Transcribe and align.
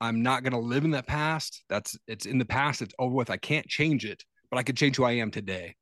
I'm 0.00 0.22
not 0.22 0.44
going 0.44 0.52
to 0.52 0.58
live 0.58 0.84
in 0.84 0.92
that 0.92 1.08
past. 1.08 1.64
That's 1.68 1.98
it's 2.06 2.24
in 2.24 2.38
the 2.38 2.44
past. 2.44 2.82
It's 2.82 2.94
over 3.00 3.12
with. 3.12 3.30
I 3.30 3.36
can't 3.36 3.66
change 3.66 4.04
it, 4.04 4.24
but 4.48 4.56
I 4.56 4.62
can 4.62 4.76
change 4.76 4.96
who 4.96 5.02
I 5.02 5.12
am 5.12 5.32
today. 5.32 5.74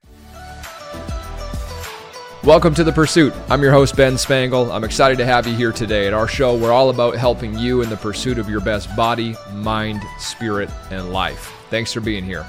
Welcome 2.43 2.75
to 2.77 2.85
The 2.85 2.93
Pursuit. 2.93 3.35
I'm 3.51 3.61
your 3.61 3.73
host, 3.73 3.95
Ben 3.95 4.17
Spangle. 4.17 4.73
I'm 4.73 4.85
excited 4.85 5.19
to 5.19 5.27
have 5.27 5.47
you 5.47 5.55
here 5.55 5.73
today. 5.73 6.07
At 6.07 6.15
our 6.15 6.29
show, 6.29 6.57
we're 6.57 6.73
all 6.73 6.89
about 6.89 7.17
helping 7.17 7.59
you 7.59 7.83
in 7.83 7.91
the 7.91 7.97
pursuit 7.99 8.39
of 8.39 8.49
your 8.49 8.61
best 8.61 8.95
body, 8.97 9.37
mind, 9.53 10.01
spirit, 10.19 10.71
and 10.91 11.13
life. 11.13 11.53
Thanks 11.69 11.93
for 11.93 12.01
being 12.01 12.25
here. 12.25 12.47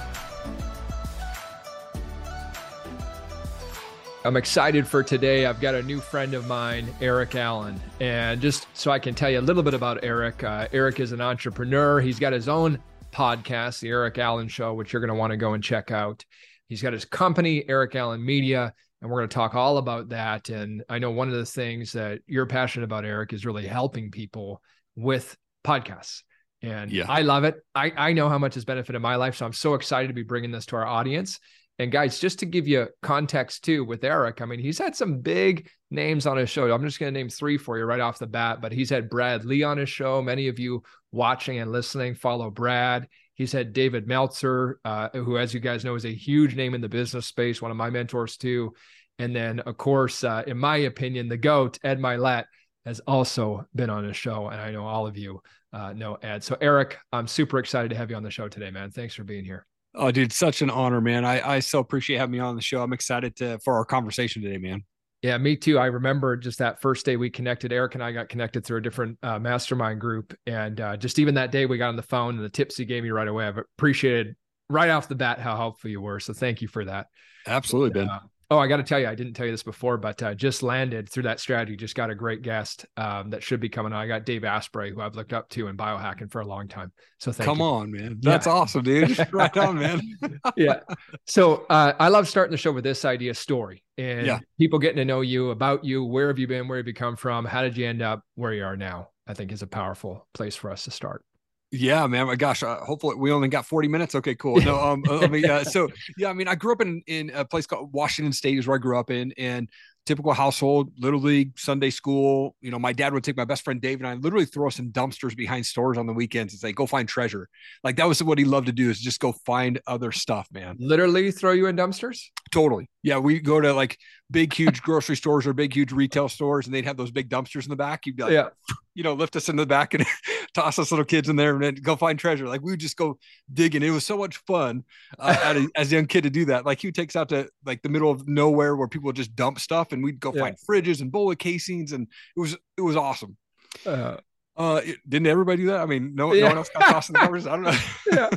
I'm 4.28 4.36
excited 4.36 4.86
for 4.86 5.04
today. 5.04 5.46
I've 5.46 5.62
got 5.62 5.74
a 5.74 5.82
new 5.82 6.02
friend 6.02 6.34
of 6.34 6.48
mine, 6.48 6.94
Erik 7.00 7.36
Allen. 7.36 7.80
And 8.02 8.42
just 8.42 8.68
so 8.74 8.92
I 8.92 9.00
can 9.00 9.16
tell 9.16 9.30
you 9.30 9.40
a 9.40 9.42
little 9.42 9.64
bit 9.64 9.74
about 9.74 10.04
Erik, 10.04 10.44
uh, 10.44 10.68
Erik 10.74 11.00
is 11.00 11.14
an 11.14 11.22
entrepreneur. 11.22 12.02
He's 12.02 12.20
got 12.20 12.34
his 12.34 12.50
own 12.50 12.78
podcast, 13.14 13.80
The 13.80 13.88
Erik 13.88 14.18
Allen 14.18 14.50
Show, 14.50 14.74
which 14.74 14.92
you're 14.92 15.00
going 15.00 15.14
to 15.14 15.16
want 15.16 15.32
to 15.32 15.38
go 15.38 15.54
and 15.54 15.64
check 15.64 15.92
out. 15.92 16.26
He's 16.68 16.82
got 16.82 16.92
his 16.92 17.06
company, 17.06 17.64
Erik 17.70 17.96
Allen 17.96 18.24
Media, 18.24 18.74
and 19.02 19.10
we're 19.10 19.20
going 19.20 19.30
to 19.30 19.34
talk 19.34 19.56
all 19.56 19.78
about 19.78 20.10
that. 20.10 20.50
And 20.50 20.84
I 20.90 21.00
know 21.00 21.12
one 21.12 21.30
of 21.30 21.36
the 21.36 21.46
things 21.46 21.94
that 21.94 22.20
you're 22.28 22.48
passionate 22.48 22.84
about, 22.84 23.06
Erik, 23.06 23.32
is 23.32 23.46
really 23.46 23.66
helping 23.66 24.12
people 24.12 24.62
with 24.98 25.38
podcasts. 25.64 26.24
And 26.62 26.92
yeah. 26.92 27.06
I 27.08 27.22
love 27.22 27.46
it. 27.46 27.56
I, 27.74 27.94
I 27.96 28.12
know 28.12 28.28
how 28.28 28.40
much 28.40 28.56
has 28.56 28.66
benefited 28.66 29.02
my 29.02 29.16
life. 29.16 29.38
So 29.38 29.46
I'm 29.46 29.54
so 29.54 29.76
excited 29.76 30.10
to 30.10 30.14
be 30.14 30.24
bringing 30.24 30.52
this 30.52 30.66
to 30.66 30.76
our 30.76 30.86
audience. 30.86 31.40
And 31.80 31.92
guys, 31.92 32.20
just 32.20 32.40
to 32.40 32.46
give 32.46 32.68
you 32.68 32.88
context 33.04 33.64
too 33.64 33.86
with 33.86 34.04
Erik, 34.04 34.42
I 34.42 34.46
mean, 34.46 34.60
he's 34.60 34.80
had 34.80 34.96
some 34.96 35.20
big 35.20 35.70
names 35.92 36.26
on 36.26 36.38
his 36.38 36.50
show. 36.50 36.72
I'm 36.72 36.84
just 36.84 37.00
going 37.00 37.14
to 37.14 37.20
name 37.20 37.30
three 37.30 37.58
for 37.58 37.78
you 37.78 37.86
right 37.86 38.00
off 38.00 38.18
the 38.18 38.26
bat, 38.26 38.62
but 38.62 38.72
he's 38.72 38.90
had 38.90 39.10
Brad 39.10 39.46
Lea 39.46 39.64
on 39.64 39.78
his 39.78 39.90
show. 39.90 40.22
Many 40.22 40.48
of 40.48 40.58
you 40.58 40.82
watching 41.12 41.60
and 41.60 41.72
listening 41.72 42.16
follow 42.16 42.50
Brad. 42.50 43.08
He's 43.36 43.52
had 43.52 43.74
David 43.74 44.08
Meltzer, 44.08 44.80
uh, 44.84 45.10
who, 45.14 45.38
as 45.38 45.54
you 45.54 45.60
guys 45.60 45.86
know, 45.86 45.94
is 45.94 46.06
a 46.06 46.14
huge 46.14 46.56
name 46.56 46.74
in 46.74 46.82
the 46.82 46.90
business 46.90 47.28
space, 47.28 47.62
one 47.62 47.70
of 47.70 47.78
my 47.78 47.92
mentors 47.92 48.38
too. 48.38 48.74
And 49.20 49.36
then, 49.36 49.60
of 49.62 49.78
course, 49.78 50.24
uh, 50.24 50.44
in 50.48 50.58
my 50.58 50.78
opinion, 50.78 51.30
the 51.30 51.38
GOAT, 51.38 51.78
Ed 51.84 52.00
Mylett, 52.00 52.46
has 52.86 53.00
also 53.02 53.68
been 53.76 53.92
on 53.92 54.04
his 54.04 54.18
show. 54.18 54.48
And 54.48 54.60
I 54.60 54.72
know 54.72 54.86
all 54.86 55.06
of 55.06 55.18
you 55.18 55.42
uh, 55.74 55.94
know 55.94 56.16
Ed. 56.16 56.44
So, 56.44 56.58
Erik, 56.60 56.98
I'm 57.12 57.28
super 57.28 57.60
excited 57.60 57.90
to 57.90 57.96
have 57.96 58.10
you 58.10 58.16
on 58.16 58.24
the 58.24 58.32
show 58.32 58.48
today, 58.48 58.72
man. 58.72 58.90
Thanks 58.90 59.14
for 59.14 59.24
being 59.24 59.46
here. 59.46 59.67
Oh, 59.98 60.12
dude, 60.12 60.32
such 60.32 60.62
an 60.62 60.70
honor, 60.70 61.02
man. 61.02 61.26
I, 61.26 61.56
I 61.56 61.60
so 61.60 61.80
appreciate 61.80 62.18
having 62.18 62.34
me 62.34 62.40
on 62.40 62.56
the 62.56 62.62
show. 62.62 62.84
I'm 62.84 62.94
excited 62.94 63.36
to 63.38 63.58
for 63.60 63.76
our 63.76 63.86
conversation 63.86 64.42
today, 64.44 64.58
man. 64.58 64.84
Yeah, 65.24 65.38
me 65.40 65.56
too. 65.56 65.80
I 65.80 65.88
remember 65.88 66.38
just 66.38 66.60
that 66.60 66.80
first 66.80 67.04
day 67.04 67.18
we 67.18 67.32
connected. 67.32 67.74
Erik 67.74 67.96
and 67.96 68.04
I 68.04 68.12
got 68.12 68.30
connected 68.30 68.64
through 68.64 68.78
a 68.78 68.82
different 68.82 69.18
uh, 69.24 69.40
mastermind 69.40 70.00
group, 70.00 70.38
and 70.46 70.80
uh, 70.80 70.96
just 70.96 71.18
even 71.18 71.34
that 71.36 71.52
day 71.52 71.66
we 71.66 71.80
got 71.80 71.90
on 71.90 71.96
the 71.96 72.04
phone 72.04 72.36
and 72.36 72.46
the 72.46 72.50
tips 72.50 72.78
he 72.78 72.86
gave 72.86 73.02
me 73.02 73.10
right 73.10 73.28
away. 73.28 73.48
I've 73.48 73.58
appreciated 73.58 74.36
right 74.70 74.90
off 74.92 75.08
the 75.10 75.16
bat 75.16 75.40
how 75.40 75.56
helpful 75.56 75.90
you 75.90 76.02
were. 76.02 76.20
So 76.20 76.34
thank 76.34 76.62
you 76.62 76.68
for 76.68 76.86
that. 76.86 77.08
Absolutely, 77.48 78.00
Ben. 78.00 78.10
Uh, 78.10 78.20
Oh, 78.50 78.58
I 78.58 78.68
got 78.68 78.78
to 78.78 78.84
tell 78.84 78.98
you, 78.98 79.08
I 79.08 79.16
didn't 79.16 79.34
tell 79.34 79.46
you 79.46 79.52
this 79.52 79.64
before, 79.64 79.98
but 79.98 80.24
uh, 80.24 80.34
just 80.34 80.64
landed 80.64 81.10
through 81.10 81.24
that 81.24 81.42
strategy. 81.42 81.76
Just 81.76 81.96
got 81.96 82.10
a 82.10 82.16
great 82.16 82.44
guest 82.44 82.86
um, 82.96 83.30
that 83.32 83.44
should 83.44 83.60
be 83.60 83.68
coming 83.68 83.92
on. 83.92 84.00
I 84.00 84.08
got 84.08 84.26
Dave 84.26 84.46
Asprey, 84.46 84.94
who 84.94 85.02
I've 85.02 85.16
looked 85.16 85.34
up 85.34 85.50
to 85.50 85.68
in 85.68 85.76
biohacking 85.76 86.32
for 86.32 86.40
a 86.40 86.46
long 86.46 86.70
time. 86.70 86.94
So 87.20 87.34
come 87.34 87.58
you. 87.58 87.66
on, 87.66 87.92
man, 87.92 88.20
that's 88.22 88.46
yeah. 88.46 88.54
awesome, 88.54 88.84
dude. 88.84 89.18
right 89.34 89.56
on, 89.58 89.78
man. 89.78 90.02
yeah. 90.56 90.80
So 91.26 91.66
uh, 91.70 91.94
I 92.00 92.08
love 92.08 92.30
starting 92.30 92.52
the 92.52 92.58
show 92.58 92.72
with 92.72 92.86
this 92.86 93.04
idea 93.04 93.34
story 93.34 93.84
and 93.98 94.26
yeah. 94.26 94.40
people 94.58 94.80
getting 94.80 94.98
to 94.98 95.06
know 95.06 95.22
you, 95.22 95.50
about 95.50 95.84
you, 95.84 96.06
where 96.06 96.30
have 96.30 96.40
you 96.40 96.48
been, 96.48 96.70
where 96.70 96.78
have 96.78 96.88
you 96.88 96.94
come 96.94 97.18
from, 97.18 97.44
how 97.44 97.64
did 97.64 97.76
you 97.76 97.86
end 97.86 98.02
up 98.02 98.24
where 98.36 98.54
you 98.54 98.64
are 98.64 98.78
now? 98.78 99.10
I 99.28 99.34
think 99.34 99.52
is 99.52 99.62
a 99.62 99.68
powerful 99.68 100.26
place 100.34 100.56
for 100.56 100.72
us 100.72 100.86
to 100.86 100.92
start. 100.92 101.26
Yeah, 101.72 102.08
man. 102.08 102.28
My 102.28 102.36
gosh, 102.36 102.64
uh, 102.64 102.78
hopefully 102.78 103.16
we 103.16 103.32
only 103.32 103.50
got 103.50 103.66
40 103.66 103.88
minutes. 103.90 104.16
Okay, 104.16 104.36
cool. 104.36 104.62
No, 104.62 104.80
um, 104.82 105.04
I 105.10 105.28
mean, 105.28 105.50
uh, 105.50 105.64
so 105.64 105.90
yeah, 106.18 106.30
I 106.30 106.34
mean, 106.34 106.48
I 106.48 106.56
grew 106.56 106.72
up 106.72 106.82
in 106.82 107.02
in 107.08 107.32
a 107.34 107.44
place 107.44 107.68
called 107.68 107.92
Washington 107.92 108.32
State, 108.34 108.58
is 108.58 108.68
where 108.68 108.76
I 108.76 108.80
grew 108.80 108.98
up 108.98 109.12
in, 109.12 109.34
and 109.38 109.70
typical 110.06 110.32
household, 110.32 110.90
little 110.98 111.20
league, 111.20 111.60
Sunday 111.60 111.90
school. 111.90 112.56
You 112.62 112.72
know, 112.72 112.80
my 112.80 112.94
dad 112.94 113.14
would 113.14 113.24
take 113.24 113.36
my 113.36 113.44
best 113.46 113.64
friend 113.66 113.82
Dave 113.82 114.00
and 114.00 114.08
I 114.08 114.14
literally 114.14 114.46
throw 114.46 114.68
us 114.68 114.80
in 114.80 114.92
dumpsters 114.92 115.36
behind 115.36 115.66
stores 115.66 115.98
on 115.98 116.08
the 116.08 116.14
weekends 116.14 116.54
and 116.54 116.60
say, 116.60 116.72
"Go 116.72 116.88
find 116.88 117.08
treasure." 117.08 117.50
Like 117.84 117.98
that 117.98 118.08
was 118.08 118.24
what 118.24 118.38
he 118.38 118.46
loved 118.46 118.68
to 118.68 118.72
do 118.72 118.90
is 118.90 119.00
just 119.00 119.20
go 119.20 119.34
find 119.46 119.80
other 119.86 120.12
stuff, 120.12 120.48
man. 120.52 120.78
Literally 120.80 121.32
throw 121.32 121.52
you 121.52 121.68
in 121.68 121.76
dumpsters. 121.76 122.30
Totally. 122.52 122.90
Yeah, 123.04 123.18
we 123.18 123.40
go 123.40 123.60
to 123.60 123.74
like 123.74 123.98
big, 124.30 124.54
huge 124.54 124.82
grocery 124.82 125.16
stores 125.16 125.48
or 125.48 125.54
big, 125.54 125.74
huge 125.74 125.92
retail 125.92 126.30
stores, 126.30 126.66
and 126.66 126.76
they'd 126.76 126.86
have 126.86 126.98
those 126.98 127.12
big 127.12 127.30
dumpsters 127.30 127.64
in 127.64 127.70
the 127.70 127.76
back. 127.76 128.06
You'd 128.06 128.16
be 128.16 128.24
like, 128.24 128.32
yeah. 128.32 128.50
you 128.96 129.04
know, 129.04 129.14
lift 129.14 129.36
us 129.36 129.50
in 129.50 129.56
the 129.56 129.66
back 129.66 129.94
and 129.94 130.06
toss 130.54 130.80
us 130.80 130.92
little 130.92 131.06
kids 131.06 131.30
in 131.30 131.36
there 131.36 131.54
and 131.54 131.64
then 131.64 131.76
go 131.76 131.96
find 131.96 132.18
treasure. 132.18 132.48
Like 132.48 132.62
we 132.62 132.72
would 132.72 132.80
just 132.80 132.98
go 132.98 133.18
digging. 133.54 133.84
It 133.84 133.90
was 133.90 134.06
so 134.06 134.18
much 134.18 134.38
fun 134.38 134.84
uh, 135.20 135.66
as 135.76 135.92
a 135.92 135.96
young 135.96 136.06
kid 136.06 136.24
to 136.24 136.30
do 136.30 136.46
that. 136.46 136.66
Like 136.66 136.82
he 136.82 136.92
takes 136.92 137.16
out 137.16 137.30
to 137.30 137.50
like 137.66 137.82
the 137.82 137.90
middle 137.90 138.12
of 138.12 138.28
nowhere 138.28 138.76
where 138.76 138.88
people 138.88 139.12
just 139.12 139.36
dump 139.36 139.60
stuff, 139.60 139.92
and 139.92 140.04
we'd 140.04 140.20
go 140.20 140.34
yeah. 140.34 140.42
find 140.42 140.58
fridges 140.70 141.02
and 141.02 141.12
bullet 141.12 141.40
casings, 141.40 141.92
and 141.92 142.08
it 142.36 142.40
was 142.40 142.58
it 142.78 142.82
was 142.82 142.96
awesome. 142.96 143.38
Uh, 143.86 144.18
uh, 144.56 144.82
didn't 145.08 145.28
everybody 145.28 145.64
do 145.64 145.68
that? 145.68 145.82
I 145.82 145.86
mean, 145.86 146.16
no, 146.16 146.34
yeah. 146.34 146.44
no 146.44 146.48
one 146.48 146.58
else 146.58 146.70
got 146.70 146.88
tossed 146.88 147.10
in 147.10 147.14
the 147.14 147.20
covers. 147.20 147.46
I 147.46 147.52
don't 147.52 147.64
know. 147.64 147.78
yeah. 148.12 148.30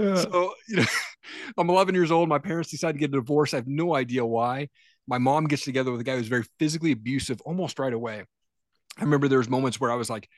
so 0.16 0.54
you 0.68 0.76
know 0.76 0.84
i'm 1.58 1.70
11 1.70 1.94
years 1.94 2.10
old. 2.10 2.28
My 2.28 2.38
parents 2.38 2.70
decide 2.70 2.92
to 2.92 2.98
get 2.98 3.10
a 3.10 3.12
divorce. 3.12 3.54
I 3.54 3.58
have 3.58 3.66
no 3.66 3.94
idea 3.94 4.24
why. 4.24 4.68
My 5.06 5.18
mom 5.18 5.46
gets 5.46 5.64
together 5.64 5.90
with 5.90 6.00
a 6.00 6.04
guy 6.04 6.16
who's 6.16 6.28
very 6.28 6.44
physically 6.58 6.92
abusive 6.92 7.40
almost 7.42 7.78
right 7.78 7.92
away. 7.92 8.24
I 8.98 9.02
remember 9.02 9.28
there 9.28 9.38
was 9.38 9.48
moments 9.48 9.80
where 9.80 9.90
i 9.90 9.94
was 9.94 10.10
like 10.10 10.28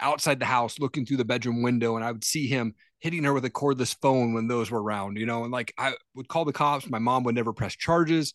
outside 0.00 0.38
the 0.38 0.46
house 0.46 0.78
looking 0.78 1.04
through 1.04 1.16
the 1.18 1.24
bedroom 1.24 1.62
window 1.62 1.96
and 1.96 2.04
i 2.04 2.10
would 2.10 2.24
see 2.24 2.46
him 2.46 2.74
hitting 2.98 3.24
her 3.24 3.32
with 3.32 3.44
a 3.44 3.50
cordless 3.50 3.96
phone 4.00 4.32
when 4.32 4.46
those 4.46 4.70
were 4.70 4.82
around 4.82 5.16
you 5.16 5.26
know? 5.26 5.44
And 5.44 5.52
like 5.52 5.72
i 5.78 5.94
would 6.14 6.28
call 6.28 6.44
the 6.44 6.52
cops. 6.52 6.88
My 6.88 6.98
mom 6.98 7.24
would 7.24 7.34
never 7.34 7.52
press 7.52 7.74
charges. 7.74 8.34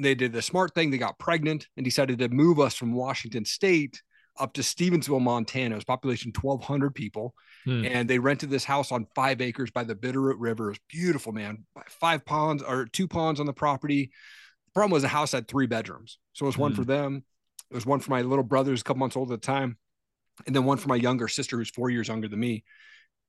They 0.00 0.14
did 0.14 0.32
the 0.32 0.40
smart 0.40 0.74
thing. 0.74 0.90
They 0.90 0.98
got 0.98 1.18
pregnant 1.18 1.66
and 1.76 1.84
decided 1.84 2.18
to 2.18 2.28
move 2.28 2.60
us 2.60 2.74
from 2.74 2.94
washington 2.94 3.44
state 3.44 4.02
up 4.38 4.52
to 4.54 4.62
Stevensville, 4.62 5.20
Montana. 5.20 5.74
It 5.74 5.76
was 5.76 5.84
population 5.84 6.32
1,200 6.38 6.94
people. 6.94 7.34
Hmm. 7.64 7.84
And 7.84 8.10
they 8.10 8.18
rented 8.18 8.50
this 8.50 8.64
house 8.64 8.90
on 8.92 9.06
five 9.14 9.40
acres 9.40 9.70
by 9.70 9.84
the 9.84 9.94
Bitterroot 9.94 10.36
River. 10.38 10.66
It 10.66 10.70
was 10.70 10.80
beautiful, 10.88 11.32
man. 11.32 11.64
Five 11.88 12.24
ponds 12.24 12.62
or 12.62 12.86
two 12.86 13.06
ponds 13.06 13.40
on 13.40 13.46
the 13.46 13.52
property. 13.52 14.10
The 14.66 14.72
problem 14.72 14.92
was 14.92 15.02
the 15.02 15.08
house 15.08 15.32
had 15.32 15.48
three 15.48 15.66
bedrooms. 15.66 16.18
So 16.32 16.46
it 16.46 16.48
was 16.48 16.58
one 16.58 16.72
hmm. 16.72 16.76
for 16.76 16.84
them. 16.84 17.24
It 17.70 17.74
was 17.74 17.86
one 17.86 18.00
for 18.00 18.10
my 18.10 18.22
little 18.22 18.44
brother, 18.44 18.64
brothers, 18.64 18.80
a 18.82 18.84
couple 18.84 19.00
months 19.00 19.16
old 19.16 19.32
at 19.32 19.40
the 19.40 19.46
time. 19.46 19.78
And 20.46 20.56
then 20.56 20.64
one 20.64 20.78
for 20.78 20.88
my 20.88 20.96
younger 20.96 21.28
sister, 21.28 21.56
who's 21.56 21.70
four 21.70 21.90
years 21.90 22.08
younger 22.08 22.28
than 22.28 22.40
me. 22.40 22.64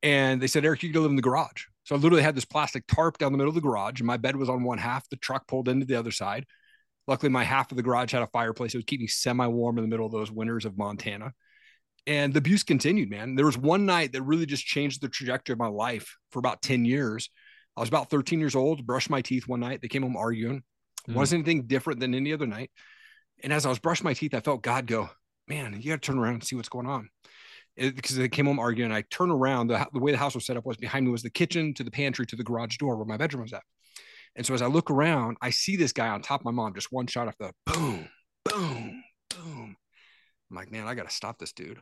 And 0.01 0.41
they 0.41 0.47
said, 0.47 0.65
Erik, 0.65 0.83
you 0.83 0.91
can 0.91 1.01
live 1.01 1.11
in 1.11 1.15
the 1.15 1.21
garage. 1.21 1.65
So 1.83 1.95
I 1.95 1.97
literally 1.97 2.23
had 2.23 2.35
this 2.35 2.45
plastic 2.45 2.87
tarp 2.87 3.17
down 3.17 3.31
the 3.31 3.37
middle 3.37 3.49
of 3.49 3.55
the 3.55 3.61
garage, 3.61 3.99
and 3.99 4.07
my 4.07 4.17
bed 4.17 4.35
was 4.35 4.49
on 4.49 4.63
one 4.63 4.77
half. 4.77 5.07
The 5.09 5.17
truck 5.17 5.47
pulled 5.47 5.67
into 5.67 5.85
the 5.85 5.95
other 5.95 6.11
side. 6.11 6.45
Luckily, 7.07 7.29
my 7.29 7.43
half 7.43 7.71
of 7.71 7.77
the 7.77 7.83
garage 7.83 8.11
had 8.11 8.21
a 8.21 8.27
fireplace. 8.27 8.73
It 8.73 8.77
would 8.77 8.87
keep 8.87 9.01
me 9.01 9.07
semi 9.07 9.47
warm 9.47 9.77
in 9.77 9.83
the 9.83 9.89
middle 9.89 10.05
of 10.05 10.11
those 10.11 10.31
winters 10.31 10.65
of 10.65 10.77
Montana. 10.77 11.33
And 12.05 12.33
the 12.33 12.39
abuse 12.39 12.63
continued, 12.63 13.09
man. 13.09 13.35
There 13.35 13.45
was 13.45 13.57
one 13.57 13.85
night 13.85 14.11
that 14.13 14.23
really 14.23 14.45
just 14.45 14.65
changed 14.65 15.01
the 15.01 15.09
trajectory 15.09 15.53
of 15.53 15.59
my 15.59 15.67
life 15.67 16.17
for 16.31 16.39
about 16.39 16.61
10 16.61 16.85
years. 16.85 17.29
I 17.77 17.79
was 17.79 17.89
about 17.89 18.09
13 18.09 18.39
years 18.39 18.55
old, 18.55 18.85
brushed 18.85 19.09
my 19.09 19.21
teeth 19.21 19.47
one 19.47 19.61
night. 19.61 19.81
They 19.81 19.87
came 19.87 20.03
home 20.03 20.17
arguing. 20.17 20.63
Mm. 21.09 21.15
Wasn't 21.15 21.39
anything 21.39 21.67
different 21.67 21.99
than 21.99 22.13
any 22.13 22.33
other 22.33 22.45
night. 22.45 22.71
And 23.41 23.51
as 23.51 23.65
I 23.65 23.69
was 23.69 23.79
brushing 23.79 24.05
my 24.05 24.13
teeth, 24.13 24.33
I 24.33 24.41
felt 24.41 24.61
God 24.61 24.85
go, 24.85 25.09
man, 25.47 25.79
you 25.81 25.91
got 25.91 26.01
to 26.01 26.05
turn 26.05 26.19
around 26.19 26.35
and 26.35 26.43
see 26.43 26.55
what's 26.55 26.69
going 26.69 26.87
on. 26.87 27.09
It, 27.75 27.95
because 27.95 28.15
they 28.15 28.29
came 28.29 28.45
home 28.45 28.59
arguing. 28.59 28.91
I 28.91 29.01
turned 29.09 29.31
around. 29.31 29.67
The, 29.67 29.87
the 29.91 29.99
way 29.99 30.11
the 30.11 30.17
house 30.17 30.35
was 30.35 30.45
set 30.45 30.57
up 30.57 30.65
was 30.65 30.77
behind 30.77 31.05
me 31.05 31.11
was 31.11 31.23
the 31.23 31.29
kitchen 31.29 31.73
to 31.75 31.83
the 31.83 31.91
pantry 31.91 32.25
to 32.27 32.35
the 32.35 32.43
garage 32.43 32.77
door 32.77 32.95
where 32.95 33.05
my 33.05 33.17
bedroom 33.17 33.43
was 33.43 33.53
at. 33.53 33.63
And 34.35 34.45
so 34.45 34.53
as 34.53 34.61
I 34.61 34.67
look 34.67 34.89
around, 34.89 35.37
I 35.41 35.51
see 35.51 35.75
this 35.75 35.93
guy 35.93 36.07
on 36.07 36.21
top 36.21 36.41
of 36.41 36.45
my 36.45 36.51
mom, 36.51 36.73
just 36.73 36.91
one 36.91 37.07
shot 37.07 37.27
off 37.27 37.37
the 37.37 37.51
boom, 37.65 38.07
boom, 38.45 39.03
boom. 39.29 39.75
I'm 40.49 40.55
like, 40.55 40.71
man, 40.71 40.87
I 40.87 40.95
got 40.95 41.07
to 41.07 41.15
stop 41.15 41.37
this 41.37 41.53
dude. 41.53 41.79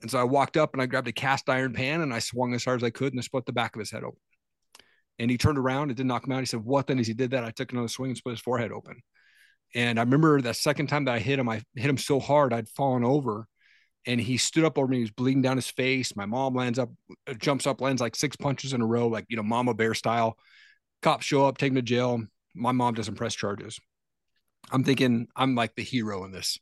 And 0.00 0.10
so 0.10 0.18
I 0.18 0.24
walked 0.24 0.56
up 0.56 0.74
and 0.74 0.82
I 0.82 0.86
grabbed 0.86 1.08
a 1.08 1.12
cast 1.12 1.48
iron 1.48 1.72
pan 1.72 2.02
and 2.02 2.12
I 2.12 2.20
swung 2.20 2.54
as 2.54 2.64
hard 2.64 2.80
as 2.80 2.84
I 2.84 2.90
could 2.90 3.12
and 3.12 3.20
I 3.20 3.22
split 3.22 3.46
the 3.46 3.52
back 3.52 3.74
of 3.74 3.80
his 3.80 3.90
head 3.90 4.04
open. 4.04 4.20
And 5.18 5.30
he 5.30 5.38
turned 5.38 5.58
around, 5.58 5.90
it 5.90 5.96
didn't 5.96 6.08
knock 6.08 6.26
him 6.26 6.32
out. 6.32 6.40
He 6.40 6.46
said, 6.46 6.64
What 6.64 6.86
then? 6.86 7.00
As 7.00 7.08
he 7.08 7.14
did 7.14 7.32
that, 7.32 7.44
I 7.44 7.50
took 7.50 7.72
another 7.72 7.88
swing 7.88 8.10
and 8.10 8.16
split 8.16 8.34
his 8.34 8.40
forehead 8.40 8.70
open. 8.70 9.02
And 9.74 9.98
I 9.98 10.02
remember 10.02 10.40
that 10.40 10.56
second 10.56 10.86
time 10.86 11.06
that 11.06 11.14
I 11.14 11.18
hit 11.18 11.38
him, 11.38 11.48
I 11.48 11.62
hit 11.74 11.90
him 11.90 11.98
so 11.98 12.20
hard 12.20 12.52
I'd 12.52 12.68
fallen 12.68 13.04
over 13.04 13.48
and 14.06 14.20
he 14.20 14.36
stood 14.36 14.64
up 14.64 14.78
over 14.78 14.86
me. 14.86 14.98
He 14.98 15.02
was 15.02 15.10
bleeding 15.10 15.42
down 15.42 15.56
his 15.56 15.68
face. 15.68 16.16
My 16.16 16.24
mom 16.24 16.54
lands 16.54 16.78
up, 16.78 16.90
jumps 17.38 17.66
up, 17.66 17.80
lands 17.80 18.00
like 18.00 18.16
six 18.16 18.36
punches 18.36 18.72
in 18.72 18.80
a 18.80 18.86
row, 18.86 19.08
like, 19.08 19.26
you 19.28 19.36
know, 19.36 19.42
mama 19.42 19.74
bear 19.74 19.92
style. 19.94 20.38
Cops 21.02 21.24
show 21.24 21.46
up, 21.46 21.58
take 21.58 21.70
him 21.70 21.76
to 21.76 21.82
jail. 21.82 22.22
My 22.54 22.72
mom 22.72 22.94
doesn't 22.94 23.14
press 23.14 23.34
charges. 23.34 23.78
I'm 24.70 24.84
thinking 24.84 25.28
I'm 25.36 25.54
like 25.54 25.74
the 25.74 25.82
hero 25.82 26.24
in 26.24 26.32
this. 26.32 26.58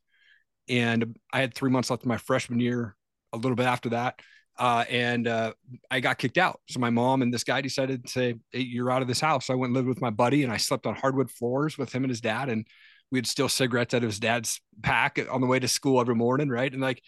And 0.68 1.16
I 1.32 1.40
had 1.40 1.54
three 1.54 1.70
months 1.70 1.90
left 1.90 2.02
of 2.02 2.08
my 2.08 2.16
freshman 2.16 2.60
year, 2.60 2.96
a 3.32 3.36
little 3.36 3.56
bit 3.56 3.66
after 3.66 3.90
that. 3.90 4.20
Uh, 4.58 4.84
and 4.88 5.28
uh, 5.28 5.52
I 5.90 6.00
got 6.00 6.18
kicked 6.18 6.38
out. 6.38 6.60
So 6.68 6.80
my 6.80 6.90
mom 6.90 7.22
and 7.22 7.32
this 7.32 7.44
guy 7.44 7.60
decided 7.60 8.04
to 8.04 8.10
say, 8.10 8.34
hey, 8.50 8.60
You're 8.60 8.90
out 8.90 9.02
of 9.02 9.08
this 9.08 9.20
house. 9.20 9.46
So 9.46 9.54
I 9.54 9.56
went 9.56 9.70
and 9.70 9.76
lived 9.76 9.88
with 9.88 10.00
my 10.00 10.10
buddy 10.10 10.44
and 10.44 10.52
I 10.52 10.56
slept 10.56 10.86
on 10.86 10.94
hardwood 10.94 11.30
floors 11.30 11.76
with 11.76 11.92
him 11.92 12.04
and 12.04 12.10
his 12.10 12.20
dad. 12.20 12.48
And 12.48 12.66
we'd 13.10 13.26
steal 13.26 13.48
cigarettes 13.48 13.94
out 13.94 14.02
of 14.02 14.08
his 14.08 14.18
dad's 14.18 14.60
pack 14.82 15.18
on 15.30 15.40
the 15.40 15.46
way 15.46 15.58
to 15.58 15.68
school 15.68 16.00
every 16.00 16.14
morning. 16.14 16.48
Right. 16.48 16.72
And 16.72 16.80
like, 16.80 17.02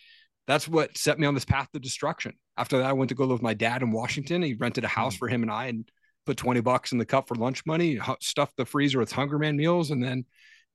that's 0.47 0.69
what 0.69 0.97
set 0.97 1.19
me 1.19 1.27
on 1.27 1.35
this 1.35 1.45
path 1.45 1.69
to 1.73 1.81
destruction. 1.81 2.35
After 2.57 2.79
that, 2.79 2.87
I 2.87 2.93
went 2.93 3.11
to 3.11 3.15
go 3.15 3.25
live 3.25 3.33
with 3.35 3.43
my 3.43 3.55
dad 3.55 3.83
in 3.83 3.93
Washington. 3.93 4.43
He 4.43 4.55
rented 4.55 4.85
a 4.85 4.89
house 4.89 5.15
mm-hmm. 5.15 5.19
for 5.19 5.29
him 5.29 5.43
and 5.43 5.51
I 5.51 5.67
and 5.67 5.91
put 6.29 6.37
20 6.37 6.61
bucks 6.61 6.93
in 6.93 6.99
the 6.99 7.07
cup 7.07 7.27
for 7.27 7.37
lunch 7.37 7.65
money, 7.65 7.99
stuffed 8.21 8.57
the 8.59 8.67
freezer 8.67 8.99
with 8.99 9.11
Hungry-Man 9.11 9.57
meals. 9.57 9.91
And 9.91 10.05
then 10.05 10.27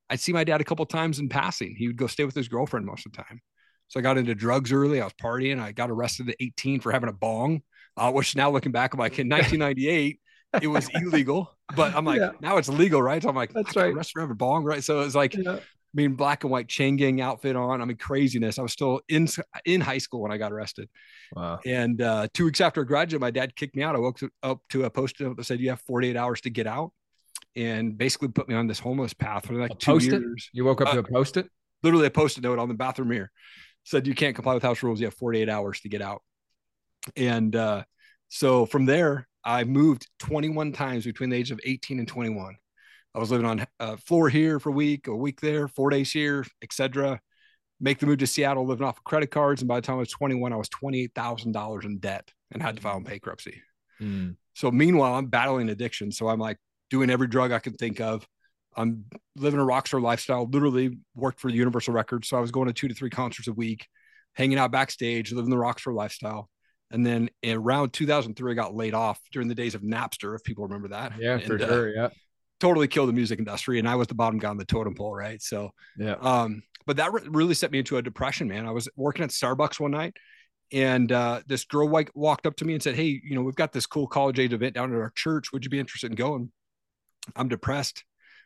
I'd 0.10 0.20
see 0.20 0.34
my 0.34 0.44
dad 0.44 0.62
a 0.62 0.64
couple 0.64 0.84
times 0.88 1.20
in 1.20 1.30
passing. 1.30 1.76
He 1.78 1.86
would 1.86 1.96
go 1.96 2.08
stay 2.08 2.26
with 2.26 2.34
his 2.34 2.48
girlfriend 2.48 2.88
most 2.88 3.06
of 3.06 3.12
the 3.12 3.22
time. 3.22 3.40
So 3.88 4.00
I 4.00 4.04
got 4.04 4.18
into 4.18 4.34
drugs 4.34 4.72
early. 4.72 5.00
I 5.00 5.04
was 5.04 5.14
partying. 5.14 5.62
I 5.62 5.72
got 5.72 5.92
arrested 5.92 6.30
at 6.30 6.36
18 6.40 6.80
for 6.80 6.92
having 6.92 7.08
a 7.08 7.14
bong, 7.14 7.62
uh, 7.96 8.12
which 8.12 8.36
now 8.36 8.50
looking 8.50 8.72
back, 8.72 8.96
I'm 8.96 9.00
like 9.00 9.20
in 9.20 9.30
1998, 9.30 10.20
it 10.60 10.68
was 10.68 10.90
illegal, 10.96 11.56
but 11.76 11.94
I'm 11.96 12.06
like, 12.06 12.20
yeah. 12.20 12.32
now 12.42 12.58
it's 12.58 12.70
legal, 12.70 13.02
right? 13.02 13.22
So 13.22 13.30
I'm 13.30 13.36
like, 13.36 13.54
that's 13.54 13.76
right. 13.76 13.94
Arrested 13.94 14.14
for 14.14 14.22
having 14.22 14.32
a 14.32 14.36
bong, 14.36 14.64
right? 14.64 14.84
So 14.84 15.02
it's 15.02 15.16
like, 15.16 15.36
yeah. 15.36 15.60
I 15.94 16.02
mean, 16.02 16.16
black 16.16 16.44
and 16.44 16.52
white 16.52 16.68
chain 16.68 16.96
gang 16.96 17.22
outfit 17.22 17.56
on. 17.56 17.82
I 17.82 17.86
mean, 17.86 17.98
craziness. 17.98 18.58
I 18.58 18.64
was 18.64 18.72
still 18.72 19.02
in 19.10 19.28
in 19.66 19.80
high 19.80 20.00
school 20.00 20.22
when 20.22 20.32
I 20.32 20.38
got 20.38 20.52
arrested. 20.52 20.90
Wow. 21.36 21.60
And 21.66 22.02
uh, 22.02 22.28
two 22.34 22.46
weeks 22.46 22.62
after 22.62 22.82
I 22.82 22.84
graduated, 22.86 23.22
my 23.22 23.32
dad 23.32 23.56
kicked 23.56 23.76
me 23.76 23.84
out. 23.84 23.96
I 23.96 24.00
woke 24.00 24.20
up 24.42 24.62
to 24.70 24.86
a 24.86 24.90
post 24.90 25.22
it 25.22 25.36
that 25.36 25.44
said 25.44 25.60
you 25.60 25.70
have 25.70 25.82
48 25.82 26.18
hours 26.18 26.42
to 26.42 26.50
get 26.50 26.66
out, 26.66 26.92
and 27.56 27.96
basically 27.96 28.30
put 28.30 28.50
me 28.50 28.56
on 28.56 28.66
this 28.66 28.80
homeless 28.80 29.14
path 29.14 29.46
for 29.46 29.54
like 29.54 29.72
a 29.72 29.76
two 29.76 30.00
years. 30.00 30.50
You 30.52 30.66
woke 30.66 30.82
up 30.82 30.88
uh, 30.88 30.94
to 30.94 31.00
a 31.00 31.04
post 31.04 31.38
it. 31.38 31.48
Literally 31.84 32.08
a 32.08 32.12
post-it 32.12 32.44
note 32.44 32.60
on 32.60 32.70
the 32.70 32.74
bathroom 32.74 33.10
mirror 33.10 33.30
said 33.84 34.08
you 34.08 34.16
can't 34.16 34.36
comply 34.36 34.54
with 34.54 34.64
house 34.64 34.82
rules. 34.84 35.00
You 35.00 35.08
have 35.08 35.14
48 35.14 35.50
hours 35.50 35.82
to 35.82 35.90
get 35.90 36.02
out. 36.02 36.22
And 37.16 37.56
uh, 37.56 37.84
so 38.30 38.66
from 38.66 38.86
there, 38.86 39.28
I 39.44 39.66
moved 39.66 40.08
21 40.20 40.72
times 40.72 41.04
between 41.04 41.30
the 41.30 41.36
age 41.36 41.52
of 41.52 41.60
18 41.66 42.00
and 42.00 42.08
21. 42.08 42.56
I 43.16 43.20
was 43.20 43.30
living 43.30 43.46
on 43.46 43.66
a 43.80 43.98
floor 43.98 44.28
here 44.28 44.60
for 44.60 44.70
a 44.70 44.74
week, 44.74 45.08
a 45.08 45.16
week 45.16 45.40
there, 45.40 45.68
four 45.68 45.90
days 45.90 46.12
here, 46.12 46.46
etc. 46.64 47.20
Make 47.80 48.00
the 48.00 48.08
move 48.08 48.20
to 48.20 48.28
Seattle, 48.28 48.66
living 48.66 48.88
off 48.88 48.98
of 48.98 49.04
credit 49.04 49.30
cards, 49.30 49.62
and 49.62 49.68
by 49.68 49.76
the 49.76 49.86
time 49.86 49.98
I 49.98 50.00
was 50.00 50.10
21, 50.10 50.52
I 50.52 50.56
was 50.56 50.70
$28,000 50.70 51.86
in 51.86 52.00
debt 52.00 52.32
and 52.52 52.62
had 52.62 52.78
to 52.78 52.82
file 52.82 52.98
in 52.98 53.04
bankruptcy. 53.04 53.62
Mm. 54.02 54.36
So 54.54 54.72
meanwhile, 54.72 55.16
I'm 55.16 55.28
battling 55.28 55.70
addiction. 55.70 56.12
So 56.12 56.28
I'm 56.28 56.40
like 56.40 56.58
doing 56.90 57.10
every 57.10 57.28
drug 57.28 57.52
I 57.52 57.60
can 57.60 57.74
think 57.74 58.02
of. 58.02 58.28
I'm 58.76 59.06
living 59.36 59.60
a 59.60 59.64
rockstar 59.64 60.02
lifestyle. 60.02 60.48
Literally 60.50 60.98
worked 61.14 61.40
for 61.40 61.50
Universal 61.50 61.94
Records, 61.94 62.28
so 62.28 62.38
I 62.38 62.42
was 62.42 62.52
going 62.52 62.68
to 62.68 62.74
two 62.74 62.88
to 62.88 62.96
three 62.96 63.12
concerts 63.12 63.48
a 63.48 63.54
week, 63.54 63.88
hanging 64.34 64.58
out 64.58 64.72
backstage, 64.72 65.32
living 65.32 65.52
the 65.52 65.56
rockstar 65.56 65.94
lifestyle. 65.94 66.50
And 66.90 67.06
then 67.06 67.30
around 67.46 67.94
2003, 67.94 68.52
I 68.52 68.56
got 68.56 68.76
laid 68.76 68.94
off 68.94 69.20
during 69.32 69.48
the 69.48 69.56
days 69.56 69.76
of 69.76 69.82
Napster, 69.82 70.36
if 70.36 70.44
people 70.44 70.64
remember 70.64 70.90
that. 70.90 71.14
Yeah, 71.20 71.34
and, 71.36 71.44
for 71.44 71.56
uh, 71.56 71.68
sure. 71.68 71.96
Yeah 71.96 72.10
totally 72.64 72.88
killed 72.88 73.10
the 73.10 73.14
music 73.14 73.40
industry 73.40 73.78
and 73.78 73.90
I 73.90 73.96
was 73.96 74.08
the 74.08 74.16
bottom 74.16 74.40
guy 74.40 74.48
on 74.48 74.56
the 74.56 74.64
totem 74.64 74.96
pole, 74.96 75.14
right? 75.14 75.42
So, 75.42 75.72
yeah. 75.98 76.16
Um, 76.22 76.64
but 76.86 76.96
that 76.96 77.12
re- 77.12 77.28
really 77.28 77.56
set 77.56 77.72
me 77.72 77.80
into 77.80 77.98
a 77.98 78.02
depression, 78.02 78.48
man. 78.48 78.66
I 78.66 78.72
was 78.72 78.88
working 78.96 79.22
at 79.26 79.32
Starbucks 79.32 79.82
one 79.82 79.92
night 79.92 80.16
and 80.72 81.12
uh, 81.12 81.42
this 81.46 81.66
girl 81.66 81.90
like 81.90 82.10
walked 82.16 82.48
up 82.48 82.56
to 82.58 82.66
me 82.66 82.74
and 82.74 82.82
said, 82.82 82.96
Hey, 82.96 83.20
you 83.22 83.36
know, 83.36 83.42
we've 83.42 83.54
got 83.54 83.74
this 83.74 83.86
cool 83.86 84.08
college 84.08 84.40
age 84.40 84.54
event 84.54 84.76
down 84.76 84.94
at 84.94 84.98
our 84.98 85.12
church. 85.14 85.52
Would 85.52 85.66
you 85.66 85.70
be 85.70 85.80
interested 85.80 86.10
in 86.10 86.16
going? 86.16 86.54
I'm 87.36 87.50
depressed. 87.50 88.06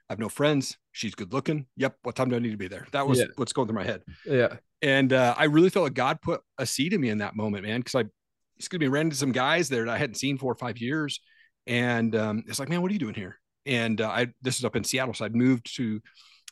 I 0.10 0.14
have 0.14 0.20
no 0.20 0.30
friends. 0.30 0.78
She's 0.94 1.14
good 1.14 1.32
looking. 1.32 1.68
Yep. 1.76 1.98
What 2.02 2.16
time 2.16 2.30
do 2.30 2.36
I 2.36 2.40
need 2.40 2.52
to 2.52 2.58
be 2.58 2.68
there? 2.68 2.88
That 2.94 3.08
was 3.08 3.20
yeah. 3.20 3.26
what's 3.36 3.54
going 3.54 3.68
through 3.68 3.78
my 3.78 3.84
head. 3.84 4.02
Yeah. 4.26 4.56
And 4.82 5.14
uh, 5.14 5.36
I 5.38 5.46
really 5.46 5.70
felt 5.70 5.84
like 5.84 5.94
God 5.94 6.22
put 6.22 6.42
a 6.58 6.66
seed 6.66 6.94
in 6.94 7.02
me 7.02 7.10
in 7.10 7.20
that 7.20 7.36
moment, 7.36 7.66
man. 7.66 7.84
Cause 7.84 7.94
I, 7.94 8.06
excuse 8.58 8.80
me, 8.80 8.88
ran 8.88 9.08
into 9.08 9.16
some 9.16 9.32
guys 9.32 9.70
there 9.70 9.86
that 9.86 9.92
I 9.94 9.98
hadn't 10.00 10.16
seen 10.16 10.40
four 10.40 10.52
or 10.52 10.56
five 10.56 10.80
years. 10.80 11.20
And 11.68 12.16
um, 12.16 12.44
it's 12.48 12.60
like, 12.60 12.70
man, 12.70 12.82
what 12.82 12.90
are 12.90 12.94
you 12.94 13.00
doing 13.00 13.14
here? 13.14 13.38
And 13.68 14.02
uh, 14.02 14.10
I 14.10 14.28
this 14.42 14.58
is 14.58 14.66
up 14.66 14.76
in 14.76 14.84
Seattle, 14.84 15.14
so 15.14 15.26
I'd 15.26 15.36
moved 15.36 15.76
to 15.76 16.02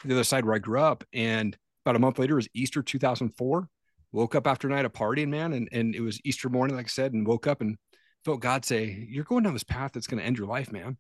the 0.04 0.14
other 0.14 0.24
side 0.24 0.46
where 0.46 0.56
I 0.56 0.60
grew 0.60 0.82
up. 0.82 1.04
And 1.14 1.58
about 1.86 1.96
a 1.96 2.00
month 2.00 2.20
later 2.20 2.36
was 2.36 2.48
Easter 2.54 2.84
2004. 2.84 3.70
Woke 4.12 4.36
up 4.36 4.48
after 4.48 4.68
a 4.68 4.72
night 4.72 4.86
of 4.86 4.94
partying, 4.94 5.30
man, 5.30 5.54
and 5.54 5.70
and 5.72 5.96
it 5.96 6.02
was 6.02 6.20
Easter 6.24 6.50
morning, 6.50 6.76
like 6.76 6.86
I 6.86 6.90
said, 6.90 7.14
and 7.14 7.26
woke 7.26 7.48
up 7.48 7.62
and 7.62 7.78
felt 8.24 8.42
God 8.42 8.66
say, 8.66 9.06
"You're 9.10 9.24
going 9.24 9.44
down 9.44 9.54
this 9.54 9.64
path 9.64 9.92
that's 9.94 10.08
going 10.08 10.20
to 10.20 10.26
end 10.26 10.38
your 10.38 10.48
life, 10.48 10.72
man." 10.72 10.98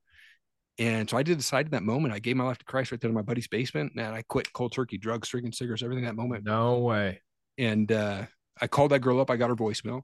And 0.78 1.10
so 1.10 1.18
I 1.18 1.24
did 1.24 1.38
decide 1.38 1.68
in 1.68 1.72
that 1.72 1.84
moment. 1.84 2.14
I 2.14 2.20
gave 2.20 2.36
my 2.36 2.44
life 2.44 2.58
to 2.58 2.66
Christ 2.66 2.92
right 2.92 3.00
there 3.00 3.10
in 3.10 3.16
my 3.16 3.22
buddy's 3.22 3.48
basement, 3.48 3.94
and 3.96 4.14
I 4.14 4.24
quit 4.24 4.52
cold 4.52 4.74
turkey, 4.74 4.98
drugs, 4.98 5.30
drinking 5.30 5.54
cigarettes, 5.54 5.84
everything 5.84 6.04
that 6.04 6.18
moment. 6.18 6.44
No 6.44 6.80
way. 6.80 7.22
And 7.58 7.90
uh, 7.92 8.26
I 8.60 8.68
called 8.68 8.92
that 8.92 9.00
girl 9.00 9.22
up. 9.22 9.30
I 9.30 9.38
got 9.38 9.50
her 9.50 9.56
voicemail, 9.56 10.02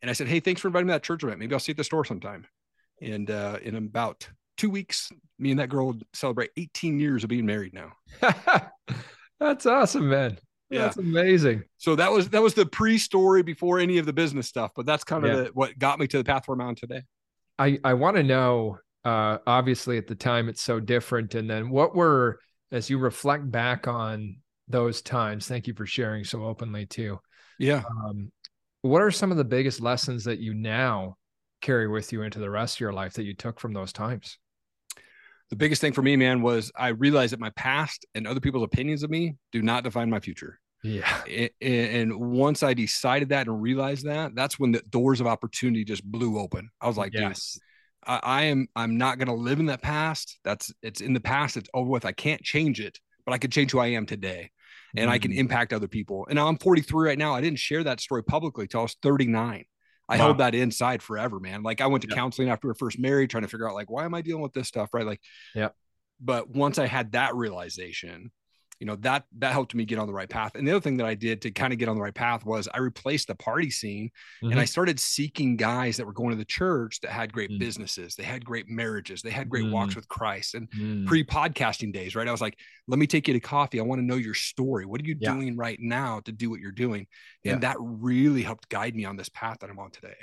and 0.00 0.10
I 0.10 0.14
said, 0.14 0.28
"Hey, 0.28 0.40
thanks 0.40 0.60
for 0.60 0.68
inviting 0.68 0.86
me 0.86 0.92
to 0.92 0.94
that 0.94 1.02
church 1.02 1.22
event. 1.22 1.38
Maybe 1.38 1.54
I'll 1.54 1.60
see 1.60 1.72
you 1.72 1.74
at 1.74 1.78
the 1.78 1.84
store 1.84 2.04
sometime." 2.04 2.46
And 3.02 3.30
uh, 3.30 3.58
in 3.62 3.76
about 3.76 4.26
two 4.56 4.70
weeks, 4.70 5.10
me 5.38 5.50
and 5.50 5.60
that 5.60 5.68
girl 5.68 5.88
would 5.88 6.04
celebrate 6.12 6.50
18 6.56 6.98
years 6.98 7.24
of 7.24 7.28
being 7.28 7.46
married 7.46 7.74
now. 7.74 7.92
That's 9.40 9.66
awesome, 9.66 10.08
man. 10.08 10.38
Yeah. 10.70 10.82
That's 10.82 10.96
amazing. 10.96 11.62
So 11.78 11.94
that 11.96 12.10
was 12.10 12.28
that 12.30 12.42
was 12.42 12.54
the 12.54 12.66
pre-story 12.66 13.42
before 13.42 13.78
any 13.78 13.98
of 13.98 14.06
the 14.06 14.12
business 14.12 14.48
stuff, 14.48 14.72
but 14.74 14.84
that's 14.84 15.04
kind 15.04 15.24
of 15.24 15.30
yeah. 15.30 15.36
the, 15.44 15.50
what 15.50 15.78
got 15.78 16.00
me 16.00 16.08
to 16.08 16.18
the 16.18 16.24
path 16.24 16.48
where 16.48 16.54
I'm 16.54 16.60
on 16.60 16.74
today. 16.74 17.02
I 17.58 17.78
I 17.84 17.94
want 17.94 18.16
to 18.16 18.22
know. 18.22 18.78
Uh, 19.04 19.38
obviously, 19.46 19.96
at 19.98 20.08
the 20.08 20.16
time, 20.16 20.48
it's 20.48 20.62
so 20.62 20.80
different. 20.80 21.36
And 21.36 21.48
then, 21.48 21.70
what 21.70 21.94
were 21.94 22.40
as 22.72 22.90
you 22.90 22.98
reflect 22.98 23.48
back 23.48 23.86
on 23.86 24.38
those 24.66 25.02
times? 25.02 25.46
Thank 25.46 25.68
you 25.68 25.74
for 25.74 25.86
sharing 25.86 26.24
so 26.24 26.44
openly 26.44 26.86
too. 26.86 27.20
Yeah. 27.60 27.84
Um, 27.88 28.32
what 28.82 29.02
are 29.02 29.12
some 29.12 29.30
of 29.30 29.36
the 29.36 29.44
biggest 29.44 29.80
lessons 29.80 30.24
that 30.24 30.40
you 30.40 30.52
now 30.52 31.16
carry 31.60 31.86
with 31.86 32.12
you 32.12 32.22
into 32.22 32.40
the 32.40 32.50
rest 32.50 32.76
of 32.76 32.80
your 32.80 32.92
life 32.92 33.14
that 33.14 33.24
you 33.24 33.34
took 33.34 33.60
from 33.60 33.72
those 33.72 33.92
times? 33.92 34.38
The 35.50 35.56
biggest 35.56 35.80
thing 35.80 35.92
for 35.92 36.02
me, 36.02 36.16
man, 36.16 36.42
was 36.42 36.72
I 36.76 36.88
realized 36.88 37.32
that 37.32 37.40
my 37.40 37.50
past 37.50 38.04
and 38.14 38.26
other 38.26 38.40
people's 38.40 38.64
opinions 38.64 39.02
of 39.02 39.10
me 39.10 39.36
do 39.52 39.62
not 39.62 39.84
define 39.84 40.10
my 40.10 40.20
future. 40.20 40.58
Yeah. 40.82 41.22
And 41.60 42.16
once 42.18 42.62
I 42.62 42.74
decided 42.74 43.30
that 43.30 43.46
and 43.46 43.60
realized 43.60 44.06
that, 44.06 44.34
that's 44.34 44.58
when 44.58 44.72
the 44.72 44.82
doors 44.90 45.20
of 45.20 45.26
opportunity 45.26 45.84
just 45.84 46.04
blew 46.04 46.38
open. 46.38 46.70
I 46.80 46.86
was 46.86 46.96
like, 46.96 47.12
yes. 47.12 47.58
I, 48.06 48.20
I 48.22 48.42
am 48.44 48.68
I'm 48.76 48.96
not 48.96 49.18
gonna 49.18 49.34
live 49.34 49.58
in 49.58 49.66
that 49.66 49.82
past. 49.82 50.38
That's 50.44 50.72
it's 50.82 51.00
in 51.00 51.12
the 51.12 51.20
past, 51.20 51.56
it's 51.56 51.70
over 51.74 51.90
with. 51.90 52.04
I 52.04 52.12
can't 52.12 52.42
change 52.42 52.80
it, 52.80 52.98
but 53.24 53.32
I 53.32 53.38
can 53.38 53.50
change 53.50 53.72
who 53.72 53.78
I 53.78 53.88
am 53.88 54.06
today. 54.06 54.50
And 54.96 55.10
mm 55.10 55.12
I 55.12 55.18
can 55.18 55.32
mm. 55.32 55.36
impact 55.36 55.72
other 55.72 55.88
people. 55.88 56.26
And 56.30 56.38
I'm 56.38 56.56
43 56.56 57.08
right 57.08 57.18
now. 57.18 57.34
I 57.34 57.40
didn't 57.40 57.58
share 57.58 57.84
that 57.84 58.00
story 58.00 58.24
publicly 58.24 58.66
till 58.66 58.80
I 58.80 58.82
was 58.84 58.96
39. 59.02 59.64
I 60.08 60.18
wow. 60.18 60.24
held 60.24 60.38
that 60.38 60.54
inside 60.54 61.02
forever, 61.02 61.40
man. 61.40 61.62
Like 61.62 61.80
I 61.80 61.86
went 61.88 62.02
to 62.02 62.08
counseling 62.08 62.48
after 62.48 62.68
we 62.68 62.70
were 62.70 62.74
first 62.76 62.98
married, 62.98 63.30
trying 63.30 63.42
to 63.42 63.48
figure 63.48 63.68
out 63.68 63.74
like 63.74 63.90
why 63.90 64.04
am 64.04 64.14
I 64.14 64.22
dealing 64.22 64.42
with 64.42 64.52
this 64.52 64.68
stuff, 64.68 64.94
right? 64.94 65.06
Like, 65.06 65.20
yeah. 65.54 65.70
But 66.20 66.48
once 66.48 66.78
I 66.78 66.86
had 66.86 67.12
that 67.12 67.34
realization, 67.34 68.30
you 68.80 68.86
know 68.86 68.96
that 68.96 69.24
that 69.38 69.52
helped 69.52 69.74
me 69.74 69.84
get 69.84 69.98
on 69.98 70.06
the 70.06 70.12
right 70.12 70.28
path 70.28 70.54
and 70.54 70.66
the 70.66 70.72
other 70.72 70.80
thing 70.80 70.96
that 70.96 71.06
i 71.06 71.14
did 71.14 71.40
to 71.40 71.50
kind 71.50 71.72
of 71.72 71.78
get 71.78 71.88
on 71.88 71.96
the 71.96 72.02
right 72.02 72.14
path 72.14 72.44
was 72.44 72.68
i 72.74 72.78
replaced 72.78 73.28
the 73.28 73.34
party 73.34 73.70
scene 73.70 74.10
mm-hmm. 74.42 74.52
and 74.52 74.60
i 74.60 74.64
started 74.64 75.00
seeking 75.00 75.56
guys 75.56 75.96
that 75.96 76.06
were 76.06 76.12
going 76.12 76.30
to 76.30 76.36
the 76.36 76.44
church 76.44 77.00
that 77.00 77.10
had 77.10 77.32
great 77.32 77.50
mm-hmm. 77.50 77.58
businesses 77.58 78.14
they 78.14 78.22
had 78.22 78.44
great 78.44 78.68
marriages 78.68 79.22
they 79.22 79.30
had 79.30 79.48
great 79.48 79.64
mm-hmm. 79.64 79.72
walks 79.72 79.96
with 79.96 80.08
christ 80.08 80.54
and 80.54 80.70
mm. 80.70 81.06
pre-podcasting 81.06 81.92
days 81.92 82.14
right 82.14 82.28
i 82.28 82.32
was 82.32 82.40
like 82.40 82.58
let 82.88 82.98
me 82.98 83.06
take 83.06 83.26
you 83.28 83.34
to 83.34 83.40
coffee 83.40 83.80
i 83.80 83.82
want 83.82 83.98
to 83.98 84.04
know 84.04 84.16
your 84.16 84.34
story 84.34 84.84
what 84.84 85.00
are 85.00 85.04
you 85.04 85.16
yeah. 85.18 85.32
doing 85.32 85.56
right 85.56 85.78
now 85.80 86.20
to 86.20 86.32
do 86.32 86.50
what 86.50 86.60
you're 86.60 86.72
doing 86.72 87.06
and 87.44 87.62
yeah. 87.62 87.68
that 87.68 87.76
really 87.80 88.42
helped 88.42 88.68
guide 88.68 88.94
me 88.94 89.04
on 89.04 89.16
this 89.16 89.28
path 89.30 89.58
that 89.60 89.70
i'm 89.70 89.78
on 89.78 89.90
today 89.90 90.16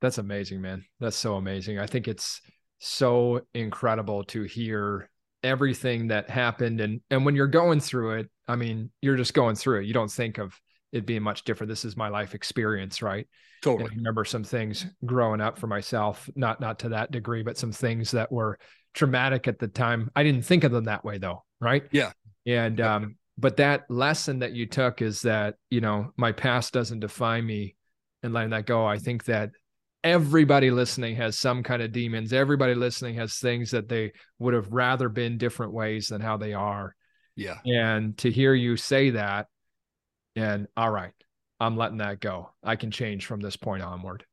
that's 0.00 0.18
amazing 0.18 0.60
man 0.60 0.84
that's 1.00 1.16
so 1.16 1.36
amazing 1.36 1.78
i 1.78 1.86
think 1.86 2.08
it's 2.08 2.40
so 2.78 3.40
incredible 3.54 4.24
to 4.24 4.42
hear 4.42 5.08
everything 5.42 6.08
that 6.08 6.30
happened. 6.30 6.80
And 6.80 7.00
and 7.10 7.24
when 7.24 7.34
you're 7.34 7.46
going 7.46 7.80
through 7.80 8.18
it 8.18 8.30
i 8.48 8.56
mean 8.56 8.90
you're 9.00 9.16
just 9.16 9.34
going 9.34 9.54
through 9.54 9.80
it. 9.80 9.86
You 9.86 9.94
don't 9.94 10.10
think 10.10 10.38
of 10.38 10.58
it 10.92 11.06
being 11.06 11.22
much 11.22 11.44
different. 11.44 11.68
This 11.68 11.84
is 11.84 11.96
my 11.96 12.08
life 12.08 12.34
experience 12.34 13.02
right? 13.02 13.26
Totally. 13.62 13.84
And 13.84 13.92
I 13.92 13.96
remember 13.96 14.24
some 14.24 14.44
things 14.44 14.86
growing 15.06 15.40
up 15.40 15.58
for 15.58 15.66
myself 15.66 16.28
not 16.34 16.60
not 16.60 16.80
to 16.80 16.90
that 16.90 17.10
degree 17.10 17.42
but 17.42 17.58
some 17.58 17.72
things 17.72 18.10
that 18.12 18.30
were 18.30 18.58
traumatic 18.94 19.48
at 19.48 19.58
the 19.58 19.68
time. 19.68 20.10
I 20.14 20.22
didn't 20.22 20.44
think 20.44 20.64
of 20.64 20.72
them 20.72 20.84
that 20.84 21.04
way 21.04 21.18
though 21.18 21.44
right? 21.60 21.84
Yeah. 21.92 22.12
And 22.46 22.80
um 22.80 23.16
but 23.38 23.56
that 23.56 23.84
lesson 23.88 24.40
that 24.40 24.52
you 24.52 24.66
took 24.66 25.00
is 25.00 25.22
that 25.22 25.54
you 25.70 25.80
know 25.80 26.12
my 26.16 26.32
past 26.32 26.72
doesn't 26.72 27.00
define 27.00 27.46
me 27.46 27.76
and 28.22 28.32
letting 28.32 28.50
that 28.50 28.66
go. 28.66 28.86
I 28.86 28.98
think 28.98 29.24
that 29.24 29.50
everybody 30.04 30.70
listening 30.70 31.16
has 31.16 31.38
some 31.38 31.62
kind 31.62 31.82
of 31.82 31.92
demons. 31.92 32.32
Everybody 32.32 32.74
listening 32.74 33.14
has 33.16 33.36
things 33.36 33.70
that 33.70 33.88
they 33.88 34.12
would 34.38 34.54
have 34.54 34.72
rather 34.72 35.08
been 35.08 35.38
different 35.38 35.72
ways 35.72 36.08
than 36.08 36.20
how 36.20 36.36
they 36.36 36.54
are. 36.54 36.94
Yeah. 37.36 37.58
And 37.64 38.16
to 38.18 38.30
hear 38.30 38.54
you 38.54 38.76
say 38.76 39.10
that, 39.10 39.46
and 40.34 40.66
all 40.76 40.90
right, 40.90 41.12
I'm 41.60 41.76
letting 41.76 41.98
that 41.98 42.20
go. 42.20 42.50
I 42.62 42.76
can 42.76 42.90
change 42.90 43.26
from 43.26 43.40
this 43.40 43.56
point 43.56 43.82
onward. 43.82 44.24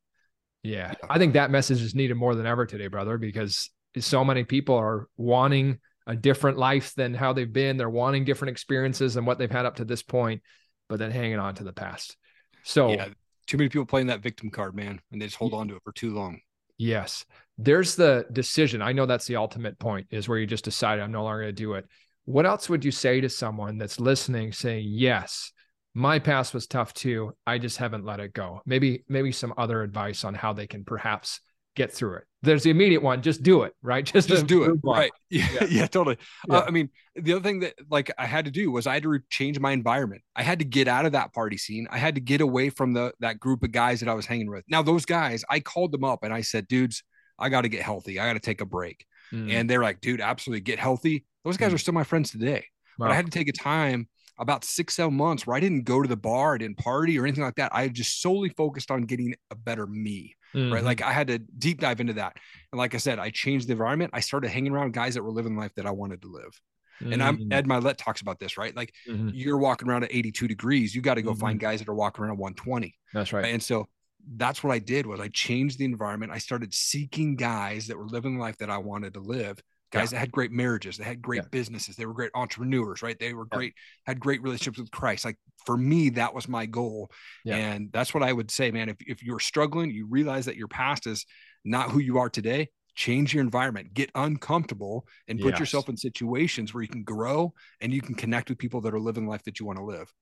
Yeah. 0.62 0.94
yeah. 1.00 1.08
I 1.08 1.18
think 1.18 1.34
that 1.34 1.50
message 1.50 1.80
is 1.82 1.94
needed 1.94 2.14
more 2.14 2.34
than 2.34 2.46
ever 2.46 2.66
today, 2.66 2.88
brother, 2.88 3.16
because 3.18 3.70
so 3.98 4.24
many 4.24 4.44
people 4.44 4.74
are 4.76 5.08
wanting 5.16 5.78
a 6.06 6.16
different 6.16 6.58
life 6.58 6.94
than 6.94 7.14
how 7.14 7.32
they've 7.32 7.52
been. 7.52 7.76
They're 7.76 7.88
wanting 7.88 8.24
different 8.24 8.50
experiences 8.50 9.14
than 9.14 9.24
what 9.24 9.38
they've 9.38 9.50
had 9.50 9.66
up 9.66 9.76
to 9.76 9.84
this 9.84 10.02
point, 10.02 10.42
but 10.88 10.98
then 10.98 11.10
hanging 11.10 11.38
on 11.38 11.54
to 11.56 11.64
the 11.64 11.72
past. 11.72 12.16
So 12.64 12.90
yeah, 12.90 13.08
too 13.50 13.56
many 13.56 13.68
people 13.68 13.84
playing 13.84 14.06
that 14.06 14.22
victim 14.22 14.48
card, 14.48 14.76
man, 14.76 15.00
and 15.10 15.20
they 15.20 15.26
just 15.26 15.36
hold 15.36 15.52
on 15.52 15.66
to 15.66 15.74
it 15.74 15.82
for 15.82 15.92
too 15.92 16.14
long. 16.14 16.40
Yes. 16.78 17.26
There's 17.58 17.96
the 17.96 18.24
decision. 18.32 18.80
I 18.80 18.92
know 18.92 19.06
that's 19.06 19.26
the 19.26 19.34
ultimate 19.34 19.76
point 19.80 20.06
is 20.10 20.28
where 20.28 20.38
you 20.38 20.46
just 20.46 20.64
decide 20.64 21.00
I'm 21.00 21.10
no 21.10 21.24
longer 21.24 21.42
going 21.42 21.54
to 21.56 21.62
do 21.62 21.74
it. 21.74 21.86
What 22.26 22.46
else 22.46 22.68
would 22.68 22.84
you 22.84 22.92
say 22.92 23.20
to 23.20 23.28
someone 23.28 23.76
that's 23.76 23.98
listening 23.98 24.52
saying, 24.52 24.86
yes, 24.88 25.50
my 25.94 26.20
past 26.20 26.54
was 26.54 26.68
tough 26.68 26.94
too. 26.94 27.32
I 27.44 27.58
just 27.58 27.78
haven't 27.78 28.04
let 28.04 28.20
it 28.20 28.32
go. 28.32 28.62
Maybe, 28.66 29.04
maybe 29.08 29.32
some 29.32 29.52
other 29.58 29.82
advice 29.82 30.24
on 30.24 30.34
how 30.34 30.52
they 30.52 30.68
can 30.68 30.84
perhaps 30.84 31.40
get 31.76 31.92
through 31.92 32.16
it. 32.16 32.24
There's 32.42 32.62
the 32.62 32.70
immediate 32.70 33.02
one, 33.02 33.22
just 33.22 33.42
do 33.42 33.62
it, 33.62 33.74
right? 33.82 34.04
Just 34.12 34.28
just 34.28 34.46
do 34.46 34.64
it. 34.64 34.78
Right. 34.82 35.10
Yeah, 35.30 35.46
yeah, 35.52 35.66
yeah 35.70 35.86
totally. 35.86 36.16
Yeah. 36.48 36.56
Uh, 36.56 36.64
I 36.66 36.70
mean, 36.70 36.88
the 37.14 37.34
other 37.34 37.42
thing 37.42 37.60
that 37.60 37.74
like 37.88 38.10
I 38.18 38.26
had 38.26 38.46
to 38.46 38.50
do 38.50 38.72
was 38.72 38.88
I 38.88 38.94
had 38.94 39.04
to 39.04 39.20
change 39.30 39.60
my 39.60 39.70
environment. 39.70 40.22
I 40.34 40.42
had 40.42 40.58
to 40.58 40.64
get 40.64 40.88
out 40.88 41.06
of 41.06 41.12
that 41.12 41.32
party 41.32 41.56
scene. 41.56 41.86
I 41.88 41.98
had 41.98 42.16
to 42.16 42.20
get 42.20 42.40
away 42.40 42.70
from 42.70 42.94
the 42.94 43.12
that 43.20 43.38
group 43.38 43.62
of 43.62 43.70
guys 43.70 44.00
that 44.00 44.08
I 44.08 44.14
was 44.14 44.26
hanging 44.26 44.50
with. 44.50 44.64
Now, 44.68 44.82
those 44.82 45.04
guys, 45.04 45.44
I 45.48 45.60
called 45.60 45.92
them 45.92 46.02
up 46.02 46.24
and 46.24 46.34
I 46.34 46.40
said, 46.40 46.66
dudes, 46.66 47.04
I 47.38 47.48
got 47.48 47.60
to 47.60 47.68
get 47.68 47.82
healthy. 47.82 48.18
I 48.18 48.26
got 48.26 48.32
to 48.32 48.40
take 48.40 48.60
a 48.60 48.66
break. 48.66 49.06
Mm. 49.32 49.52
And 49.52 49.70
they're 49.70 49.82
like, 49.82 50.00
dude, 50.00 50.20
absolutely 50.20 50.62
get 50.62 50.80
healthy. 50.80 51.24
Those 51.44 51.56
guys 51.56 51.70
mm. 51.70 51.74
are 51.74 51.78
still 51.78 51.94
my 51.94 52.04
friends 52.04 52.30
today. 52.30 52.66
Wow. 52.98 53.06
But 53.06 53.12
I 53.12 53.14
had 53.14 53.26
to 53.26 53.30
take 53.30 53.48
a 53.48 53.52
time 53.52 54.08
about 54.40 54.64
six, 54.64 54.96
seven 54.96 55.14
months 55.14 55.46
where 55.46 55.56
I 55.56 55.60
didn't 55.60 55.84
go 55.84 56.02
to 56.02 56.08
the 56.08 56.16
bar, 56.16 56.54
I 56.54 56.58
didn't 56.58 56.78
party 56.78 57.18
or 57.18 57.24
anything 57.24 57.44
like 57.44 57.56
that. 57.56 57.74
I 57.74 57.88
just 57.88 58.20
solely 58.20 58.48
focused 58.48 58.90
on 58.90 59.02
getting 59.02 59.34
a 59.50 59.54
better 59.54 59.86
me. 59.86 60.34
Mm-hmm. 60.54 60.72
Right. 60.72 60.84
Like 60.84 61.02
I 61.02 61.12
had 61.12 61.28
to 61.28 61.38
deep 61.38 61.80
dive 61.80 62.00
into 62.00 62.14
that. 62.14 62.36
And 62.72 62.78
like 62.78 62.94
I 62.94 62.98
said, 62.98 63.18
I 63.18 63.30
changed 63.30 63.68
the 63.68 63.72
environment. 63.72 64.10
I 64.14 64.20
started 64.20 64.50
hanging 64.50 64.72
around 64.72 64.92
guys 64.92 65.14
that 65.14 65.22
were 65.22 65.30
living 65.30 65.54
the 65.54 65.60
life 65.60 65.74
that 65.76 65.86
I 65.86 65.90
wanted 65.90 66.22
to 66.22 66.28
live. 66.28 66.60
Mm-hmm. 67.00 67.12
And 67.12 67.22
I'm 67.22 67.38
mm. 67.38 67.52
Ed 67.52 67.66
Mylett 67.66 67.96
talks 67.96 68.20
about 68.20 68.38
this, 68.38 68.58
right? 68.58 68.74
Like 68.76 68.92
mm-hmm. 69.08 69.30
you're 69.32 69.58
walking 69.58 69.88
around 69.88 70.04
at 70.04 70.12
82 70.12 70.48
degrees. 70.48 70.94
You 70.94 71.00
got 71.00 71.14
to 71.14 71.22
go 71.22 71.34
find 71.34 71.58
mm-hmm. 71.58 71.68
guys 71.68 71.78
that 71.78 71.88
are 71.88 71.94
walking 71.94 72.24
around 72.24 72.32
at 72.32 72.38
120. 72.38 72.94
That's 73.14 73.32
right. 73.32 73.46
And 73.46 73.62
so 73.62 73.88
that's 74.36 74.62
what 74.62 74.72
I 74.72 74.78
did 74.78 75.06
was 75.06 75.20
I 75.20 75.28
changed 75.28 75.78
the 75.78 75.84
environment. 75.84 76.32
I 76.32 76.38
started 76.38 76.74
seeking 76.74 77.36
guys 77.36 77.86
that 77.86 77.96
were 77.96 78.06
living 78.06 78.36
the 78.36 78.40
life 78.40 78.58
that 78.58 78.70
I 78.70 78.78
wanted 78.78 79.14
to 79.14 79.20
live 79.20 79.58
guys 79.90 80.12
yeah. 80.12 80.16
that 80.16 80.20
had 80.20 80.32
great 80.32 80.52
marriages, 80.52 80.96
they 80.96 81.04
had 81.04 81.20
great 81.20 81.42
yeah. 81.42 81.48
businesses, 81.50 81.96
they 81.96 82.06
were 82.06 82.14
great 82.14 82.30
entrepreneurs, 82.34 83.02
right? 83.02 83.18
They 83.18 83.34
were 83.34 83.46
yeah. 83.52 83.56
great, 83.56 83.74
had 84.06 84.20
great 84.20 84.42
relationships 84.42 84.78
with 84.78 84.90
Christ. 84.90 85.24
Like 85.24 85.36
for 85.64 85.76
me, 85.76 86.10
that 86.10 86.34
was 86.34 86.48
my 86.48 86.66
goal. 86.66 87.10
And 87.46 87.90
that's 87.92 88.14
what 88.14 88.22
I 88.22 88.32
would 88.32 88.50
say, 88.50 88.70
man. 88.70 88.88
If, 88.88 88.96
if 89.00 89.22
you're 89.22 89.40
struggling, 89.40 89.90
you 89.90 90.06
realize 90.06 90.46
that 90.46 90.56
your 90.56 90.68
past 90.68 91.06
is 91.06 91.26
not 91.64 91.90
who 91.90 91.98
you 91.98 92.18
are 92.18 92.30
today, 92.30 92.68
change 92.94 93.34
your 93.34 93.42
environment, 93.42 93.94
get 93.94 94.10
uncomfortable, 94.14 95.06
and 95.28 95.40
put 95.40 95.52
yes. 95.52 95.60
yourself 95.60 95.88
in 95.88 95.96
situations 95.96 96.72
where 96.72 96.82
you 96.82 96.88
can 96.88 97.02
grow 97.02 97.52
and 97.80 97.92
you 97.92 98.00
can 98.00 98.14
connect 98.14 98.48
with 98.48 98.58
people 98.58 98.80
that 98.82 98.94
are 98.94 99.00
living 99.00 99.26
life 99.26 99.42
that 99.44 99.60
you 99.60 99.66
want 99.66 99.78
to 99.78 99.84
live. 99.84 100.12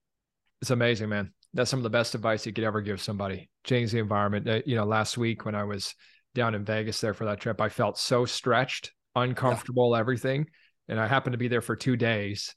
It's 0.61 0.71
amazing, 0.71 1.09
man. 1.09 1.33
That's 1.55 1.71
some 1.71 1.79
of 1.79 1.85
the 1.85 1.91
best 1.91 2.15
advice 2.15 2.45
you 2.45 2.53
could 2.53 2.65
ever 2.65 2.81
give 2.81 3.01
somebody. 3.01 3.49
Change 3.65 3.93
the 3.93 3.99
environment. 3.99 4.49
Uh, 4.49 4.61
you 4.67 4.77
know, 4.77 4.85
last 4.85 5.17
week 5.17 5.45
when 5.45 5.55
I 5.55 5.65
was 5.65 5.95
down 6.35 6.55
in 6.55 6.65
Vegas 6.65 7.01
there 7.01 7.15
for 7.15 7.25
that 7.27 7.41
trip, 7.41 7.61
I 7.61 7.69
felt 7.69 7.99
so 7.99 8.25
stretched 8.25 8.93
uncomfortable, 9.23 9.93
yeah. 9.93 10.01
everything. 10.01 10.47
And 10.89 10.99
I 10.99 11.07
happened 11.07 11.35
to 11.35 11.39
be 11.39 11.49
there 11.49 11.61
for 11.61 11.77
two 11.77 11.97
days. 11.97 12.55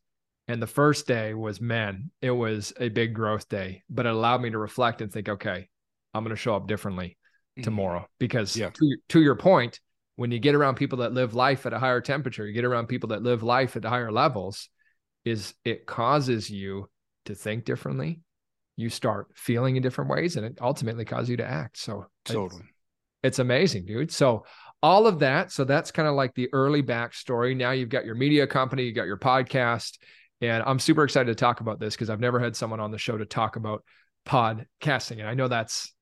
And 0.48 0.62
the 0.62 0.68
first 0.68 1.08
day 1.08 1.34
was, 1.34 1.62
man, 1.62 2.12
it 2.22 2.32
was 2.32 2.74
a 2.80 2.90
big 2.90 3.14
growth 3.14 3.48
day, 3.48 3.84
but 3.90 4.06
it 4.06 4.14
allowed 4.14 4.42
me 4.42 4.50
to 4.50 4.58
reflect 4.58 5.02
and 5.02 5.12
think, 5.12 5.30
okay, 5.30 5.68
I'm 6.14 6.24
going 6.24 6.36
to 6.36 6.42
show 6.42 6.56
up 6.56 6.68
differently 6.68 7.18
mm-hmm. 7.58 7.64
tomorrow. 7.64 8.08
Because 8.20 8.56
yeah. 8.58 8.70
to, 8.70 8.98
to 9.10 9.22
your 9.22 9.36
point, 9.36 9.80
when 10.16 10.32
you 10.32 10.40
get 10.40 10.56
around 10.56 10.76
people 10.76 11.00
that 11.00 11.14
live 11.14 11.34
life 11.34 11.66
at 11.66 11.74
a 11.74 11.80
higher 11.80 12.02
temperature, 12.02 12.46
you 12.46 12.54
get 12.54 12.66
around 12.66 12.88
people 12.88 13.10
that 13.10 13.24
live 13.24 13.44
life 13.44 13.76
at 13.76 13.86
higher 13.86 14.12
levels, 14.12 14.70
is 15.24 15.54
it 15.64 15.86
causes 15.86 16.50
you 16.50 16.90
to 17.26 17.36
think 17.36 17.66
differently. 17.66 18.20
You 18.76 18.90
start 18.90 19.28
feeling 19.36 19.76
in 19.76 19.84
different 19.84 20.10
ways, 20.10 20.38
and 20.38 20.46
it 20.46 20.58
ultimately 20.62 21.06
causes 21.06 21.30
you 21.30 21.38
to 21.38 21.46
act. 21.46 21.78
So 21.78 22.08
totally, 22.26 22.62
it's, 22.62 23.38
it's 23.38 23.40
amazing, 23.40 23.86
dude. 23.86 24.12
So 24.12 24.46
all 24.84 25.08
of 25.08 25.20
that. 25.20 25.52
So 25.52 25.64
that's 25.64 25.92
kind 25.92 26.08
of 26.08 26.16
like 26.16 26.34
the 26.34 26.50
early 26.54 26.82
backstory. 26.82 27.56
Now 27.56 27.72
you've 27.72 27.90
got 27.90 28.06
your 28.06 28.16
media 28.16 28.48
company, 28.48 28.84
you 28.84 28.94
got 28.94 29.06
your 29.06 29.18
podcast. 29.18 29.98
And 30.42 30.64
I'm 30.66 30.80
super 30.80 31.04
excited 31.04 31.28
to 31.28 31.36
talk 31.36 31.62
about 31.62 31.80
this 31.80 31.96
because 31.96 32.10
I've 32.10 32.20
never 32.20 32.40
had 32.40 32.56
someone 32.56 32.80
on 32.80 32.92
the 32.92 32.98
show 32.98 33.18
to 33.18 33.26
talk 33.26 33.58
about 33.58 33.84
podcasting. 34.26 35.20
And 35.20 35.28
I 35.28 35.36
know 35.36 35.48
that's 35.48 35.94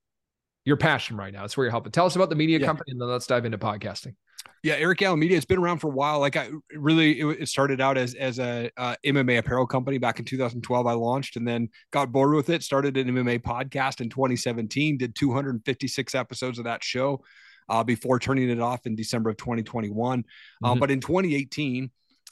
your 0.63 0.77
passion 0.77 1.17
right 1.17 1.33
now. 1.33 1.43
It's 1.43 1.57
where 1.57 1.65
you're 1.65 1.71
helping. 1.71 1.91
Tell 1.91 2.05
us 2.05 2.15
about 2.15 2.29
the 2.29 2.35
media 2.35 2.59
yeah. 2.59 2.65
company 2.65 2.91
and 2.91 3.01
then 3.01 3.09
let's 3.09 3.27
dive 3.27 3.45
into 3.45 3.57
podcasting. 3.57 4.15
Yeah, 4.63 4.75
Erik 4.75 5.01
Allen 5.01 5.19
Media. 5.19 5.35
It's 5.35 5.45
been 5.45 5.59
around 5.59 5.79
for 5.79 5.87
a 5.87 5.93
while. 5.93 6.19
Like 6.19 6.37
I 6.37 6.49
really, 6.73 7.19
it, 7.19 7.47
started 7.47 7.79
out 7.79 7.97
as 7.97 8.13
as 8.13 8.39
a 8.39 8.69
uh, 8.77 8.95
MMA 9.05 9.39
apparel 9.39 9.65
company 9.65 9.97
back 9.97 10.19
in 10.19 10.25
2012. 10.25 10.87
I 10.87 10.93
launched 10.93 11.37
and 11.37 11.47
then 11.47 11.69
got 11.91 12.11
bored 12.11 12.33
with 12.33 12.49
it. 12.49 12.63
Started 12.63 12.97
an 12.97 13.07
MMA 13.07 13.41
podcast 13.41 14.01
in 14.01 14.09
2017. 14.09 14.97
Did 14.97 15.15
256 15.15 16.15
episodes 16.15 16.57
of 16.57 16.65
that 16.65 16.83
show 16.83 17.21
uh, 17.69 17.83
before 17.83 18.19
turning 18.19 18.49
it 18.49 18.59
off 18.59 18.85
in 18.85 18.95
December 18.95 19.29
of 19.29 19.37
2021. 19.37 20.13
Um, 20.13 20.23
mm-hmm. 20.63 20.79
but 20.79 20.91
in 20.91 20.99
2018, 20.99 21.91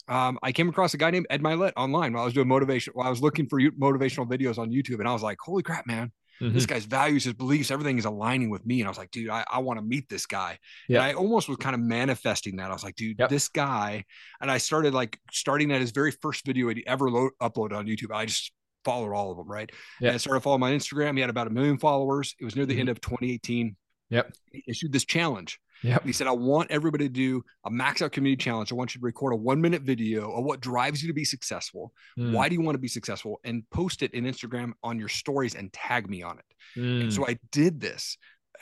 um, 0.10 0.40
I 0.42 0.52
came 0.52 0.70
across 0.70 0.94
a 0.94 0.98
guy 0.98 1.12
named 1.12 1.28
Ed 1.30 1.42
Mylett 1.42 1.74
online 1.76 2.14
while 2.14 2.24
I 2.24 2.26
was 2.26 2.34
doing 2.34 2.48
motivation, 2.48 2.94
while 2.96 3.08
I 3.08 3.10
was 3.10 3.22
looking 3.22 3.48
for 3.48 3.60
motivational 3.60 4.28
videos 4.28 4.58
on 4.58 4.72
YouTube. 4.72 5.00
And 5.00 5.08
I 5.08 5.14
was 5.14 5.22
like, 5.22 5.38
holy 5.42 5.64
crap, 5.64 5.86
man, 5.86 6.12
mm-hmm. 6.42 6.54
this 6.54 6.66
guy's 6.66 6.86
values, 6.86 7.26
his 7.26 7.34
beliefs, 7.34 7.72
everything 7.72 7.98
is 7.98 8.06
aligning 8.06 8.50
with 8.50 8.66
me. 8.66 8.80
And 8.80 8.88
I 8.88 8.90
was 8.90 8.98
like, 8.98 9.12
dude, 9.12 9.30
I, 9.30 9.44
I 9.52 9.60
want 9.60 9.80
to 9.80 9.86
meet 9.86 10.08
this 10.08 10.26
guy. 10.26 10.60
Yeah. 10.88 11.00
And 11.00 11.06
I 11.08 11.14
almost 11.14 11.50
was 11.50 11.58
kind 11.58 11.76
of 11.76 11.82
manifesting 11.82 12.58
that. 12.58 12.70
I 12.70 12.74
was 12.74 12.84
like, 12.84 12.96
dude, 12.96 13.18
yep. 13.20 13.30
this 13.30 13.50
guy. 13.50 14.06
And 14.42 14.50
I 14.50 14.60
started 14.60 14.94
like 14.94 15.20
starting 15.32 15.72
at 15.72 15.82
his 15.82 15.92
very 15.92 16.12
first 16.12 16.46
video 16.46 16.70
he 16.70 16.86
ever 16.88 17.10
lo- 17.10 17.32
uploaded 17.42 17.76
on 17.76 17.86
YouTube. 17.86 18.14
I 18.14 18.26
just 18.26 18.54
followed 18.86 19.14
all 19.14 19.32
of 19.32 19.38
them. 19.38 19.48
Right. 19.48 19.70
Yeah. 20.00 20.10
And 20.10 20.16
I 20.16 20.18
started 20.18 20.42
following 20.42 20.62
my 20.62 20.72
Instagram. 20.72 21.16
He 21.16 21.22
had 21.22 21.30
about 21.30 21.48
a 21.48 21.52
million 21.52 21.78
followers. 21.78 22.34
It 22.40 22.46
was 22.46 22.56
near 22.56 22.66
the 22.66 22.74
mm-hmm. 22.74 22.82
end 22.82 22.90
of 22.90 23.02
2018. 23.02 23.76
Yep. 24.10 24.34
He 24.52 24.64
issued 24.68 24.94
this 24.94 25.06
challenge. 25.06 25.60
Yep. 25.84 26.06
He 26.06 26.12
said, 26.12 26.26
I 26.26 26.32
want 26.32 26.72
everybody 26.72 27.06
to 27.08 27.14
do 27.14 27.44
a 27.64 27.70
max 27.70 28.02
out 28.02 28.12
community 28.12 28.44
challenge. 28.44 28.72
I 28.72 28.76
want 28.76 28.96
you 28.96 29.00
to 29.00 29.06
record 29.06 29.34
a 29.34 29.36
one 29.36 29.62
minute 29.62 29.84
video 29.84 30.32
of 30.32 30.44
what 30.44 30.60
drives 30.60 31.04
you 31.04 31.08
to 31.08 31.14
be 31.14 31.24
successful. 31.24 31.94
Mm. 32.18 32.32
Why 32.32 32.50
do 32.50 32.56
you 32.56 32.62
want 32.62 32.74
to 32.76 32.80
be 32.80 32.88
successful? 32.88 33.40
And 33.44 33.64
post 33.70 34.02
it 34.02 34.14
in 34.16 34.24
Instagram 34.24 34.72
on 34.82 34.98
your 34.98 35.08
stories 35.08 35.54
and 35.54 35.72
tag 35.72 36.10
me 36.10 36.24
on 36.24 36.40
it. 36.40 36.46
Mm. 36.80 37.02
And 37.02 37.14
so 37.14 37.22
mm. 37.22 37.30
I 37.30 37.38
did 37.52 37.80
this. 37.80 38.18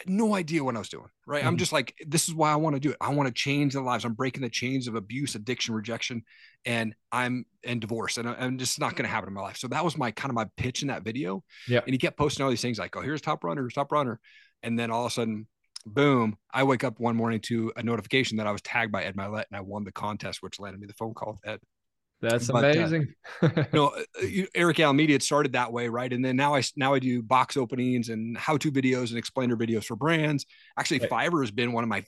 no 0.05 0.35
idea 0.35 0.63
what 0.63 0.75
I 0.75 0.79
was 0.79 0.89
doing. 0.89 1.07
Right. 1.25 1.43
Mm. 1.43 1.47
I'm 1.47 1.57
just 1.57 1.71
like, 1.71 1.95
this 2.05 2.27
is 2.27 2.33
why 2.33 2.51
I 2.51 2.55
want 2.55 2.75
to 2.75 2.79
do 2.79 2.91
it. 2.91 2.97
I 3.01 3.09
want 3.09 3.27
to 3.27 3.33
change 3.33 3.73
the 3.73 3.81
lives. 3.81 4.05
I'm 4.05 4.13
breaking 4.13 4.41
the 4.41 4.49
chains 4.49 4.87
of 4.87 4.95
abuse, 4.95 5.35
addiction, 5.35 5.73
rejection, 5.73 6.23
and 6.65 6.93
I'm 7.11 7.45
in 7.63 7.79
divorce. 7.79 8.17
And 8.17 8.27
I'm 8.27 8.57
just 8.57 8.79
not 8.79 8.95
going 8.95 9.05
to 9.05 9.09
happen 9.09 9.29
in 9.29 9.33
my 9.33 9.41
life. 9.41 9.57
So 9.57 9.67
that 9.69 9.83
was 9.83 9.97
my 9.97 10.11
kind 10.11 10.29
of 10.29 10.35
my 10.35 10.47
pitch 10.57 10.81
in 10.81 10.89
that 10.89 11.03
video. 11.03 11.43
Yeah. 11.67 11.81
And 11.85 11.93
he 11.93 11.97
kept 11.97 12.17
posting 12.17 12.43
all 12.43 12.49
these 12.49 12.61
things 12.61 12.79
like, 12.79 12.95
oh, 12.95 13.01
here's 13.01 13.21
top 13.21 13.43
runner, 13.43 13.61
here's 13.61 13.73
top 13.73 13.91
runner. 13.91 14.19
And 14.65 14.77
then 14.77 14.91
all 14.91 15.05
of 15.05 15.11
a 15.11 15.13
sudden, 15.13 15.47
boom, 15.85 16.35
I 16.51 16.63
wake 16.63 16.83
up 16.83 16.99
one 16.99 17.15
morning 17.15 17.39
to 17.41 17.71
a 17.77 17.83
notification 17.83 18.37
that 18.37 18.47
I 18.47 18.51
was 18.51 18.61
tagged 18.63 18.91
by 18.91 19.03
Ed 19.03 19.15
Mylett 19.15 19.45
and 19.49 19.55
I 19.55 19.61
won 19.61 19.83
the 19.83 19.91
contest, 19.91 20.41
which 20.41 20.59
landed 20.59 20.81
me 20.81 20.87
the 20.87 20.93
phone 20.93 21.13
call 21.13 21.33
with 21.33 21.47
Ed. 21.47 21.59
That's 22.21 22.47
but, 22.47 22.65
uh, 22.65 22.67
amazing. 22.69 23.13
Uh, 23.41 23.49
you 24.21 24.41
know, 24.41 24.47
Erik 24.55 24.79
Allen 24.79 24.95
Media 24.95 25.19
started 25.19 25.53
that 25.53 25.71
way, 25.71 25.87
right? 25.87 26.11
And 26.11 26.25
then 26.25 26.35
now 26.35 26.55
I 26.55 26.63
now 26.75 26.93
I 26.93 26.99
do 26.99 27.21
box 27.21 27.55
openings 27.57 28.09
and 28.09 28.37
how-to 28.37 28.71
videos 28.71 29.09
and 29.09 29.17
explainer 29.17 29.55
videos 29.55 29.85
for 29.85 29.95
brands. 29.95 30.45
Actually, 30.79 31.01
right. 31.01 31.09
Fiverr 31.09 31.41
has 31.41 31.51
been 31.51 31.71
one 31.71 31.83
of 31.83 31.89
my 31.89 32.03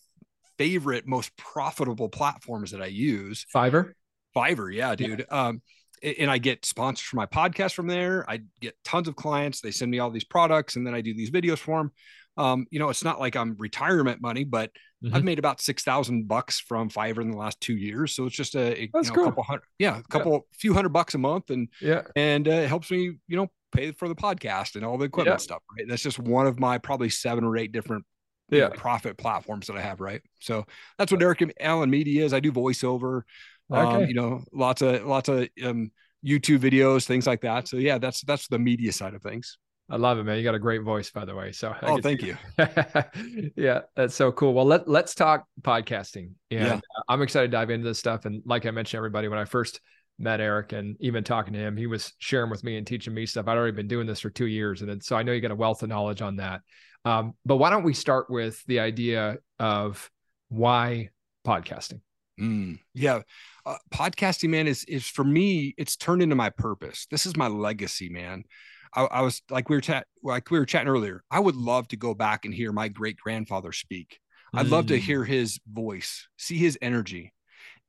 favorite, 0.57 1.05
most 1.05 1.35
profitable 1.37 2.09
platforms 2.09 2.71
that 2.71 2.81
I 2.81 2.87
use. 2.87 3.45
Fiverr. 3.53 3.91
Fiverr, 4.35 4.73
yeah, 4.73 4.95
dude. 4.95 5.25
Yeah. 5.29 5.47
Um, 5.47 5.61
and 6.01 6.31
I 6.31 6.37
get 6.37 6.65
sponsors 6.65 7.05
for 7.05 7.17
my 7.17 7.25
podcast 7.25 7.73
from 7.73 7.87
there. 7.87 8.25
I 8.29 8.41
get 8.61 8.75
tons 8.83 9.07
of 9.07 9.15
clients. 9.15 9.61
They 9.61 9.71
send 9.71 9.91
me 9.91 9.99
all 9.99 10.09
these 10.09 10.23
products, 10.23 10.77
and 10.77 10.87
then 10.87 10.93
I 10.93 11.01
do 11.01 11.13
these 11.13 11.31
videos 11.31 11.59
for 11.59 11.79
them 11.79 11.91
um, 12.37 12.67
you 12.69 12.79
know, 12.79 12.89
it's 12.89 13.03
not 13.03 13.19
like 13.19 13.35
I'm 13.35 13.55
retirement 13.57 14.21
money, 14.21 14.43
but 14.43 14.71
mm-hmm. 15.03 15.15
I've 15.15 15.23
made 15.23 15.39
about 15.39 15.59
six 15.59 15.83
thousand 15.83 16.27
bucks 16.27 16.59
from 16.59 16.89
Fiverr 16.89 17.21
in 17.21 17.31
the 17.31 17.37
last 17.37 17.59
two 17.59 17.75
years. 17.75 18.15
So 18.15 18.25
it's 18.25 18.35
just 18.35 18.55
a, 18.55 18.77
a, 18.77 18.81
you 18.81 18.89
know, 18.93 19.01
cool. 19.03 19.25
couple 19.25 19.43
hundred, 19.43 19.63
yeah, 19.79 19.97
a 19.97 20.03
couple 20.03 20.33
yeah. 20.33 20.39
few 20.53 20.73
hundred 20.73 20.89
bucks 20.89 21.15
a 21.15 21.17
month, 21.17 21.49
and 21.49 21.69
yeah, 21.81 22.03
and 22.15 22.47
uh, 22.47 22.51
it 22.51 22.67
helps 22.67 22.91
me, 22.91 23.17
you 23.27 23.37
know, 23.37 23.47
pay 23.71 23.91
for 23.91 24.07
the 24.07 24.15
podcast 24.15 24.75
and 24.75 24.85
all 24.85 24.97
the 24.97 25.05
equipment 25.05 25.33
yeah. 25.33 25.43
stuff. 25.43 25.63
Right, 25.77 25.87
that's 25.87 26.03
just 26.03 26.19
one 26.19 26.47
of 26.47 26.59
my 26.59 26.77
probably 26.77 27.09
seven 27.09 27.43
or 27.43 27.57
eight 27.57 27.71
different 27.71 28.05
yeah. 28.49 28.67
know, 28.67 28.69
profit 28.69 29.17
platforms 29.17 29.67
that 29.67 29.75
I 29.75 29.81
have. 29.81 29.99
Right, 29.99 30.21
so 30.39 30.65
that's 30.97 31.11
what 31.11 31.21
Erik 31.21 31.53
Allen 31.59 31.89
Media 31.89 32.23
is. 32.23 32.33
I 32.33 32.39
do 32.39 32.51
voiceover, 32.51 33.23
um, 33.71 33.87
okay. 33.87 34.03
um, 34.03 34.07
you 34.07 34.13
know, 34.13 34.43
lots 34.53 34.81
of 34.81 35.05
lots 35.05 35.29
of 35.29 35.47
um, 35.65 35.91
YouTube 36.25 36.59
videos, 36.59 37.05
things 37.05 37.25
like 37.25 37.41
that. 37.41 37.67
So 37.67 37.77
yeah, 37.77 37.97
that's 37.97 38.21
that's 38.21 38.47
the 38.47 38.59
media 38.59 38.91
side 38.91 39.13
of 39.13 39.21
things. 39.21 39.57
I 39.89 39.95
love 39.95 40.17
it, 40.17 40.23
man. 40.23 40.37
You 40.37 40.43
got 40.43 40.55
a 40.55 40.59
great 40.59 40.81
voice, 40.81 41.09
by 41.09 41.23
the 41.23 41.33
way. 41.33 41.53
So, 41.53 41.73
oh, 41.81 42.01
thank 42.01 42.21
you. 42.21 42.35
yeah, 43.55 43.81
that's 43.95 44.15
so 44.15 44.33
cool. 44.33 44.53
Well, 44.53 44.65
let 44.65 44.87
let's 44.87 45.15
talk 45.15 45.45
podcasting. 45.61 46.31
And 46.51 46.65
yeah. 46.65 46.79
I'm 47.07 47.21
excited 47.21 47.51
to 47.51 47.57
dive 47.57 47.69
into 47.69 47.87
this 47.87 47.97
stuff. 47.97 48.25
And 48.25 48.41
like 48.45 48.65
I 48.65 48.71
mentioned, 48.71 48.97
everybody, 48.97 49.29
when 49.29 49.39
I 49.39 49.45
first 49.45 49.79
met 50.19 50.41
Erik 50.41 50.73
and 50.73 50.97
even 50.99 51.23
talking 51.23 51.53
to 51.53 51.59
him, 51.59 51.77
he 51.77 51.87
was 51.87 52.11
sharing 52.17 52.49
with 52.49 52.65
me 52.65 52.77
and 52.77 52.85
teaching 52.85 53.13
me 53.13 53.25
stuff. 53.25 53.47
I'd 53.47 53.57
already 53.57 53.75
been 53.75 53.87
doing 53.87 54.07
this 54.07 54.19
for 54.19 54.29
two 54.29 54.47
years, 54.47 54.81
and 54.81 55.01
so 55.01 55.15
I 55.15 55.23
know 55.23 55.31
you 55.31 55.39
got 55.39 55.51
a 55.51 55.55
wealth 55.55 55.83
of 55.83 55.89
knowledge 55.89 56.21
on 56.21 56.35
that. 56.37 56.61
Um, 57.05 57.35
but 57.45 57.55
why 57.55 57.69
don't 57.69 57.83
we 57.83 57.93
start 57.93 58.29
with 58.29 58.61
the 58.65 58.81
idea 58.81 59.37
of 59.57 60.09
why 60.49 61.11
podcasting? 61.45 62.01
Mm, 62.39 62.79
yeah, 62.93 63.21
uh, 63.65 63.77
podcasting, 63.93 64.49
man, 64.49 64.67
is 64.67 64.83
is 64.83 65.07
for 65.07 65.23
me. 65.23 65.73
It's 65.77 65.95
turned 65.95 66.21
into 66.21 66.35
my 66.35 66.49
purpose. 66.49 67.07
This 67.09 67.25
is 67.25 67.37
my 67.37 67.47
legacy, 67.47 68.09
man. 68.09 68.43
I, 68.95 69.03
I 69.03 69.21
was 69.21 69.41
like 69.49 69.69
we 69.69 69.75
were 69.75 69.81
chat 69.81 70.07
like 70.23 70.49
we 70.51 70.59
were 70.59 70.65
chatting 70.65 70.87
earlier. 70.87 71.23
I 71.29 71.39
would 71.39 71.55
love 71.55 71.87
to 71.89 71.97
go 71.97 72.13
back 72.13 72.45
and 72.45 72.53
hear 72.53 72.71
my 72.71 72.87
great 72.87 73.17
grandfather 73.17 73.71
speak. 73.71 74.19
I'd 74.53 74.67
love 74.67 74.87
to 74.87 74.95
mm. 74.97 75.01
hear 75.01 75.23
his 75.23 75.59
voice, 75.71 76.27
see 76.37 76.57
his 76.57 76.77
energy. 76.81 77.33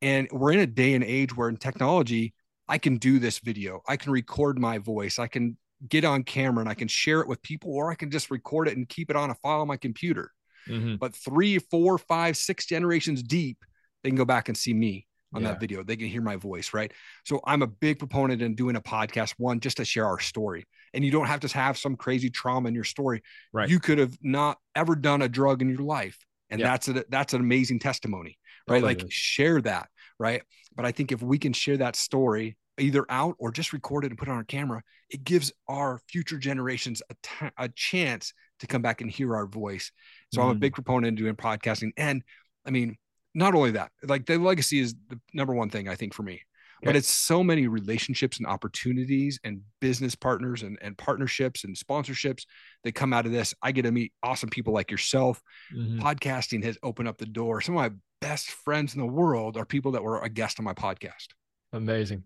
And 0.02 0.28
we're 0.30 0.52
in 0.52 0.58
a 0.58 0.66
day 0.66 0.94
and 0.94 1.04
age 1.04 1.34
where 1.36 1.48
in 1.48 1.56
technology, 1.56 2.34
I 2.68 2.78
can 2.78 2.98
do 2.98 3.18
this 3.18 3.38
video. 3.38 3.80
I 3.88 3.96
can 3.96 4.12
record 4.12 4.58
my 4.58 4.78
voice. 4.78 5.18
I 5.18 5.28
can 5.28 5.56
get 5.88 6.04
on 6.04 6.24
camera 6.24 6.60
and 6.60 6.68
I 6.68 6.74
can 6.74 6.88
share 6.88 7.20
it 7.20 7.28
with 7.28 7.40
people, 7.42 7.72
or 7.72 7.90
I 7.90 7.94
can 7.94 8.10
just 8.10 8.30
record 8.30 8.68
it 8.68 8.76
and 8.76 8.88
keep 8.88 9.10
it 9.10 9.16
on 9.16 9.30
a 9.30 9.34
file 9.36 9.60
on 9.60 9.68
my 9.68 9.76
computer. 9.76 10.32
Mm-hmm. 10.68 10.96
But 10.96 11.14
three, 11.14 11.58
four, 11.58 11.96
five, 11.98 12.36
six 12.36 12.66
generations 12.66 13.22
deep, 13.22 13.58
they 14.02 14.10
can 14.10 14.16
go 14.16 14.24
back 14.24 14.48
and 14.48 14.58
see 14.58 14.74
me 14.74 15.06
on 15.34 15.42
yeah. 15.42 15.48
that 15.48 15.60
video. 15.60 15.82
They 15.82 15.96
can 15.96 16.08
hear 16.08 16.22
my 16.22 16.36
voice, 16.36 16.74
right? 16.74 16.92
So 17.24 17.40
I'm 17.46 17.62
a 17.62 17.66
big 17.66 17.98
proponent 17.98 18.42
in 18.42 18.54
doing 18.54 18.76
a 18.76 18.80
podcast, 18.80 19.34
one, 19.38 19.60
just 19.60 19.78
to 19.78 19.84
share 19.84 20.06
our 20.06 20.18
story. 20.18 20.66
And 20.94 21.04
you 21.04 21.10
don't 21.10 21.26
have 21.26 21.40
to 21.40 21.48
have 21.48 21.78
some 21.78 21.96
crazy 21.96 22.30
trauma 22.30 22.68
in 22.68 22.74
your 22.74 22.84
story. 22.84 23.22
Right. 23.52 23.68
You 23.68 23.80
could 23.80 23.98
have 23.98 24.16
not 24.22 24.58
ever 24.74 24.96
done 24.96 25.22
a 25.22 25.28
drug 25.28 25.62
in 25.62 25.68
your 25.68 25.82
life. 25.82 26.18
And 26.50 26.60
yeah. 26.60 26.68
that's 26.68 26.88
a 26.88 27.04
that's 27.08 27.34
an 27.34 27.40
amazing 27.40 27.78
testimony, 27.78 28.38
right? 28.66 28.76
Totally. 28.76 28.94
Like 28.94 29.06
share 29.10 29.60
that, 29.62 29.88
right? 30.18 30.42
But 30.74 30.86
I 30.86 30.92
think 30.92 31.12
if 31.12 31.22
we 31.22 31.38
can 31.38 31.52
share 31.52 31.76
that 31.78 31.96
story 31.96 32.56
either 32.78 33.04
out 33.08 33.34
or 33.38 33.50
just 33.50 33.72
record 33.72 34.04
it 34.04 34.10
and 34.10 34.18
put 34.18 34.28
it 34.28 34.30
on 34.30 34.36
our 34.38 34.44
camera, 34.44 34.82
it 35.10 35.24
gives 35.24 35.52
our 35.68 36.00
future 36.08 36.38
generations 36.38 37.02
a, 37.10 37.14
t- 37.22 37.52
a 37.58 37.68
chance 37.68 38.32
to 38.60 38.66
come 38.66 38.82
back 38.82 39.00
and 39.00 39.10
hear 39.10 39.34
our 39.34 39.46
voice. 39.46 39.92
So 40.32 40.40
mm. 40.40 40.44
I'm 40.44 40.50
a 40.50 40.54
mm. 40.54 40.60
big 40.60 40.74
proponent 40.74 41.08
in 41.08 41.14
doing 41.24 41.36
podcasting. 41.36 41.90
And 41.96 42.22
I 42.66 42.70
mean, 42.70 42.96
not 43.34 43.54
only 43.54 43.72
that, 43.72 43.90
like 44.02 44.26
the 44.26 44.38
legacy 44.38 44.80
is 44.80 44.94
the 45.08 45.20
number 45.32 45.54
one 45.54 45.70
thing 45.70 45.88
I 45.88 45.96
think 45.96 46.14
for 46.14 46.22
me, 46.22 46.42
but 46.82 46.96
it's 46.96 47.08
so 47.08 47.42
many 47.42 47.66
relationships 47.66 48.38
and 48.38 48.46
opportunities 48.46 49.40
and 49.44 49.60
business 49.80 50.14
partners 50.14 50.62
and, 50.62 50.78
and 50.80 50.96
partnerships 50.96 51.64
and 51.64 51.76
sponsorships 51.76 52.44
that 52.84 52.94
come 52.94 53.12
out 53.12 53.26
of 53.26 53.32
this. 53.32 53.54
I 53.62 53.72
get 53.72 53.82
to 53.82 53.92
meet 53.92 54.12
awesome 54.22 54.48
people 54.48 54.72
like 54.72 54.90
yourself. 54.90 55.42
Mm-hmm. 55.74 56.00
Podcasting 56.00 56.64
has 56.64 56.78
opened 56.82 57.08
up 57.08 57.18
the 57.18 57.26
door. 57.26 57.60
Some 57.60 57.76
of 57.76 57.90
my 57.90 57.96
best 58.20 58.50
friends 58.50 58.94
in 58.94 59.00
the 59.00 59.06
world 59.06 59.56
are 59.56 59.64
people 59.64 59.92
that 59.92 60.02
were 60.02 60.20
a 60.20 60.28
guest 60.28 60.58
on 60.60 60.64
my 60.64 60.74
podcast. 60.74 61.28
Amazing. 61.72 62.24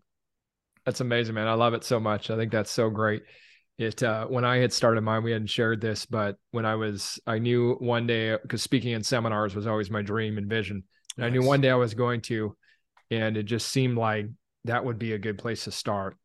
That's 0.84 1.00
amazing, 1.00 1.34
man. 1.34 1.48
I 1.48 1.54
love 1.54 1.74
it 1.74 1.84
so 1.84 2.00
much. 2.00 2.30
I 2.30 2.36
think 2.36 2.52
that's 2.52 2.70
so 2.70 2.90
great. 2.90 3.22
It 3.78 4.02
uh, 4.02 4.26
when 4.26 4.44
I 4.44 4.58
had 4.58 4.72
started 4.72 5.00
mine, 5.00 5.22
we 5.22 5.32
hadn't 5.32 5.48
shared 5.48 5.80
this, 5.80 6.04
but 6.06 6.36
when 6.50 6.66
I 6.66 6.74
was, 6.74 7.18
I 7.26 7.38
knew 7.38 7.74
one 7.78 8.06
day 8.06 8.36
because 8.40 8.62
speaking 8.62 8.92
in 8.92 9.02
seminars 9.02 9.54
was 9.54 9.66
always 9.66 9.90
my 9.90 10.02
dream 10.02 10.38
and 10.38 10.48
vision. 10.48 10.84
And 11.16 11.22
nice. 11.22 11.26
I 11.26 11.30
knew 11.30 11.42
one 11.46 11.60
day 11.60 11.70
I 11.70 11.76
was 11.76 11.94
going 11.94 12.20
to, 12.22 12.56
and 13.10 13.36
it 13.36 13.44
just 13.44 13.68
seemed 13.68 13.96
like 13.96 14.26
that 14.64 14.84
would 14.84 14.98
be 14.98 15.12
a 15.12 15.18
good 15.18 15.38
place 15.38 15.64
to 15.64 15.70
start. 15.70 16.16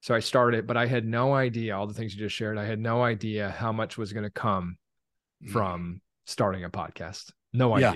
So 0.00 0.14
I 0.14 0.20
started, 0.20 0.66
but 0.66 0.76
I 0.76 0.86
had 0.86 1.04
no 1.04 1.34
idea 1.34 1.76
all 1.76 1.86
the 1.86 1.94
things 1.94 2.14
you 2.14 2.20
just 2.20 2.36
shared. 2.36 2.58
I 2.58 2.64
had 2.64 2.78
no 2.78 3.02
idea 3.02 3.50
how 3.50 3.72
much 3.72 3.98
was 3.98 4.12
going 4.12 4.24
to 4.24 4.30
come 4.30 4.76
mm. 5.44 5.50
from 5.50 6.00
starting 6.26 6.64
a 6.64 6.70
podcast. 6.70 7.32
No 7.52 7.74
idea. 7.74 7.90
Yeah. 7.90 7.94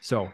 So 0.00 0.30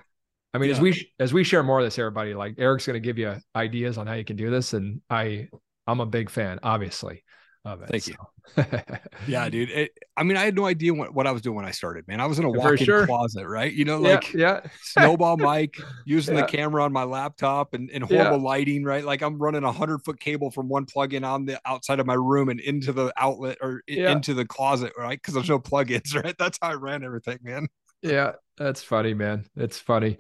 I 0.55 0.59
mean, 0.59 0.71
yeah. 0.71 0.77
as 0.77 0.81
we 0.81 1.13
as 1.19 1.33
we 1.33 1.45
share 1.45 1.63
more 1.63 1.81
of 1.81 1.87
this, 1.87 1.99
everybody 1.99 2.35
like 2.35 2.55
Erik's 2.59 2.87
going 2.87 2.95
to 2.95 3.01
give 3.01 3.19
you 3.19 3.37
ideas 3.57 3.99
on 3.99 4.07
how 4.07 4.15
you 4.15 4.25
can 4.25 4.37
do 4.37 4.51
this, 4.51 4.73
and 4.73 5.01
I 5.11 5.49
I'm 5.87 6.01
a 6.01 6.07
big 6.07 6.31
fan, 6.31 6.61
obviously, 6.63 7.25
of 7.65 7.83
it. 7.83 7.89
Thank 7.89 8.03
so. 8.05 8.13
you. 8.57 8.65
yeah, 9.27 9.49
dude. 9.49 9.71
It, 9.71 9.99
I 10.17 10.23
mean, 10.23 10.37
I 10.37 10.45
had 10.45 10.55
no 10.55 10.67
idea 10.67 10.93
what, 10.93 11.15
what 11.15 11.27
I 11.27 11.33
was 11.33 11.41
doing 11.43 11.57
when 11.57 11.65
I 11.65 11.71
started, 11.71 12.07
man. 12.07 12.21
I 12.21 12.27
was 12.27 12.39
in 12.39 12.45
a 12.45 12.51
walk-in 12.51 12.85
sure. 12.85 13.07
closet, 13.07 13.47
right? 13.47 13.73
You 13.73 13.85
know, 13.85 13.99
like 13.99 14.33
yeah, 14.35 14.61
yeah. 14.63 14.71
snowball 14.83 15.37
mic, 15.39 15.77
using 16.05 16.37
yeah. 16.37 16.43
the 16.43 16.49
camera 16.49 16.85
on 16.85 16.93
my 16.93 17.05
laptop 17.05 17.75
and, 17.75 17.91
and 17.91 18.05
horrible 18.05 18.39
yeah. 18.39 18.45
lighting, 18.45 18.85
right? 18.85 19.05
Like 19.05 19.23
I'm 19.23 19.39
running 19.39 19.65
a 19.65 19.73
hundred 19.73 20.05
foot 20.05 20.21
cable 20.21 20.51
from 20.51 20.69
one 20.69 20.85
plug-in 20.85 21.25
on 21.25 21.47
the 21.47 21.61
outside 21.65 22.01
of 22.01 22.07
my 22.07 22.15
room 22.15 22.51
and 22.51 22.61
into 22.61 22.93
the 22.93 23.13
outlet 23.17 23.59
or 23.63 23.83
into 23.87 24.35
the 24.35 24.45
closet, 24.45 24.93
right? 24.99 25.19
Because 25.19 25.35
there's 25.35 25.49
no 25.49 25.59
plug-ins, 25.59 26.15
right? 26.25 26.37
That's 26.39 26.59
how 26.61 26.71
I 26.71 26.75
ran 26.75 27.03
everything, 27.03 27.39
man. 27.43 27.69
Yeah, 28.03 28.33
that's 28.59 28.83
funny, 28.83 29.15
man. 29.15 29.47
It's 29.57 29.79
funny. 29.79 30.19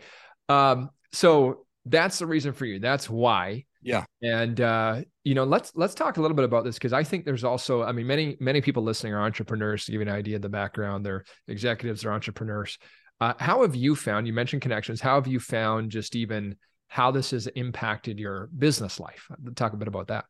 Um, 0.48 0.90
so 1.12 1.66
that's 1.84 2.18
the 2.18 2.26
reason 2.26 2.54
for 2.54 2.64
you. 2.64 2.78
That's 2.78 3.10
why. 3.10 3.66
Yeah. 3.84 4.04
And 4.22 4.60
uh, 4.60 5.02
you 5.24 5.34
know, 5.34 5.44
let's 5.44 5.72
let's 5.74 5.94
talk 5.94 6.16
a 6.16 6.20
little 6.20 6.34
bit 6.34 6.44
about 6.44 6.64
this 6.64 6.76
because 6.76 6.92
I 6.92 7.04
think 7.04 7.24
there's 7.24 7.44
also, 7.44 7.82
I 7.82 7.92
mean, 7.92 8.06
many 8.06 8.36
many 8.40 8.60
people 8.60 8.82
listening 8.82 9.12
are 9.12 9.22
entrepreneurs. 9.22 9.84
To 9.84 9.92
give 9.92 10.00
you 10.00 10.08
an 10.08 10.14
idea 10.14 10.36
of 10.36 10.42
the 10.42 10.48
background, 10.48 11.04
they're 11.04 11.24
executives, 11.48 12.02
they're 12.02 12.12
entrepreneurs. 12.12 12.78
Uh, 13.20 13.34
how 13.38 13.62
have 13.62 13.76
you 13.76 13.94
found? 13.94 14.26
You 14.26 14.32
mentioned 14.32 14.62
connections. 14.62 15.00
How 15.00 15.14
have 15.16 15.26
you 15.26 15.38
found 15.38 15.90
just 15.90 16.16
even 16.16 16.56
how 16.88 17.10
this 17.10 17.30
has 17.30 17.46
impacted 17.46 18.18
your 18.18 18.48
business 18.58 18.98
life? 18.98 19.28
Talk 19.54 19.72
a 19.72 19.76
bit 19.76 19.88
about 19.88 20.08
that 20.08 20.24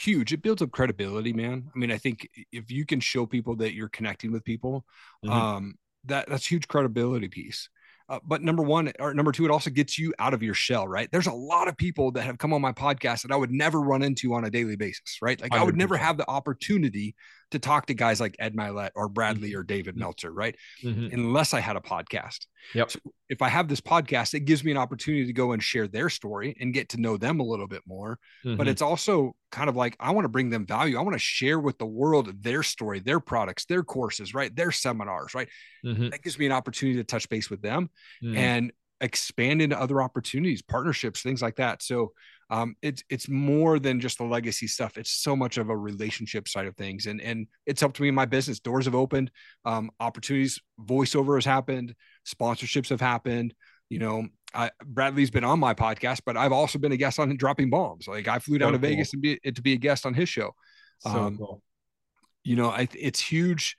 huge. 0.00 0.32
It 0.32 0.42
builds 0.42 0.62
up 0.62 0.70
credibility, 0.70 1.32
man. 1.32 1.64
I 1.74 1.78
mean, 1.78 1.92
I 1.92 1.98
think 1.98 2.28
if 2.52 2.70
you 2.70 2.86
can 2.86 3.00
show 3.00 3.26
people 3.26 3.56
that 3.56 3.74
you're 3.74 3.88
connecting 3.88 4.32
with 4.32 4.44
people, 4.44 4.84
mm-hmm. 5.24 5.34
um, 5.34 5.74
that 6.06 6.28
that's 6.28 6.46
huge 6.46 6.68
credibility 6.68 7.28
piece. 7.28 7.68
Uh, 8.10 8.18
but 8.26 8.42
number 8.42 8.64
one 8.64 8.92
or 8.98 9.14
number 9.14 9.30
two, 9.30 9.44
it 9.44 9.52
also 9.52 9.70
gets 9.70 9.96
you 9.96 10.12
out 10.18 10.34
of 10.34 10.42
your 10.42 10.52
shell, 10.52 10.88
right? 10.88 11.08
There's 11.12 11.28
a 11.28 11.32
lot 11.32 11.68
of 11.68 11.76
people 11.76 12.10
that 12.12 12.22
have 12.22 12.38
come 12.38 12.52
on 12.52 12.60
my 12.60 12.72
podcast 12.72 13.22
that 13.22 13.30
I 13.30 13.36
would 13.36 13.52
never 13.52 13.80
run 13.80 14.02
into 14.02 14.34
on 14.34 14.44
a 14.44 14.50
daily 14.50 14.74
basis, 14.74 15.18
right? 15.22 15.40
Like 15.40 15.52
100%. 15.52 15.58
I 15.58 15.62
would 15.62 15.76
never 15.76 15.96
have 15.96 16.16
the 16.16 16.28
opportunity 16.28 17.14
to 17.50 17.58
talk 17.58 17.86
to 17.86 17.94
guys 17.94 18.20
like 18.20 18.36
Ed 18.38 18.54
Mylett 18.54 18.90
or 18.94 19.08
Brad 19.08 19.38
Lea 19.38 19.50
mm-hmm. 19.50 19.60
or 19.60 19.62
David 19.62 19.94
mm-hmm. 19.94 20.00
Meltzer, 20.00 20.32
right? 20.32 20.56
Mm-hmm. 20.82 21.14
Unless 21.14 21.54
I 21.54 21.60
had 21.60 21.76
a 21.76 21.80
podcast. 21.80 22.46
Yep. 22.74 22.90
So 22.90 22.98
if 23.28 23.42
I 23.42 23.48
have 23.48 23.68
this 23.68 23.80
podcast, 23.80 24.34
it 24.34 24.40
gives 24.40 24.62
me 24.62 24.70
an 24.70 24.76
opportunity 24.76 25.26
to 25.26 25.32
go 25.32 25.52
and 25.52 25.62
share 25.62 25.88
their 25.88 26.08
story 26.08 26.56
and 26.60 26.74
get 26.74 26.90
to 26.90 27.00
know 27.00 27.16
them 27.16 27.40
a 27.40 27.44
little 27.44 27.66
bit 27.66 27.82
more. 27.86 28.18
Mm-hmm. 28.44 28.56
But 28.56 28.68
it's 28.68 28.82
also 28.82 29.34
kind 29.50 29.68
of 29.68 29.76
like 29.76 29.96
I 29.98 30.10
want 30.12 30.24
to 30.24 30.30
bring 30.30 30.50
them 30.50 30.66
value. 30.66 30.98
I 30.98 31.02
want 31.02 31.14
to 31.14 31.18
share 31.18 31.58
with 31.58 31.78
the 31.78 31.86
world 31.86 32.42
their 32.42 32.62
story, 32.62 33.00
their 33.00 33.20
products, 33.20 33.64
their 33.64 33.82
courses, 33.82 34.34
right? 34.34 34.54
Their 34.54 34.72
seminars, 34.72 35.34
right? 35.34 35.48
Mm-hmm. 35.84 36.10
That 36.10 36.22
gives 36.22 36.38
me 36.38 36.46
an 36.46 36.52
opportunity 36.52 36.98
to 36.98 37.04
touch 37.04 37.28
base 37.28 37.50
with 37.50 37.62
them 37.62 37.90
mm-hmm. 38.22 38.36
and 38.36 38.72
expand 39.00 39.62
into 39.62 39.80
other 39.80 40.02
opportunities, 40.02 40.62
partnerships, 40.62 41.22
things 41.22 41.42
like 41.42 41.56
that. 41.56 41.82
So 41.82 42.12
um, 42.50 42.74
it's 42.82 43.04
it's 43.08 43.28
more 43.28 43.78
than 43.78 44.00
just 44.00 44.18
the 44.18 44.24
legacy 44.24 44.66
stuff. 44.66 44.98
It's 44.98 45.10
so 45.10 45.36
much 45.36 45.56
of 45.56 45.70
a 45.70 45.76
relationship 45.76 46.48
side 46.48 46.66
of 46.66 46.76
things, 46.76 47.06
and 47.06 47.20
and 47.20 47.46
it's 47.64 47.80
helped 47.80 48.00
me 48.00 48.08
in 48.08 48.14
my 48.14 48.26
business. 48.26 48.58
Doors 48.58 48.86
have 48.86 48.94
opened, 48.94 49.30
um, 49.64 49.90
opportunities, 50.00 50.60
voiceover 50.80 51.36
has 51.36 51.44
happened, 51.44 51.94
sponsorships 52.26 52.88
have 52.88 53.00
happened. 53.00 53.54
You 53.88 54.00
know, 54.00 54.26
I, 54.52 54.70
Brad 54.84 55.14
Lea's 55.14 55.30
been 55.30 55.44
on 55.44 55.60
my 55.60 55.74
podcast, 55.74 56.22
but 56.26 56.36
I've 56.36 56.52
also 56.52 56.78
been 56.78 56.90
a 56.90 56.96
guest 56.96 57.20
on 57.20 57.36
Dropping 57.36 57.70
Bombs. 57.70 58.08
Like 58.08 58.26
I 58.26 58.40
flew 58.40 58.58
down 58.58 58.68
so 58.68 58.72
to 58.72 58.78
cool. 58.78 58.90
Vegas 58.90 59.10
to 59.10 59.16
be 59.16 59.38
to 59.38 59.62
be 59.62 59.74
a 59.74 59.78
guest 59.78 60.04
on 60.04 60.14
his 60.14 60.28
show. 60.28 60.50
So 61.00 61.10
um, 61.10 61.38
cool. 61.38 61.62
You 62.42 62.56
know, 62.56 62.70
I, 62.70 62.88
it's 62.98 63.20
huge. 63.20 63.76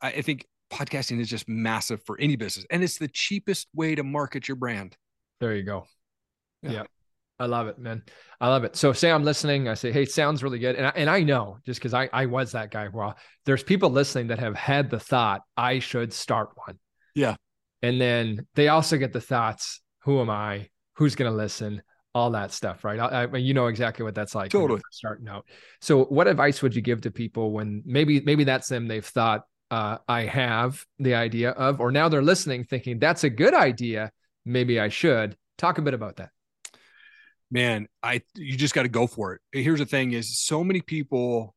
I, 0.00 0.08
I 0.08 0.22
think 0.22 0.46
podcasting 0.72 1.20
is 1.20 1.28
just 1.28 1.46
massive 1.46 2.02
for 2.06 2.18
any 2.18 2.36
business, 2.36 2.64
and 2.70 2.82
it's 2.82 2.96
the 2.96 3.08
cheapest 3.08 3.68
way 3.74 3.94
to 3.94 4.02
market 4.02 4.48
your 4.48 4.56
brand. 4.56 4.96
There 5.40 5.54
you 5.54 5.62
go. 5.62 5.84
yeah. 6.62 6.70
yeah. 6.70 6.82
I 7.38 7.46
love 7.46 7.66
it, 7.66 7.78
man. 7.78 8.02
I 8.40 8.48
love 8.48 8.64
it. 8.64 8.76
So 8.76 8.92
say 8.92 9.10
I'm 9.10 9.24
listening, 9.24 9.68
I 9.68 9.74
say, 9.74 9.90
Hey, 9.90 10.04
sounds 10.04 10.42
really 10.42 10.58
good. 10.58 10.76
And 10.76 10.86
I, 10.86 10.92
and 10.94 11.10
I 11.10 11.22
know 11.22 11.58
just 11.66 11.80
cause 11.80 11.94
I, 11.94 12.08
I 12.12 12.26
was 12.26 12.52
that 12.52 12.70
guy. 12.70 12.88
Well, 12.88 13.16
there's 13.44 13.62
people 13.62 13.90
listening 13.90 14.28
that 14.28 14.38
have 14.38 14.54
had 14.54 14.90
the 14.90 15.00
thought 15.00 15.42
I 15.56 15.80
should 15.80 16.12
start 16.12 16.50
one. 16.54 16.78
Yeah. 17.14 17.36
And 17.82 18.00
then 18.00 18.46
they 18.54 18.68
also 18.68 18.96
get 18.96 19.12
the 19.12 19.20
thoughts, 19.20 19.80
who 20.00 20.20
am 20.20 20.30
I? 20.30 20.68
Who's 20.94 21.16
going 21.16 21.30
to 21.30 21.36
listen? 21.36 21.82
All 22.14 22.30
that 22.30 22.52
stuff. 22.52 22.84
Right. 22.84 23.00
I, 23.00 23.24
I, 23.24 23.36
you 23.36 23.52
know 23.52 23.66
exactly 23.66 24.04
what 24.04 24.14
that's 24.14 24.34
like. 24.34 24.50
Totally. 24.50 24.80
Starting 24.92 25.28
out. 25.28 25.46
So 25.80 26.04
what 26.04 26.28
advice 26.28 26.62
would 26.62 26.76
you 26.76 26.82
give 26.82 27.00
to 27.02 27.10
people 27.10 27.50
when 27.50 27.82
maybe, 27.84 28.20
maybe 28.20 28.44
that's 28.44 28.68
them. 28.68 28.86
They've 28.86 29.04
thought, 29.04 29.42
uh, 29.72 29.98
I 30.06 30.22
have 30.22 30.84
the 31.00 31.14
idea 31.14 31.50
of, 31.50 31.80
or 31.80 31.90
now 31.90 32.08
they're 32.08 32.22
listening 32.22 32.64
thinking 32.64 33.00
that's 33.00 33.24
a 33.24 33.30
good 33.30 33.54
idea. 33.54 34.12
Maybe 34.44 34.78
I 34.78 34.88
should 34.88 35.36
talk 35.58 35.78
a 35.78 35.82
bit 35.82 35.94
about 35.94 36.16
that 36.16 36.30
man, 37.50 37.88
I 38.02 38.22
you 38.34 38.56
just 38.56 38.74
got 38.74 38.82
to 38.82 38.88
go 38.88 39.06
for 39.06 39.34
it. 39.34 39.40
Here's 39.52 39.78
the 39.80 39.86
thing: 39.86 40.12
is 40.12 40.38
so 40.38 40.64
many 40.64 40.80
people 40.80 41.54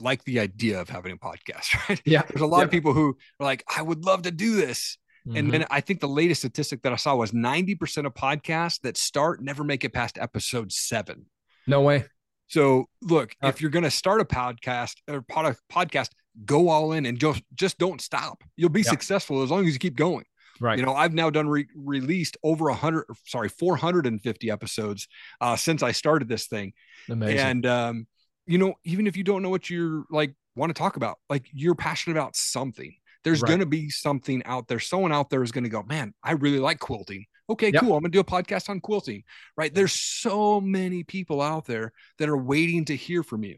like 0.00 0.24
the 0.24 0.40
idea 0.40 0.80
of 0.80 0.88
having 0.88 1.12
a 1.12 1.16
podcast, 1.16 1.76
right? 1.88 2.00
Yeah. 2.04 2.22
There's 2.28 2.40
a 2.40 2.46
lot 2.46 2.58
yeah. 2.58 2.64
of 2.64 2.70
people 2.70 2.92
who 2.92 3.16
are 3.40 3.44
like, 3.44 3.64
I 3.74 3.82
would 3.82 4.04
love 4.04 4.22
to 4.22 4.30
do 4.30 4.56
this. 4.56 4.98
Mm-hmm. 5.26 5.36
And 5.36 5.52
then 5.52 5.66
I 5.70 5.80
think 5.80 6.00
the 6.00 6.08
latest 6.08 6.40
statistic 6.40 6.82
that 6.82 6.92
I 6.92 6.96
saw 6.96 7.14
was 7.14 7.30
90% 7.30 8.06
of 8.06 8.14
podcasts 8.14 8.80
that 8.80 8.96
start 8.96 9.40
never 9.40 9.62
make 9.62 9.84
it 9.84 9.92
past 9.92 10.18
episode 10.18 10.72
seven. 10.72 11.26
No 11.66 11.80
way. 11.82 12.06
So 12.48 12.86
look, 13.00 13.34
uh, 13.42 13.48
if 13.48 13.60
you're 13.60 13.70
going 13.70 13.84
to 13.84 13.90
start 13.90 14.20
a 14.20 14.24
podcast 14.24 14.94
or 15.08 15.22
pod- 15.22 15.56
podcast, 15.72 16.10
go 16.44 16.68
all 16.68 16.92
in 16.92 17.06
and 17.06 17.18
just 17.18 17.42
just 17.54 17.78
don't 17.78 18.00
stop. 18.00 18.42
You'll 18.56 18.70
be 18.70 18.82
yeah. 18.82 18.90
successful 18.90 19.42
as 19.42 19.50
long 19.50 19.66
as 19.66 19.72
you 19.72 19.78
keep 19.78 19.96
going. 19.96 20.24
Right. 20.60 20.78
You 20.78 20.84
know, 20.84 20.94
I've 20.94 21.14
now 21.14 21.30
done 21.30 21.48
re- 21.48 21.68
released 21.74 22.36
over 22.42 22.68
a 22.68 22.74
hundred, 22.74 23.06
sorry, 23.26 23.48
450 23.48 24.50
episodes 24.50 25.08
uh, 25.40 25.56
since 25.56 25.82
I 25.82 25.92
started 25.92 26.28
this 26.28 26.46
thing. 26.46 26.72
Amazing. 27.08 27.38
And, 27.38 27.66
um, 27.66 28.06
you 28.46 28.58
know, 28.58 28.74
even 28.84 29.06
if 29.06 29.16
you 29.16 29.24
don't 29.24 29.42
know 29.42 29.50
what 29.50 29.70
you're 29.70 30.04
like, 30.10 30.34
want 30.54 30.70
to 30.70 30.78
talk 30.78 30.96
about, 30.96 31.18
like 31.30 31.46
you're 31.52 31.74
passionate 31.74 32.18
about 32.18 32.36
something, 32.36 32.94
there's 33.24 33.40
right. 33.40 33.48
going 33.48 33.60
to 33.60 33.66
be 33.66 33.88
something 33.88 34.42
out 34.44 34.68
there. 34.68 34.80
Someone 34.80 35.12
out 35.12 35.30
there 35.30 35.42
is 35.42 35.52
going 35.52 35.64
to 35.64 35.70
go, 35.70 35.82
man, 35.82 36.12
I 36.22 36.32
really 36.32 36.58
like 36.58 36.78
quilting. 36.78 37.26
Okay, 37.48 37.70
yep. 37.72 37.82
cool. 37.82 37.94
I'm 37.94 38.02
going 38.02 38.12
to 38.12 38.16
do 38.16 38.20
a 38.20 38.24
podcast 38.24 38.68
on 38.68 38.80
quilting. 38.80 39.24
Right. 39.56 39.74
There's 39.74 39.92
so 39.92 40.60
many 40.60 41.04
people 41.04 41.40
out 41.40 41.66
there 41.66 41.92
that 42.18 42.28
are 42.28 42.36
waiting 42.36 42.84
to 42.86 42.96
hear 42.96 43.22
from 43.22 43.44
you. 43.44 43.56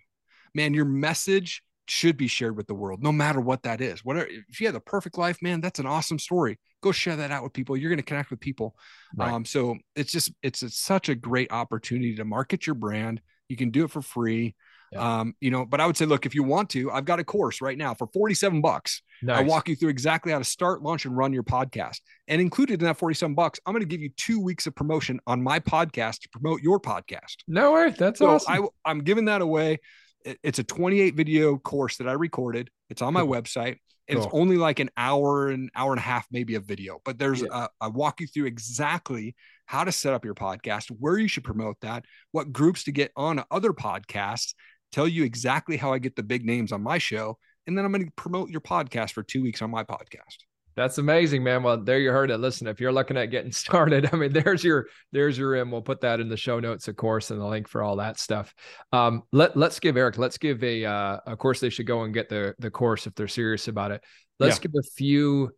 Man, 0.54 0.74
your 0.74 0.84
message 0.84 1.62
should 1.86 2.16
be 2.16 2.28
shared 2.28 2.56
with 2.56 2.66
the 2.66 2.74
world, 2.74 3.02
no 3.02 3.12
matter 3.12 3.40
what 3.40 3.62
that 3.62 3.80
is. 3.80 4.04
Whatever, 4.04 4.28
if 4.48 4.60
you 4.60 4.66
have 4.66 4.74
the 4.74 4.80
perfect 4.80 5.18
life, 5.18 5.42
man, 5.42 5.60
that's 5.60 5.78
an 5.78 5.86
awesome 5.86 6.18
story. 6.18 6.58
Go 6.82 6.92
share 6.92 7.16
that 7.16 7.30
out 7.30 7.42
with 7.42 7.52
people. 7.52 7.76
You're 7.76 7.90
going 7.90 7.98
to 7.98 8.02
connect 8.02 8.30
with 8.30 8.40
people. 8.40 8.76
Right. 9.16 9.32
Um, 9.32 9.44
so 9.44 9.76
it's 9.96 10.12
just, 10.12 10.32
it's, 10.42 10.62
it's 10.62 10.78
such 10.78 11.08
a 11.08 11.14
great 11.14 11.52
opportunity 11.52 12.16
to 12.16 12.24
market 12.24 12.66
your 12.66 12.74
brand. 12.74 13.20
You 13.48 13.56
can 13.56 13.70
do 13.70 13.84
it 13.84 13.90
for 13.90 14.02
free. 14.02 14.54
Yeah. 14.92 15.20
Um, 15.20 15.34
you 15.40 15.50
know, 15.50 15.64
but 15.64 15.80
I 15.80 15.86
would 15.86 15.96
say, 15.96 16.06
look, 16.06 16.24
if 16.24 16.34
you 16.34 16.42
want 16.44 16.70
to, 16.70 16.90
I've 16.90 17.04
got 17.04 17.18
a 17.18 17.24
course 17.24 17.60
right 17.60 17.76
now 17.76 17.94
for 17.94 18.06
47 18.06 18.60
bucks. 18.60 19.02
Nice. 19.22 19.40
I 19.40 19.42
walk 19.42 19.68
you 19.68 19.76
through 19.76 19.88
exactly 19.88 20.30
how 20.30 20.38
to 20.38 20.44
start, 20.44 20.82
launch, 20.82 21.04
and 21.04 21.16
run 21.16 21.32
your 21.32 21.42
podcast. 21.42 22.00
And 22.28 22.40
included 22.40 22.80
in 22.80 22.86
that 22.86 22.98
47 22.98 23.34
bucks, 23.34 23.58
I'm 23.66 23.72
going 23.72 23.82
to 23.82 23.88
give 23.88 24.00
you 24.00 24.10
two 24.16 24.40
weeks 24.40 24.66
of 24.66 24.74
promotion 24.74 25.20
on 25.26 25.42
my 25.42 25.58
podcast 25.58 26.20
to 26.20 26.28
promote 26.28 26.62
your 26.62 26.78
podcast. 26.78 27.36
No 27.48 27.72
way. 27.72 27.94
That's 27.96 28.20
so 28.20 28.30
awesome. 28.30 28.68
I, 28.84 28.90
I'm 28.90 29.00
giving 29.00 29.24
that 29.24 29.42
away. 29.42 29.80
It's 30.24 30.58
a 30.58 30.64
28 30.64 31.14
video 31.14 31.58
course 31.58 31.98
that 31.98 32.08
I 32.08 32.12
recorded. 32.12 32.70
It's 32.90 33.02
on 33.02 33.12
my 33.12 33.22
website. 33.22 33.76
And 34.06 34.18
cool. 34.18 34.26
it's 34.26 34.34
only 34.34 34.56
like 34.56 34.80
an 34.80 34.90
hour 34.98 35.48
and 35.48 35.70
hour 35.74 35.92
and 35.92 35.98
a 35.98 36.02
half, 36.02 36.26
maybe 36.30 36.56
a 36.56 36.60
video, 36.60 37.00
but 37.06 37.18
there's 37.18 37.40
yeah. 37.40 37.64
a, 37.64 37.68
I 37.80 37.88
walk 37.88 38.20
you 38.20 38.26
through 38.26 38.44
exactly 38.44 39.34
how 39.64 39.82
to 39.82 39.92
set 39.92 40.12
up 40.12 40.26
your 40.26 40.34
podcast, 40.34 40.88
where 40.88 41.16
you 41.16 41.26
should 41.26 41.44
promote 41.44 41.76
that, 41.80 42.04
what 42.30 42.52
groups 42.52 42.84
to 42.84 42.92
get 42.92 43.12
on 43.16 43.42
other 43.50 43.72
podcasts, 43.72 44.52
tell 44.92 45.08
you 45.08 45.24
exactly 45.24 45.78
how 45.78 45.94
I 45.94 45.98
get 45.98 46.16
the 46.16 46.22
big 46.22 46.44
names 46.44 46.70
on 46.70 46.82
my 46.82 46.98
show. 46.98 47.38
And 47.66 47.78
then 47.78 47.86
I'm 47.86 47.92
going 47.92 48.04
to 48.04 48.12
promote 48.14 48.50
your 48.50 48.60
podcast 48.60 49.12
for 49.12 49.22
two 49.22 49.42
weeks 49.42 49.62
on 49.62 49.70
my 49.70 49.84
podcast. 49.84 50.36
That's 50.76 50.98
amazing, 50.98 51.44
man. 51.44 51.62
Well, 51.62 51.80
there 51.80 52.00
you 52.00 52.10
heard 52.10 52.30
it. 52.30 52.38
Listen, 52.38 52.66
if 52.66 52.80
you're 52.80 52.92
looking 52.92 53.16
at 53.16 53.26
getting 53.26 53.52
started, 53.64 54.10
I 54.12 54.16
mean, 54.16 54.32
there's 54.32 54.64
your 54.64 54.86
there's 55.12 55.38
your 55.38 55.54
in. 55.56 55.70
We'll 55.70 55.82
put 55.82 56.00
that 56.00 56.20
in 56.20 56.28
the 56.28 56.36
show 56.36 56.58
notes, 56.60 56.88
of 56.88 56.96
course, 56.96 57.30
and 57.30 57.40
the 57.40 57.46
link 57.46 57.68
for 57.68 57.82
all 57.82 57.96
that 57.96 58.18
stuff. 58.18 58.54
Um, 58.92 59.22
let 59.32 59.56
let's 59.56 59.78
give 59.78 59.96
Erik. 59.96 60.18
Let's 60.18 60.38
give 60.38 60.62
a 60.64 60.84
uh, 60.84 61.18
of 61.26 61.38
course 61.38 61.60
they 61.60 61.70
should 61.70 61.86
go 61.86 62.02
and 62.02 62.12
get 62.12 62.28
the 62.28 62.54
the 62.58 62.70
course 62.70 63.06
if 63.06 63.14
they're 63.14 63.28
serious 63.28 63.68
about 63.68 63.92
it. 63.92 64.02
Let's 64.40 64.56
yeah. 64.56 64.62
give 64.62 64.72
a 64.78 64.82
few, 64.96 65.50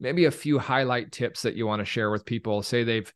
maybe 0.00 0.24
a 0.24 0.30
few 0.30 0.58
highlight 0.58 1.12
tips 1.12 1.42
that 1.42 1.54
you 1.54 1.66
want 1.66 1.80
to 1.80 1.86
share 1.86 2.10
with 2.10 2.24
people. 2.24 2.62
Say 2.62 2.84
they've 2.84 3.12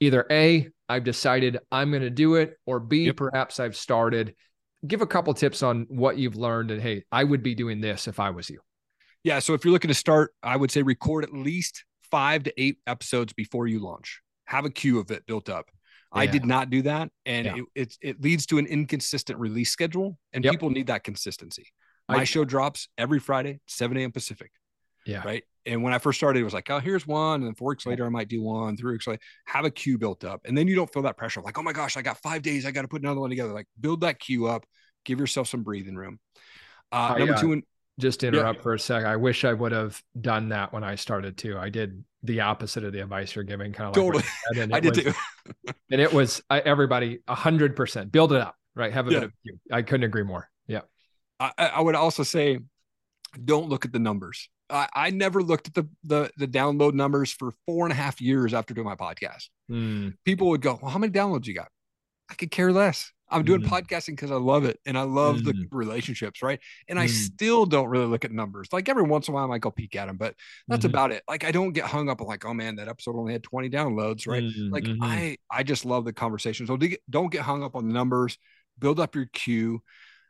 either 0.00 0.26
a 0.30 0.68
I've 0.86 1.04
decided 1.04 1.58
I'm 1.72 1.90
going 1.90 2.02
to 2.02 2.10
do 2.10 2.34
it, 2.34 2.58
or 2.66 2.78
b 2.78 3.06
yep. 3.06 3.16
perhaps 3.16 3.58
I've 3.58 3.76
started. 3.76 4.34
Give 4.86 5.00
a 5.00 5.06
couple 5.06 5.32
tips 5.32 5.62
on 5.62 5.86
what 5.88 6.18
you've 6.18 6.36
learned, 6.36 6.70
and 6.70 6.82
hey, 6.82 7.04
I 7.10 7.24
would 7.24 7.42
be 7.42 7.54
doing 7.54 7.80
this 7.80 8.06
if 8.06 8.20
I 8.20 8.30
was 8.30 8.50
you. 8.50 8.60
Yeah. 9.24 9.40
So 9.40 9.54
if 9.54 9.64
you're 9.64 9.72
looking 9.72 9.88
to 9.88 9.94
start, 9.94 10.32
I 10.42 10.56
would 10.56 10.70
say 10.70 10.82
record 10.82 11.24
at 11.24 11.32
least 11.32 11.84
five 12.10 12.44
to 12.44 12.52
eight 12.56 12.78
episodes 12.86 13.32
before 13.32 13.66
you 13.66 13.80
launch. 13.80 14.20
Have 14.46 14.64
a 14.64 14.70
queue 14.70 15.00
of 15.00 15.10
it 15.10 15.26
built 15.26 15.48
up. 15.48 15.70
Yeah. 16.14 16.20
I 16.20 16.26
did 16.26 16.44
not 16.44 16.70
do 16.70 16.82
that, 16.82 17.10
and 17.26 17.46
yeah. 17.46 17.54
it, 17.56 17.64
it, 17.74 17.96
it 18.00 18.22
leads 18.22 18.46
to 18.46 18.58
an 18.58 18.66
inconsistent 18.66 19.40
release 19.40 19.70
schedule, 19.70 20.16
and 20.32 20.44
yep. 20.44 20.52
people 20.52 20.70
need 20.70 20.86
that 20.86 21.02
consistency. 21.02 21.66
My 22.08 22.18
I, 22.18 22.24
show 22.24 22.44
drops 22.44 22.88
every 22.96 23.18
Friday, 23.18 23.58
7 23.66 23.96
a.m. 23.96 24.12
Pacific. 24.12 24.52
Yeah. 25.06 25.22
Right. 25.24 25.44
And 25.66 25.82
when 25.82 25.94
I 25.94 25.98
first 25.98 26.18
started, 26.18 26.40
it 26.40 26.44
was 26.44 26.54
like, 26.54 26.70
oh, 26.70 26.78
here's 26.78 27.06
one. 27.06 27.36
And 27.36 27.46
then 27.46 27.54
four 27.54 27.68
weeks 27.68 27.86
later, 27.86 28.04
I 28.04 28.10
might 28.10 28.28
do 28.28 28.42
one. 28.42 28.76
Three 28.76 28.92
weeks 28.92 29.06
later, 29.06 29.20
have 29.46 29.64
a 29.64 29.70
queue 29.70 29.98
built 29.98 30.24
up. 30.24 30.42
And 30.44 30.56
then 30.56 30.68
you 30.68 30.74
don't 30.74 30.92
feel 30.92 31.02
that 31.02 31.16
pressure 31.16 31.40
like, 31.40 31.58
oh 31.58 31.62
my 31.62 31.72
gosh, 31.72 31.96
I 31.96 32.02
got 32.02 32.18
five 32.18 32.42
days. 32.42 32.66
I 32.66 32.70
got 32.70 32.82
to 32.82 32.88
put 32.88 33.02
another 33.02 33.20
one 33.20 33.30
together. 33.30 33.52
Like, 33.52 33.66
build 33.80 34.02
that 34.02 34.18
queue 34.18 34.46
up, 34.46 34.66
give 35.04 35.18
yourself 35.18 35.48
some 35.48 35.62
breathing 35.62 35.96
room. 35.96 36.18
Uh, 36.92 37.16
number 37.18 37.34
two, 37.34 37.62
just 37.98 38.24
interrupt 38.24 38.58
yeah. 38.58 38.62
for 38.62 38.74
a 38.74 38.78
sec, 38.78 39.04
I 39.04 39.16
wish 39.16 39.44
I 39.44 39.52
would 39.52 39.72
have 39.72 40.02
done 40.20 40.48
that 40.48 40.72
when 40.72 40.82
I 40.82 40.96
started 40.96 41.36
too. 41.36 41.58
I 41.58 41.68
did 41.68 42.04
the 42.22 42.40
opposite 42.40 42.84
of 42.84 42.92
the 42.92 43.00
advice 43.00 43.34
you're 43.34 43.44
giving, 43.44 43.72
kind 43.72 43.88
of 43.88 43.94
totally. 43.94 44.24
Like 44.54 44.72
I 44.72 44.80
did 44.80 44.96
was, 44.96 45.04
too. 45.04 45.72
and 45.90 46.00
it 46.00 46.12
was 46.12 46.42
I, 46.50 46.60
everybody 46.60 47.20
a 47.28 47.34
hundred 47.34 47.76
percent 47.76 48.10
build 48.10 48.32
it 48.32 48.40
up, 48.40 48.56
right? 48.74 48.92
Have 48.92 49.08
a 49.08 49.12
yeah. 49.12 49.18
bit 49.20 49.24
of 49.26 49.32
you. 49.42 49.58
I 49.70 49.82
couldn't 49.82 50.04
agree 50.04 50.24
more. 50.24 50.48
Yeah. 50.66 50.80
I, 51.38 51.52
I, 51.58 51.80
would 51.80 51.94
also 51.94 52.22
say, 52.22 52.58
don't 53.44 53.68
look 53.68 53.84
at 53.84 53.92
the 53.92 53.98
numbers. 53.98 54.48
I, 54.70 54.88
I 54.94 55.10
never 55.10 55.42
looked 55.42 55.68
at 55.68 55.74
the, 55.74 55.88
the 56.04 56.30
the 56.36 56.48
download 56.48 56.94
numbers 56.94 57.30
for 57.30 57.52
four 57.66 57.84
and 57.84 57.92
a 57.92 57.96
half 57.96 58.20
years 58.20 58.54
after 58.54 58.72
doing 58.72 58.86
my 58.86 58.96
podcast. 58.96 59.48
Mm. 59.70 60.14
People 60.24 60.48
would 60.48 60.62
go, 60.62 60.78
"Well, 60.80 60.90
how 60.90 60.98
many 60.98 61.12
downloads 61.12 61.46
you 61.46 61.54
got?" 61.54 61.68
I 62.30 62.34
could 62.34 62.50
care 62.50 62.72
less. 62.72 63.12
I'm 63.30 63.44
doing 63.44 63.62
mm. 63.62 63.68
podcasting 63.68 64.10
because 64.10 64.30
I 64.30 64.36
love 64.36 64.64
it 64.64 64.78
and 64.86 64.98
I 64.98 65.02
love 65.02 65.38
mm. 65.38 65.44
the 65.46 65.66
relationships, 65.70 66.42
right? 66.42 66.60
And 66.88 66.98
I 66.98 67.06
mm. 67.06 67.10
still 67.10 67.66
don't 67.66 67.88
really 67.88 68.06
look 68.06 68.24
at 68.24 68.32
numbers. 68.32 68.68
Like 68.72 68.88
every 68.88 69.02
once 69.02 69.28
in 69.28 69.32
a 69.32 69.34
while, 69.34 69.44
I 69.44 69.48
might 69.48 69.60
go 69.60 69.70
peek 69.70 69.96
at 69.96 70.06
them, 70.06 70.16
but 70.16 70.34
that's 70.68 70.84
mm-hmm. 70.84 70.90
about 70.90 71.12
it. 71.12 71.22
Like 71.28 71.44
I 71.44 71.50
don't 71.50 71.72
get 71.72 71.84
hung 71.84 72.08
up 72.08 72.20
on 72.20 72.26
like, 72.26 72.44
oh 72.44 72.54
man, 72.54 72.76
that 72.76 72.88
episode 72.88 73.16
only 73.16 73.32
had 73.32 73.42
20 73.42 73.70
downloads, 73.70 74.26
right? 74.26 74.42
Mm-hmm. 74.42 74.72
Like 74.72 74.84
mm-hmm. 74.84 75.02
I, 75.02 75.38
I 75.50 75.62
just 75.62 75.84
love 75.84 76.04
the 76.04 76.12
conversation. 76.12 76.66
So 76.66 76.78
don't 77.08 77.32
get 77.32 77.42
hung 77.42 77.62
up 77.62 77.76
on 77.76 77.88
the 77.88 77.94
numbers. 77.94 78.38
Build 78.78 79.00
up 79.00 79.14
your 79.14 79.26
queue. 79.32 79.82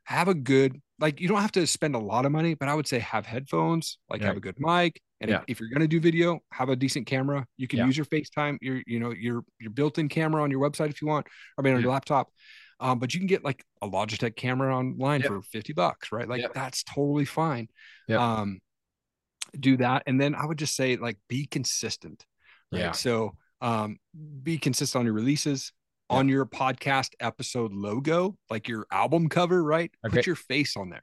Have 0.04 0.28
a 0.28 0.34
good 0.34 0.80
like. 1.00 1.18
You 1.18 1.28
don't 1.28 1.40
have 1.40 1.52
to 1.52 1.66
spend 1.66 1.94
a 1.94 1.98
lot 1.98 2.26
of 2.26 2.32
money, 2.32 2.52
but 2.52 2.68
I 2.68 2.74
would 2.74 2.86
say 2.86 2.98
have 2.98 3.24
headphones. 3.24 3.96
Like 4.10 4.20
have 4.20 4.36
a 4.36 4.40
good 4.40 4.56
mic. 4.58 5.00
And 5.22 5.30
yeah. 5.30 5.38
if, 5.38 5.44
if, 5.48 5.60
you're 5.60 5.70
going 5.70 5.80
to 5.80 5.88
do 5.88 5.98
video, 5.98 6.40
have 6.52 6.68
a 6.68 6.76
decent 6.76 7.06
camera. 7.06 7.46
You 7.56 7.66
can 7.66 7.78
yeah. 7.78 7.86
use 7.86 7.96
your 7.96 8.04
FaceTime, 8.04 8.58
your 8.60 8.82
you 8.86 9.00
know 9.00 9.12
your 9.12 9.44
your 9.58 9.70
built-in 9.70 10.10
camera 10.10 10.42
on 10.42 10.50
your 10.50 10.60
website 10.60 10.90
if 10.90 11.00
you 11.00 11.08
want. 11.08 11.26
I 11.58 11.62
mean 11.62 11.72
on 11.72 11.80
yeah. 11.80 11.84
your 11.84 11.92
laptop 11.92 12.28
um, 12.80 12.98
but 12.98 13.14
you 13.14 13.20
can 13.20 13.26
get 13.26 13.44
like 13.44 13.64
a 13.82 13.88
Logitech 13.88 14.36
camera 14.36 14.76
online 14.76 15.20
yep. 15.20 15.28
for 15.28 15.42
50 15.42 15.72
bucks, 15.72 16.12
right? 16.12 16.28
Like 16.28 16.42
yep. 16.42 16.54
that's 16.54 16.82
totally 16.82 17.24
fine. 17.24 17.68
Yep. 18.08 18.20
Um, 18.20 18.60
do 19.58 19.76
that. 19.78 20.02
And 20.06 20.20
then 20.20 20.34
I 20.34 20.44
would 20.44 20.58
just 20.58 20.76
say 20.76 20.96
like 20.96 21.18
be 21.28 21.46
consistent. 21.46 22.24
Right? 22.72 22.80
Yeah. 22.80 22.92
So 22.92 23.36
um, 23.60 23.98
be 24.42 24.58
consistent 24.58 25.00
on 25.00 25.06
your 25.06 25.14
releases, 25.14 25.72
on 26.10 26.28
your 26.28 26.46
podcast 26.46 27.10
episode 27.20 27.72
logo, 27.72 28.36
like 28.50 28.68
your 28.68 28.86
album 28.90 29.28
cover, 29.28 29.62
right? 29.62 29.90
Okay. 30.04 30.16
Put 30.16 30.26
your 30.26 30.36
face 30.36 30.76
on 30.76 30.90
there. 30.90 31.02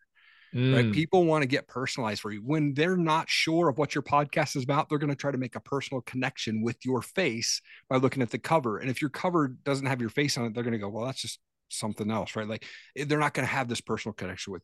Mm. 0.54 0.76
Right. 0.76 0.92
People 0.92 1.26
want 1.26 1.44
to 1.44 1.48
get 1.48 1.68
personalized 1.68 2.22
for 2.22 2.32
you. 2.32 2.42
When 2.44 2.74
they're 2.74 2.98
not 2.98 3.30
sure 3.30 3.70
of 3.70 3.78
what 3.78 3.96
your 3.96 4.02
podcast 4.02 4.58
is 4.58 4.64
about, 4.64 4.90
they're 4.90 4.98
going 4.98 5.10
to 5.10 5.16
try 5.16 5.32
to 5.32 5.38
make 5.38 5.56
a 5.56 5.62
personal 5.62 6.02
connection 6.02 6.62
with 6.62 6.78
your 6.84 7.02
face 7.02 7.62
by 7.90 7.96
looking 7.98 8.22
at 8.22 8.32
the 8.32 8.38
cover. 8.38 8.80
And 8.80 8.90
if 8.90 9.02
your 9.02 9.10
cover 9.10 9.48
doesn't 9.48 9.86
have 9.86 10.02
your 10.02 10.10
face 10.10 10.38
on 10.38 10.46
it, 10.46 10.54
they're 10.54 10.64
going 10.64 10.74
to 10.74 10.80
go, 10.80 10.90
well, 10.90 11.06
that's 11.06 11.22
just 11.22 11.40
something 11.72 12.10
else, 12.12 12.36
right? 12.36 12.48
Like 12.48 12.66
eh, 12.96 13.06
they're 13.08 13.20
not 13.20 13.34
going 13.34 13.48
to 13.48 13.54
have 13.54 13.68
this 13.68 13.82
personal 13.82 14.14
connection 14.14 14.54
with 14.54 14.64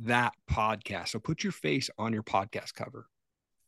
that 0.00 0.32
podcast. 0.50 1.08
So 1.08 1.18
put 1.18 1.42
your 1.42 1.52
face 1.52 1.90
on 1.98 2.12
your 2.12 2.22
podcast 2.22 2.74
cover. 2.74 3.06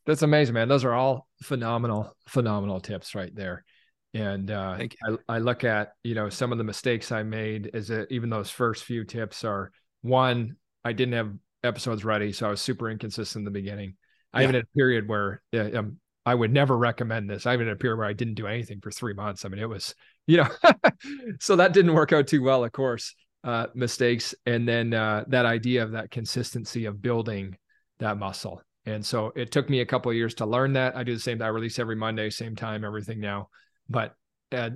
That's 0.07 0.23
amazing, 0.23 0.55
man. 0.55 0.69
Those 0.69 0.85
are 0.85 0.93
all 0.93 1.29
phenomenal, 1.43 2.15
phenomenal 2.29 2.81
tips 2.81 3.15
right 3.15 3.35
there. 3.35 3.65
And 4.13 4.51
uh, 4.51 4.79
I, 4.79 4.89
I 5.29 5.39
look 5.39 5.65
at 5.65 5.95
you 6.05 6.15
know 6.15 6.29
some 6.29 6.53
of 6.53 6.59
the 6.59 6.65
mistakes 6.65 7.11
I 7.11 7.25
made 7.25 7.71
is 7.75 7.89
that 7.89 8.13
even 8.13 8.31
those 8.31 8.51
first 8.51 8.85
few 8.85 9.05
tips 9.05 9.45
are 9.45 9.73
one 10.03 10.57
I 10.85 10.93
didn't 10.93 11.15
have 11.15 11.33
episodes 11.65 12.05
ready, 12.05 12.33
so 12.33 12.47
I 12.47 12.51
was 12.51 12.61
super 12.61 12.91
inconsistent 12.91 13.41
in 13.41 13.45
the 13.45 13.51
beginning. 13.51 13.97
I 14.33 14.41
yeah. 14.41 14.45
even 14.45 14.55
had 14.57 14.65
a 14.65 14.77
period 14.79 15.09
where 15.09 15.43
um, 15.55 15.99
I 16.27 16.35
would 16.35 16.53
never 16.53 16.77
recommend 16.77 17.29
this. 17.29 17.47
I 17.47 17.55
even 17.55 17.67
had 17.67 17.77
a 17.77 17.79
period 17.79 17.97
where 17.97 18.07
I 18.07 18.13
didn't 18.13 18.35
do 18.35 18.47
anything 18.47 18.81
for 18.81 18.91
three 18.91 19.15
months. 19.15 19.45
I 19.45 19.49
mean, 19.49 19.61
it 19.61 19.69
was 19.69 19.95
you 20.27 20.39
know, 20.39 20.49
so 21.41 21.57
that 21.57 21.73
didn't 21.73 21.95
work 21.95 22.13
out 22.13 22.27
too 22.27 22.43
well, 22.43 22.65
of 22.65 22.73
course, 22.73 23.15
uh, 23.43 23.67
mistakes. 23.75 24.35
And 24.47 24.67
then 24.67 24.95
uh, 24.95 25.25
that 25.29 25.47
idea 25.47 25.83
of 25.83 25.93
that 25.93 26.11
consistency 26.11 26.87
of 26.87 27.03
building 27.03 27.57
that 27.99 28.19
muscle. 28.19 28.63
And 28.87 29.05
so 29.05 29.33
it 29.35 29.51
took 29.51 29.71
me 29.71 29.81
a 29.81 29.87
couple 29.87 30.11
of 30.11 30.17
years 30.17 30.35
to 30.35 30.47
learn 30.47 30.75
that. 30.75 30.97
I 30.97 31.05
do 31.05 31.15
the 31.15 31.21
same. 31.21 31.41
I 31.41 31.49
release 31.49 31.79
every 31.79 31.97
Monday, 31.97 32.29
same 32.31 32.55
time, 32.55 32.85
everything 32.85 33.21
now. 33.21 33.49
But 33.89 34.15
uh, 34.53 34.71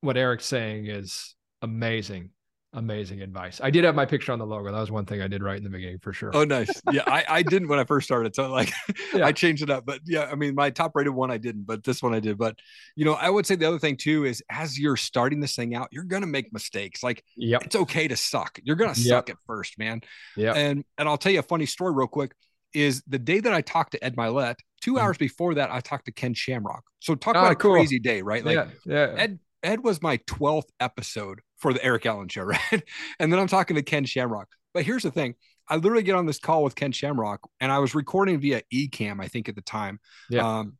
what 0.00 0.16
Erik's 0.16 0.46
saying 0.46 0.86
is 0.86 1.34
amazing 1.62 2.30
amazing 2.74 3.22
advice. 3.22 3.60
I 3.62 3.70
did 3.70 3.84
have 3.84 3.94
my 3.94 4.04
picture 4.04 4.32
on 4.32 4.38
the 4.38 4.46
logo. 4.46 4.70
That 4.70 4.80
was 4.80 4.90
one 4.90 5.06
thing 5.06 5.22
I 5.22 5.28
did 5.28 5.42
right 5.42 5.56
in 5.56 5.64
the 5.64 5.70
beginning 5.70 5.98
for 5.98 6.12
sure. 6.12 6.30
Oh, 6.34 6.44
nice. 6.44 6.68
Yeah, 6.92 7.02
I, 7.06 7.24
I 7.28 7.42
didn't 7.42 7.68
when 7.68 7.78
I 7.78 7.84
first 7.84 8.06
started. 8.06 8.34
So 8.34 8.50
like 8.50 8.72
yeah. 9.14 9.26
I 9.26 9.32
changed 9.32 9.62
it 9.62 9.70
up. 9.70 9.86
But 9.86 10.00
yeah, 10.04 10.28
I 10.30 10.34
mean 10.34 10.54
my 10.54 10.70
top 10.70 10.92
rated 10.94 11.14
one 11.14 11.30
I 11.30 11.38
didn't, 11.38 11.64
but 11.64 11.84
this 11.84 12.02
one 12.02 12.14
I 12.14 12.20
did. 12.20 12.38
But 12.38 12.58
you 12.96 13.04
know, 13.04 13.14
I 13.14 13.30
would 13.30 13.46
say 13.46 13.56
the 13.56 13.66
other 13.66 13.78
thing 13.78 13.96
too 13.96 14.24
is 14.24 14.42
as 14.50 14.78
you're 14.78 14.96
starting 14.96 15.40
this 15.40 15.56
thing 15.56 15.74
out, 15.74 15.88
you're 15.92 16.04
gonna 16.04 16.26
make 16.26 16.52
mistakes. 16.52 17.02
Like 17.02 17.24
yep. 17.36 17.62
it's 17.64 17.76
okay 17.76 18.08
to 18.08 18.16
suck. 18.16 18.58
You're 18.62 18.76
gonna 18.76 18.94
suck 18.94 19.28
yep. 19.28 19.36
at 19.36 19.46
first, 19.46 19.78
man. 19.78 20.02
Yeah. 20.36 20.54
And 20.54 20.84
and 20.98 21.08
I'll 21.08 21.18
tell 21.18 21.32
you 21.32 21.40
a 21.40 21.42
funny 21.42 21.66
story 21.66 21.92
real 21.92 22.08
quick. 22.08 22.32
Is 22.72 23.02
the 23.06 23.20
day 23.20 23.38
that 23.38 23.52
I 23.52 23.60
talked 23.60 23.92
to 23.92 24.02
Ed 24.02 24.16
Mylett, 24.16 24.56
2 24.82 24.94
mm. 24.94 25.00
hours 25.00 25.16
before 25.16 25.54
that, 25.54 25.70
I 25.70 25.78
talked 25.78 26.06
to 26.06 26.12
Ken 26.12 26.34
Shamrock. 26.34 26.82
So 26.98 27.14
talk 27.14 27.36
oh, 27.36 27.38
about 27.38 27.52
a 27.52 27.54
crazy 27.54 28.00
day, 28.00 28.20
right? 28.20 28.44
Like 28.44 28.56
yeah, 28.56 28.66
yeah. 28.84 29.14
Ed 29.16 29.38
Ed 29.64 29.82
was 29.82 30.02
my 30.02 30.18
12th 30.18 30.68
episode 30.78 31.40
for 31.64 31.72
the 31.72 31.82
Erik 31.82 32.04
Allen 32.04 32.28
show, 32.28 32.42
right? 32.42 32.82
and 33.18 33.32
then 33.32 33.40
I'm 33.40 33.46
talking 33.46 33.74
to 33.76 33.82
Ken 33.82 34.04
Shamrock. 34.04 34.48
But 34.74 34.84
here's 34.84 35.02
the 35.02 35.10
thing. 35.10 35.34
I 35.66 35.76
literally 35.76 36.02
get 36.02 36.14
on 36.14 36.26
this 36.26 36.38
call 36.38 36.62
with 36.62 36.74
Ken 36.74 36.92
Shamrock 36.92 37.40
and 37.58 37.72
I 37.72 37.78
was 37.78 37.94
recording 37.94 38.38
via 38.38 38.60
Ecamm, 38.70 39.18
I 39.18 39.28
think 39.28 39.48
at 39.48 39.54
the 39.54 39.62
time. 39.62 39.98
Yeah. 40.28 40.46
Um, 40.46 40.76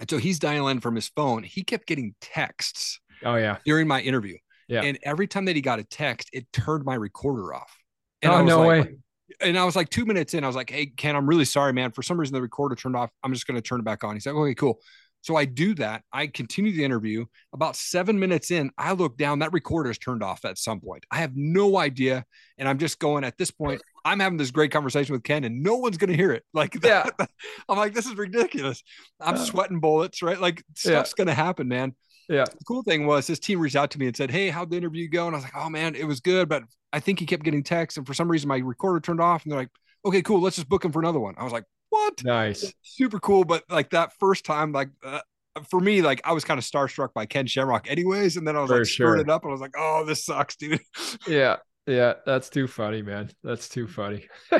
and 0.00 0.08
so 0.08 0.16
he's 0.16 0.38
dialing 0.38 0.80
from 0.80 0.94
his 0.94 1.08
phone. 1.08 1.42
He 1.42 1.64
kept 1.64 1.86
getting 1.86 2.14
texts. 2.22 2.98
Oh 3.26 3.34
yeah. 3.34 3.58
During 3.66 3.86
my 3.86 4.00
interview. 4.00 4.38
Yeah. 4.68 4.84
And 4.84 4.98
every 5.02 5.26
time 5.26 5.44
that 5.44 5.54
he 5.54 5.60
got 5.60 5.80
a 5.80 5.84
text, 5.84 6.30
it 6.32 6.50
turned 6.50 6.86
my 6.86 6.94
recorder 6.94 7.52
off. 7.52 7.76
And 8.22 8.32
oh, 8.32 8.42
no 8.42 8.62
like, 8.62 8.84
way. 8.84 8.96
And 9.42 9.58
I 9.58 9.66
was 9.66 9.76
like 9.76 9.90
two 9.90 10.06
minutes 10.06 10.32
in, 10.32 10.44
I 10.44 10.46
was 10.46 10.56
like, 10.56 10.70
Hey, 10.70 10.86
Ken, 10.86 11.14
I'm 11.14 11.26
really 11.26 11.44
sorry, 11.44 11.74
man. 11.74 11.92
For 11.92 12.00
some 12.00 12.18
reason, 12.18 12.32
the 12.32 12.40
recorder 12.40 12.74
turned 12.74 12.96
off. 12.96 13.10
I'm 13.22 13.34
just 13.34 13.46
going 13.46 13.56
to 13.56 13.62
turn 13.62 13.80
it 13.80 13.84
back 13.84 14.02
on. 14.02 14.14
He's 14.14 14.24
like, 14.24 14.34
okay, 14.34 14.54
cool. 14.54 14.80
So 15.26 15.34
I 15.34 15.44
do 15.44 15.74
that. 15.74 16.04
I 16.12 16.28
continue 16.28 16.70
the 16.70 16.84
interview. 16.84 17.24
About 17.52 17.74
seven 17.74 18.16
minutes 18.16 18.52
in, 18.52 18.70
I 18.78 18.92
look 18.92 19.18
down. 19.18 19.40
That 19.40 19.52
recorder 19.52 19.90
is 19.90 19.98
turned 19.98 20.22
off 20.22 20.44
at 20.44 20.56
some 20.56 20.80
point. 20.80 21.04
I 21.10 21.16
have 21.16 21.32
no 21.34 21.78
idea. 21.78 22.24
And 22.58 22.68
I'm 22.68 22.78
just 22.78 23.00
going 23.00 23.24
at 23.24 23.36
this 23.36 23.50
point, 23.50 23.82
I'm 24.04 24.20
having 24.20 24.38
this 24.38 24.52
great 24.52 24.70
conversation 24.70 25.14
with 25.14 25.24
Ken 25.24 25.42
and 25.42 25.64
no 25.64 25.78
one's 25.78 25.96
going 25.96 26.10
to 26.10 26.16
hear 26.16 26.30
it. 26.30 26.44
Like, 26.54 26.80
yeah. 26.82 27.10
I'm 27.68 27.76
like, 27.76 27.92
this 27.92 28.06
is 28.06 28.14
ridiculous. 28.14 28.84
I'm 29.20 29.34
uh, 29.34 29.38
sweating 29.38 29.80
bullets, 29.80 30.22
right? 30.22 30.40
Like, 30.40 30.62
stuff's 30.76 31.10
yeah. 31.10 31.24
going 31.24 31.26
to 31.26 31.34
happen, 31.34 31.66
man. 31.66 31.96
Yeah. 32.28 32.44
The 32.44 32.64
cool 32.64 32.84
thing 32.84 33.04
was 33.04 33.26
his 33.26 33.40
team 33.40 33.58
reached 33.58 33.74
out 33.74 33.90
to 33.90 33.98
me 33.98 34.06
and 34.06 34.16
said, 34.16 34.30
Hey, 34.30 34.48
how'd 34.48 34.70
the 34.70 34.76
interview 34.76 35.08
go? 35.08 35.26
And 35.26 35.34
I 35.34 35.38
was 35.38 35.44
like, 35.44 35.56
Oh 35.56 35.68
man, 35.68 35.96
it 35.96 36.04
was 36.04 36.20
good. 36.20 36.48
But 36.48 36.62
I 36.92 37.00
think 37.00 37.18
he 37.18 37.26
kept 37.26 37.42
getting 37.42 37.64
texts. 37.64 37.98
And 37.98 38.06
for 38.06 38.14
some 38.14 38.30
reason, 38.30 38.48
my 38.48 38.58
recorder 38.58 39.00
turned 39.00 39.20
off. 39.20 39.42
And 39.42 39.52
they're 39.52 39.58
like, 39.58 39.70
Okay, 40.04 40.22
cool. 40.22 40.40
Let's 40.40 40.56
just 40.56 40.68
book 40.68 40.84
him 40.84 40.92
for 40.92 41.00
another 41.00 41.20
one. 41.20 41.34
I 41.36 41.44
was 41.44 41.52
like, 41.52 41.64
What? 41.90 42.24
Nice. 42.24 42.72
Super 42.82 43.18
cool. 43.20 43.44
But 43.44 43.64
like 43.70 43.90
that 43.90 44.12
first 44.18 44.44
time, 44.44 44.72
like, 44.72 44.90
uh, 45.04 45.20
for 45.68 45.80
me, 45.80 46.02
like 46.02 46.20
I 46.24 46.32
was 46.32 46.44
kind 46.44 46.58
of 46.58 46.64
starstruck 46.64 47.12
by 47.14 47.26
Ken 47.26 47.46
Shamrock, 47.46 47.90
anyways. 47.90 48.36
And 48.36 48.46
then 48.46 48.56
I 48.56 48.60
was 48.60 48.70
For 48.70 48.78
like, 48.78 48.86
sure. 48.88 49.16
it 49.16 49.30
up, 49.30 49.42
and 49.42 49.50
I 49.50 49.52
was 49.52 49.60
like, 49.60 49.74
"Oh, 49.76 50.04
this 50.04 50.24
sucks, 50.24 50.56
dude." 50.56 50.80
Yeah. 51.26 51.56
Yeah. 51.86 52.14
That's 52.26 52.50
too 52.50 52.66
funny, 52.66 53.02
man. 53.02 53.30
That's 53.44 53.68
too 53.68 53.86
funny. 53.86 54.26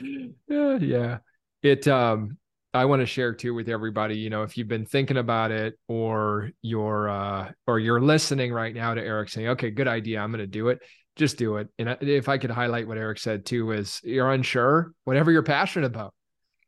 yeah. 0.00 0.78
Yeah. 0.78 1.18
It, 1.62 1.86
um, 1.88 2.38
I 2.72 2.84
want 2.84 3.00
to 3.00 3.06
share 3.06 3.34
too 3.34 3.52
with 3.54 3.68
everybody, 3.68 4.16
you 4.18 4.30
know, 4.30 4.44
if 4.44 4.56
you've 4.56 4.68
been 4.68 4.86
thinking 4.86 5.16
about 5.16 5.50
it 5.50 5.76
or 5.88 6.50
you're, 6.62 7.08
uh, 7.08 7.50
or 7.66 7.80
you're 7.80 8.00
listening 8.00 8.52
right 8.52 8.72
now 8.72 8.94
to 8.94 9.02
Erik 9.02 9.28
saying, 9.28 9.48
okay, 9.48 9.70
good 9.70 9.88
idea. 9.88 10.20
I'm 10.20 10.30
going 10.30 10.38
to 10.38 10.46
do 10.46 10.68
it. 10.68 10.78
Just 11.16 11.36
do 11.36 11.56
it. 11.56 11.68
And 11.80 11.98
if 12.00 12.28
I 12.28 12.38
could 12.38 12.52
highlight 12.52 12.86
what 12.86 12.96
Erik 12.96 13.18
said 13.18 13.44
too, 13.44 13.72
is 13.72 14.00
you're 14.04 14.30
unsure, 14.30 14.92
whatever 15.04 15.32
you're 15.32 15.42
passionate 15.42 15.86
about. 15.86 16.14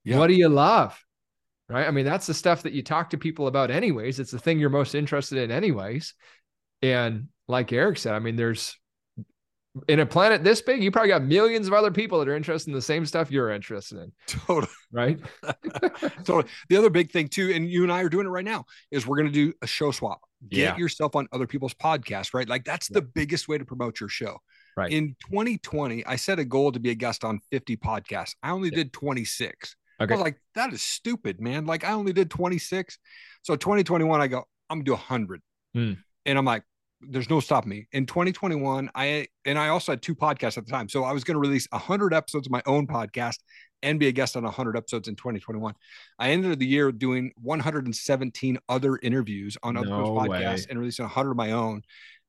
Yeah. 0.05 0.19
What 0.19 0.27
do 0.29 0.35
you 0.35 0.49
love? 0.49 0.99
Right. 1.69 1.87
I 1.87 1.91
mean, 1.91 2.05
that's 2.05 2.27
the 2.27 2.35
stuff 2.35 2.65
that 2.65 2.73
you 2.73 2.83
talk 2.83 3.11
to 3.11 3.19
people 3.19 3.47
about, 3.47 3.71
anyways. 3.71 4.21
It's 4.21 4.31
the 4.31 4.39
thing 4.39 4.59
you're 4.59 4.69
most 4.71 4.95
interested 4.95 5.39
in, 5.39 5.51
anyways. 5.51 6.15
And 6.83 7.29
like 7.49 7.73
Erik 7.73 7.97
said, 7.99 8.15
I 8.15 8.19
mean, 8.19 8.37
there's 8.37 8.77
in 9.89 10.01
a 10.01 10.07
planet 10.07 10.45
this 10.45 10.61
big, 10.61 10.83
you 10.83 10.91
probably 10.91 11.09
got 11.09 11.23
millions 11.23 11.67
of 11.67 11.73
other 11.73 11.91
people 11.91 12.19
that 12.19 12.29
are 12.29 12.37
interested 12.37 12.69
in 12.71 12.75
the 12.75 12.83
same 12.83 13.07
stuff 13.07 13.31
you're 13.31 13.51
interested 13.51 13.99
in. 13.99 14.13
Totally. 14.27 14.73
Right. 14.93 15.19
totally. 16.25 16.45
The 16.69 16.77
other 16.77 16.91
big 16.91 17.11
thing 17.11 17.29
too, 17.29 17.53
and 17.55 17.71
you 17.71 17.83
and 17.83 17.93
I 17.93 18.03
are 18.03 18.11
doing 18.11 18.27
it 18.27 18.31
right 18.31 18.45
now, 18.45 18.67
is 18.91 19.07
we're 19.07 19.17
going 19.17 19.29
to 19.29 19.33
do 19.33 19.55
a 19.63 19.67
show 19.67 19.91
swap. 19.93 20.21
Get 20.51 20.59
Yeah. 20.59 20.77
yourself 20.77 21.17
on 21.17 21.27
other 21.33 21.47
people's 21.47 21.75
podcasts, 21.75 22.35
right? 22.35 22.49
Like 22.49 22.65
that's 22.65 22.89
the 22.89 23.01
biggest 23.03 23.49
way 23.49 23.57
to 23.57 23.65
promote 23.65 23.99
your 24.01 24.11
show. 24.11 24.39
Right. 24.77 24.93
In 24.93 25.17
2020, 25.31 26.05
I 26.05 26.17
set 26.17 26.39
a 26.39 26.45
goal 26.45 26.73
to 26.73 26.81
be 26.81 26.91
a 26.91 26.95
guest 26.95 27.25
on 27.25 27.41
50 27.51 27.77
podcasts. 27.79 28.35
I 28.43 28.51
only 28.51 28.71
did 28.71 28.93
26. 28.93 29.77
Okay. 30.01 30.13
I 30.13 30.17
was 30.17 30.23
like, 30.25 30.41
that 30.55 30.73
is 30.73 30.83
stupid, 30.83 31.41
man. 31.41 31.67
Like 31.67 31.85
I 31.85 31.93
only 31.93 32.13
did 32.13 32.31
26. 32.31 32.99
So 33.43 33.57
2021, 33.57 34.21
I 34.21 34.27
go, 34.27 34.45
I'm 34.71 34.79
gonna 34.79 34.85
do 34.85 34.93
100. 34.93 35.43
Hmm. 35.75 35.93
And 36.27 36.39
I'm 36.39 36.45
like, 36.45 36.63
there's 37.01 37.29
no 37.29 37.41
stopping 37.41 37.71
me. 37.71 37.89
In 37.93 38.07
2021, 38.07 38.91
I 38.95 39.27
and 39.45 39.59
I 39.59 39.69
also 39.69 39.93
had 39.93 40.03
two 40.03 40.15
podcasts 40.15 40.57
at 40.57 40.67
the 40.67 40.71
time. 40.71 40.89
So 40.89 41.03
I 41.03 41.13
was 41.13 41.25
going 41.25 41.35
to 41.35 41.41
release 41.41 41.67
100 41.73 42.15
episodes 42.15 42.47
of 42.47 42.53
my 42.53 42.63
own 42.65 42.87
podcast 42.87 43.39
and 43.83 43.99
be 43.99 44.07
a 44.07 44.13
guest 44.13 44.37
on 44.37 44.45
100 44.45 44.77
episodes 44.77 45.09
in 45.09 45.17
2021. 45.17 45.75
I 46.21 46.31
ended 46.31 46.61
the 46.61 46.67
year 46.67 46.93
doing 46.93 47.33
117 47.39 48.59
other 48.69 48.99
interviews 49.03 49.57
on 49.65 49.77
other 49.77 49.89
No 49.89 50.13
way. 50.13 50.29
podcasts 50.29 50.69
and 50.71 50.79
releasing 50.79 51.05
100 51.05 51.33
of 51.33 51.37
my 51.37 51.51
own. 51.51 51.83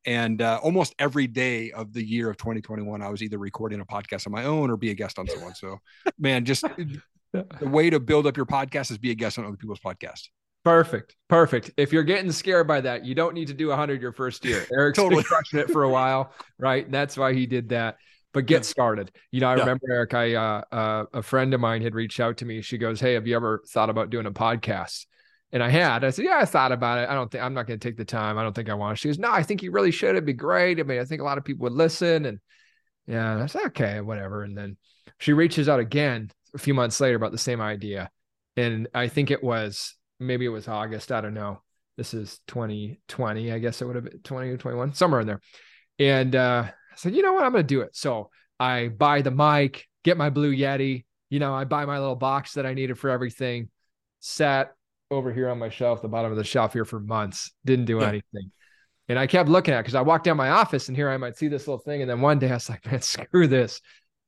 And 0.05 0.41
uh, 0.41 0.59
almost 0.63 0.95
every 0.99 1.27
day 1.27 1.71
of 1.71 1.93
the 1.93 2.03
year 2.03 2.29
of 2.29 2.37
2021, 2.37 3.01
I 3.01 3.09
was 3.09 3.21
either 3.21 3.37
recording 3.37 3.79
a 3.79 3.85
podcast 3.85 4.25
on 4.27 4.33
my 4.33 4.43
own 4.45 4.69
or 4.71 4.75
be 4.75 4.89
a 4.89 4.95
guest 4.95 5.19
on 5.19 5.27
someone. 5.27 5.53
So, 5.53 5.79
man, 6.17 6.43
just 6.45 6.65
the 7.59 7.67
way 7.67 7.89
to 7.89 7.99
build 7.99 8.27
up 8.27 8.37
your 8.37 8.45
podcast 8.45 8.91
is 8.91 8.97
be 8.97 9.11
a 9.11 9.15
guest 9.15 9.37
on 9.39 9.45
other 9.45 9.57
people's 9.57 9.79
podcasts. 9.79 10.29
Perfect. 10.63 11.15
Perfect. 11.27 11.71
If 11.75 11.91
you're 11.91 12.03
getting 12.03 12.31
scared 12.31 12.67
by 12.67 12.79
that, 12.81 13.03
you 13.03 13.15
don't 13.15 13.33
need 13.33 13.47
to 13.47 13.53
do 13.53 13.67
100 13.67 14.01
your 14.01 14.13
first 14.13 14.45
year. 14.45 14.65
Erik's 14.71 14.97
Totally. 14.97 15.17
been 15.21 15.25
crushing 15.25 15.59
it 15.59 15.69
for 15.69 15.83
a 15.83 15.89
while, 15.89 16.33
right? 16.57 16.85
And 16.85 16.93
that's 16.93 17.17
why 17.17 17.33
he 17.33 17.45
did 17.45 17.69
that. 17.69 17.97
But 18.33 18.45
get 18.45 18.57
Yeah. 18.57 18.61
started. 18.61 19.11
You 19.31 19.41
know, 19.41 19.49
I 19.49 19.55
Yeah. 19.55 19.59
remember 19.61 19.91
Erik. 19.91 20.13
I 20.13 20.35
uh, 20.35 20.61
uh, 20.71 21.05
a 21.13 21.21
friend 21.21 21.53
of 21.53 21.59
mine 21.59 21.81
had 21.81 21.93
reached 21.93 22.19
out 22.19 22.37
to 22.37 22.45
me. 22.45 22.61
She 22.61 22.77
goes, 22.77 22.99
"Hey, 22.99 23.13
have 23.13 23.27
you 23.27 23.35
ever 23.35 23.61
thought 23.69 23.89
about 23.89 24.09
doing 24.09 24.25
a 24.25 24.31
podcast?" 24.31 25.05
And 25.51 25.61
I 25.61 25.69
had. 25.69 26.03
I 26.03 26.09
said, 26.09 26.25
"Yeah, 26.25 26.37
I 26.39 26.45
thought 26.45 26.71
about 26.71 26.97
it. 26.97 27.09
I 27.09 27.13
don't 27.13 27.29
think 27.29 27.43
I'm 27.43 27.53
not 27.53 27.67
going 27.67 27.77
to 27.79 27.87
take 27.87 27.97
the 27.97 28.05
time. 28.05 28.39
I 28.39 28.43
don't 28.43 28.55
think 28.55 28.69
I 28.69 28.73
want." 28.73 28.97
to." 28.97 29.01
She 29.01 29.07
goes, 29.09 29.19
"No, 29.19 29.31
I 29.31 29.43
think 29.43 29.61
you 29.61 29.69
really 29.71 29.91
should. 29.91 30.11
It'd 30.11 30.25
be 30.25 30.33
great. 30.33 30.79
I 30.79 30.83
mean, 30.83 30.99
I 30.99 31.05
think 31.05 31.21
a 31.21 31.25
lot 31.25 31.37
of 31.37 31.43
people 31.43 31.65
would 31.65 31.73
listen." 31.73 32.25
And 32.25 32.39
yeah, 33.05 33.45
said, 33.47 33.65
"Okay, 33.67 34.01
whatever." 34.01 34.43
And 34.43 34.57
then 34.57 34.77
she 35.19 35.33
reaches 35.33 35.69
out 35.69 35.79
again 35.79 36.31
a 36.53 36.57
few 36.57 36.73
months 36.73 36.99
later 36.99 37.15
about 37.15 37.31
the 37.31 37.37
same 37.37 37.61
idea, 37.61 38.09
and 38.57 38.87
I 38.93 39.07
think 39.07 39.31
it 39.31 39.43
was 39.43 39.95
maybe 40.19 40.45
it 40.45 40.49
was 40.49 40.67
August. 40.67 41.11
I 41.11 41.21
don't 41.21 41.33
know. 41.33 41.61
This 41.97 42.13
is 42.13 42.39
2020. 42.47 43.51
I 43.51 43.59
guess 43.59 43.81
it 43.81 43.85
would 43.85 43.95
have 43.95 44.05
been 44.05 44.19
20 44.19 44.49
or 44.49 44.57
21, 44.57 44.93
somewhere 44.93 45.21
in 45.21 45.27
there. 45.27 45.41
And 45.99 46.35
uh, 46.35 46.65
I 46.67 46.95
said, 46.95 47.15
you 47.15 47.21
know 47.21 47.33
what? 47.33 47.43
I'm 47.45 47.51
going 47.51 47.63
to 47.63 47.67
do 47.67 47.81
it. 47.81 47.95
So 47.95 48.29
I 48.59 48.87
buy 48.87 49.21
the 49.21 49.31
mic, 49.31 49.87
get 50.03 50.17
my 50.17 50.29
Blue 50.29 50.55
Yeti. 50.55 51.05
You 51.29 51.39
know, 51.39 51.53
I 51.53 51.65
buy 51.65 51.85
my 51.85 51.99
little 51.99 52.15
box 52.15 52.53
that 52.53 52.65
I 52.65 52.73
needed 52.73 52.97
for 52.97 53.09
everything. 53.09 53.69
Sat 54.21 54.73
over 55.11 55.31
here 55.31 55.49
on 55.49 55.59
my 55.59 55.69
shelf, 55.69 56.01
the 56.01 56.07
bottom 56.07 56.31
of 56.31 56.37
the 56.37 56.43
shelf 56.43 56.73
here 56.73 56.85
for 56.85 56.99
months. 56.99 57.51
Didn't 57.65 57.85
do 57.85 57.99
Yeah. 57.99 58.07
anything. 58.07 58.51
And 59.09 59.19
I 59.19 59.27
kept 59.27 59.49
looking 59.49 59.73
at 59.73 59.79
it 59.79 59.83
because 59.83 59.95
I 59.95 60.01
walked 60.01 60.23
down 60.23 60.37
my 60.37 60.49
office 60.49 60.87
and 60.87 60.95
here 60.97 61.09
I 61.09 61.17
might 61.17 61.37
see 61.37 61.47
this 61.47 61.67
little 61.67 61.79
thing. 61.83 62.01
And 62.01 62.09
then 62.09 62.21
one 62.21 62.39
day 62.39 62.49
I 62.49 62.53
was 62.53 62.69
like, 62.69 62.85
man, 62.85 63.01
screw 63.01 63.47
this. 63.47 63.81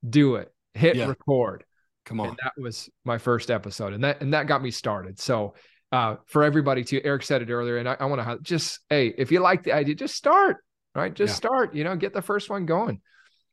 Do 0.08 0.36
it. 0.36 0.52
Hit 0.74 0.96
Yeah. 0.96 1.06
record 1.06 1.64
Come 2.06 2.20
on. 2.20 2.28
and 2.30 2.38
that 2.42 2.52
was 2.56 2.88
my 3.04 3.18
first 3.18 3.50
episode 3.50 3.92
and 3.92 4.02
that 4.04 4.22
and 4.22 4.32
that 4.32 4.46
got 4.46 4.62
me 4.62 4.70
started 4.70 5.18
so 5.20 5.54
uh 5.92 6.16
for 6.26 6.42
everybody 6.44 6.82
too 6.84 7.00
erik 7.04 7.22
said 7.22 7.42
it 7.42 7.50
earlier 7.50 7.76
and 7.78 7.88
i, 7.88 7.96
I 8.00 8.06
want 8.06 8.22
to 8.22 8.38
just 8.42 8.78
hey 8.88 9.08
if 9.18 9.30
you 9.32 9.40
like 9.40 9.62
the 9.64 9.72
idea 9.72 9.94
just 9.96 10.14
start 10.14 10.56
right 10.94 11.12
just 11.12 11.32
Yeah. 11.32 11.36
start 11.36 11.74
you 11.74 11.84
know 11.84 11.94
get 11.96 12.12
the 12.14 12.22
first 12.22 12.48
one 12.48 12.64
going 12.64 13.00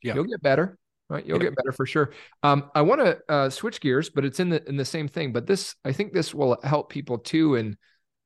Yeah. 0.04 0.13
you'll 0.16 0.24
get 0.26 0.42
better 0.42 0.78
right 1.10 1.26
you'll 1.26 1.38
Yeah. 1.39 1.50
get 1.50 1.56
better 1.56 1.72
for 1.72 1.86
sure 1.86 2.12
um 2.44 2.70
i 2.76 2.82
want 2.84 3.02
to 3.02 3.20
uh 3.28 3.50
switch 3.50 3.82
gears 3.82 4.10
but 4.10 4.24
it's 4.24 4.39
in 4.39 4.50
the 4.50 4.63
in 4.70 4.78
the 4.78 4.86
same 4.86 5.08
thing 5.08 5.34
but 5.34 5.46
this 5.48 5.76
i 5.84 5.92
think 5.92 6.13
this 6.13 6.34
will 6.34 6.58
help 6.63 6.89
people 6.92 7.18
too 7.18 7.56
and 7.56 7.76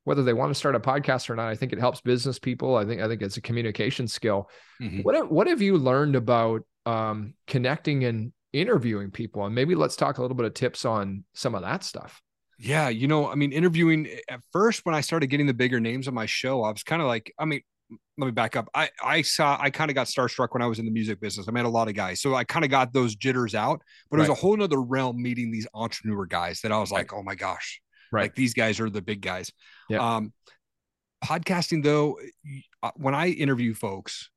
whether 0.04 0.22
they 0.22 0.32
want 0.32 0.50
to 0.50 0.54
start 0.54 0.74
a 0.74 0.80
podcast 0.80 1.28
or 1.30 1.36
not 1.36 1.48
i 1.48 1.54
think 1.54 1.72
it 1.72 1.78
helps 1.80 2.00
business 2.02 2.38
people 2.38 2.76
i 2.76 2.84
think 2.84 3.00
i 3.02 3.08
think 3.08 3.20
it's 3.22 3.36
a 3.38 3.42
communication 3.42 4.06
skill 4.08 4.48
Mhm. 4.80 5.04
what 5.04 5.14
have, 5.14 5.28
what 5.30 5.46
have 5.48 5.60
you 5.62 5.76
learned 5.78 6.16
about 6.16 6.62
um, 6.86 7.34
connecting 7.46 8.04
and 8.04 8.32
interviewing 8.52 9.10
people? 9.10 9.44
And 9.44 9.54
maybe 9.54 9.74
let's 9.74 9.96
talk 9.96 10.18
a 10.18 10.22
little 10.22 10.36
bit 10.36 10.46
of 10.46 10.54
tips 10.54 10.84
on 10.84 11.24
some 11.34 11.54
of 11.54 11.62
that 11.62 11.84
stuff. 11.84 12.20
Yeah, 12.58 12.88
you 12.88 13.06
know, 13.06 13.30
I 13.30 13.36
mean, 13.36 13.52
interviewing 13.52 14.06
eh, 14.06 14.18
at 14.28 14.40
first 14.52 14.84
when 14.84 14.94
I 14.94 15.00
started 15.00 15.28
getting 15.28 15.46
the 15.46 15.54
bigger 15.54 15.78
names 15.80 16.08
on 16.08 16.14
my 16.14 16.26
show, 16.26 16.64
I 16.64 16.70
was 16.72 16.82
kind 16.82 17.00
of 17.00 17.06
like, 17.06 17.32
I 17.38 17.44
mean, 17.44 17.60
let 18.18 18.26
me 18.26 18.32
back 18.32 18.56
up. 18.56 18.68
I 18.74 18.90
I 19.02 19.22
saw 19.22 19.56
I 19.60 19.70
kind 19.70 19.90
of 19.90 19.94
got 19.94 20.08
starstruck 20.08 20.48
when 20.50 20.60
I 20.60 20.66
was 20.66 20.78
in 20.78 20.84
the 20.84 20.90
music 20.90 21.20
business. 21.20 21.46
I 21.48 21.52
met 21.52 21.64
a 21.64 21.68
lot 21.70 21.88
of 21.88 21.94
guys, 21.94 22.20
so 22.20 22.34
I 22.34 22.44
kind 22.44 22.64
of 22.64 22.70
got 22.70 22.92
those 22.92 23.14
jitters 23.14 23.54
out. 23.54 23.80
But 24.10 24.18
it 24.18 24.20
was 24.20 24.28
a 24.28 24.34
whole 24.34 24.56
nother 24.56 24.82
realm 24.82 25.22
meeting 25.22 25.50
these 25.50 25.66
entrepreneur 25.72 26.26
guys 26.26 26.60
that 26.62 26.72
I 26.72 26.78
was 26.78 26.90
like, 26.90 27.12
oh 27.14 27.22
my 27.22 27.34
gosh, 27.36 27.80
Right. 28.12 28.22
like 28.22 28.34
these 28.34 28.54
guys 28.54 28.80
are 28.80 28.90
the 28.90 29.00
big 29.00 29.22
guys. 29.22 29.52
Yeah. 29.88 30.16
Um, 30.16 30.32
podcasting 31.24 31.82
though, 31.82 32.18
uh, 32.82 32.90
when 32.96 33.14
I 33.14 33.28
interview 33.28 33.72
folks, 33.72 34.30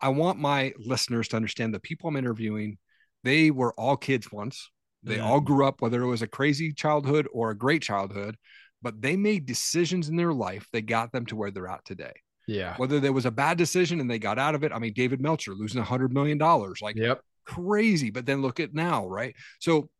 I 0.00 0.08
want 0.08 0.38
my 0.38 0.72
listeners 0.78 1.28
to 1.28 1.36
understand 1.36 1.74
the 1.74 1.80
people 1.80 2.08
I'm 2.08 2.16
interviewing, 2.16 2.78
they 3.24 3.50
were 3.50 3.72
all 3.74 3.96
kids 3.96 4.30
once. 4.30 4.70
They 5.02 5.18
Mhm. 5.18 5.24
all 5.24 5.40
grew 5.40 5.66
up, 5.66 5.80
whether 5.80 6.02
it 6.02 6.06
was 6.06 6.22
a 6.22 6.26
crazy 6.26 6.72
childhood 6.72 7.28
or 7.32 7.50
a 7.50 7.56
great 7.56 7.82
childhood, 7.82 8.36
but 8.82 9.00
they 9.00 9.16
made 9.16 9.46
decisions 9.46 10.08
in 10.08 10.16
their 10.16 10.32
life 10.32 10.66
that 10.72 10.82
got 10.82 11.12
them 11.12 11.26
to 11.26 11.36
where 11.36 11.50
they're 11.50 11.68
at 11.68 11.84
today. 11.84 12.12
Yeah. 12.46 12.76
Whether 12.76 13.00
there 13.00 13.12
was 13.12 13.26
a 13.26 13.30
bad 13.30 13.58
decision 13.58 14.00
and 14.00 14.10
they 14.10 14.18
got 14.18 14.38
out 14.38 14.54
of 14.54 14.64
it. 14.64 14.72
I 14.72 14.78
mean, 14.78 14.92
David 14.92 15.20
Meltzer 15.20 15.54
losing 15.54 15.80
a 15.80 15.84
hundred 15.84 16.12
million 16.12 16.38
dollars, 16.38 16.80
like 16.80 16.96
Yep. 16.96 17.20
crazy. 17.44 18.10
But 18.10 18.26
then 18.26 18.42
look 18.42 18.60
at 18.60 18.74
now, 18.74 19.06
right? 19.06 19.34
So 19.60 19.90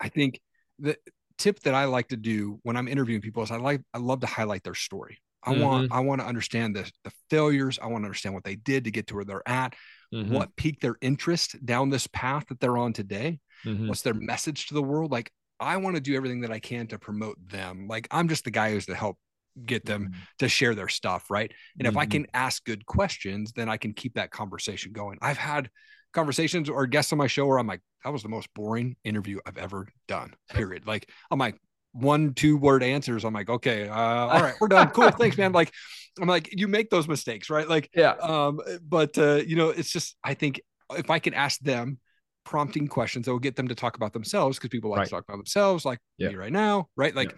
I 0.00 0.08
think 0.08 0.40
the 0.78 0.96
tip 1.38 1.60
that 1.60 1.74
I 1.74 1.84
like 1.84 2.08
to 2.08 2.16
do 2.16 2.60
when 2.62 2.76
I'm 2.76 2.88
interviewing 2.88 3.20
people 3.22 3.42
is 3.42 3.50
I 3.50 3.56
like 3.56 3.80
I 3.94 3.98
love 3.98 4.20
to 4.20 4.26
highlight 4.26 4.62
their 4.64 4.74
story. 4.74 5.18
I 5.44 5.52
want 5.52 5.92
I 5.92 6.00
want 6.00 6.20
to 6.20 6.26
understand 6.26 6.76
the 6.76 6.90
the 7.04 7.12
failures. 7.30 7.78
I 7.82 7.86
want 7.86 8.02
to 8.02 8.06
understand 8.06 8.34
what 8.34 8.44
they 8.44 8.56
did 8.56 8.84
to 8.84 8.90
get 8.90 9.06
to 9.08 9.14
where 9.16 9.24
they're 9.24 9.48
at, 9.48 9.74
Mhm. 10.14 10.28
what 10.28 10.54
piqued 10.56 10.82
their 10.82 10.96
interest 11.00 11.64
down 11.64 11.90
this 11.90 12.06
path 12.06 12.46
that 12.48 12.60
they're 12.60 12.78
on 12.78 12.92
today. 12.92 13.40
Mhm. 13.66 13.88
What's 13.88 14.02
their 14.02 14.14
message 14.14 14.66
to 14.68 14.74
the 14.74 14.82
world? 14.82 15.10
Like 15.10 15.32
I 15.60 15.76
want 15.78 15.96
to 15.96 16.00
do 16.02 16.14
everything 16.14 16.40
that 16.40 16.50
I 16.52 16.58
can 16.60 16.86
to 16.88 16.98
promote 16.98 17.36
them. 17.48 17.86
Like 17.88 18.08
I'm 18.10 18.28
just 18.28 18.44
the 18.44 18.50
guy 18.50 18.72
who's 18.72 18.86
to 18.86 18.94
help 18.94 19.18
get 19.66 19.84
them 19.84 20.10
to 20.38 20.48
share 20.48 20.74
their 20.74 20.88
stuff, 20.88 21.30
right? 21.30 21.52
And 21.78 21.86
if 21.86 21.96
I 21.96 22.06
Mhm. 22.06 22.10
can 22.10 22.26
ask 22.34 22.64
good 22.64 22.86
questions, 22.86 23.52
then 23.52 23.68
I 23.68 23.76
can 23.76 23.92
keep 23.92 24.14
that 24.14 24.30
conversation 24.30 24.92
going. 24.92 25.18
I've 25.20 25.36
had 25.38 25.70
conversations 26.12 26.68
or 26.68 26.86
guests 26.86 27.12
on 27.12 27.18
my 27.18 27.26
show 27.26 27.46
where 27.46 27.58
I'm 27.58 27.66
like, 27.66 27.80
that 28.04 28.12
was 28.12 28.22
the 28.22 28.28
most 28.28 28.48
boring 28.54 28.96
interview 29.04 29.38
I've 29.46 29.58
ever 29.58 29.88
done. 30.08 30.34
Period. 30.50 30.86
like 30.86 31.08
I'm 31.30 31.38
like 31.38 31.58
one, 31.92 32.34
two 32.34 32.56
word 32.56 32.82
answers. 32.82 33.24
I'm 33.24 33.34
like, 33.34 33.48
okay, 33.50 33.88
uh, 33.88 33.94
all 33.96 34.40
right, 34.42 34.54
we're 34.60 34.68
done. 34.68 34.88
Cool. 34.90 35.10
Thanks, 35.10 35.36
man. 35.38 35.52
Like, 35.52 35.72
I'm 36.20 36.28
like, 36.28 36.48
you 36.52 36.68
make 36.68 36.90
those 36.90 37.08
mistakes, 37.08 37.48
right? 37.50 37.68
Like, 37.68 37.88
Yeah. 37.94 38.12
um, 38.20 38.60
but 38.86 39.16
uh, 39.18 39.36
you 39.46 39.56
know, 39.56 39.70
it's 39.70 39.90
just 39.90 40.16
I 40.24 40.34
think 40.34 40.60
if 40.96 41.10
I 41.10 41.18
can 41.18 41.34
ask 41.34 41.58
them 41.60 41.98
prompting 42.44 42.88
questions 42.88 43.24
that 43.26 43.32
will 43.32 43.38
get 43.38 43.56
them 43.56 43.68
to 43.68 43.74
talk 43.74 43.96
about 43.96 44.12
themselves 44.12 44.58
because 44.58 44.68
people 44.68 44.90
like 44.90 44.98
Right. 44.98 45.04
to 45.04 45.10
talk 45.10 45.24
about 45.28 45.36
themselves, 45.38 45.84
like 45.84 45.98
Yeah. 46.18 46.30
me 46.30 46.34
right 46.36 46.52
now, 46.52 46.88
right? 46.96 47.14
Like, 47.14 47.30
Yeah. 47.30 47.36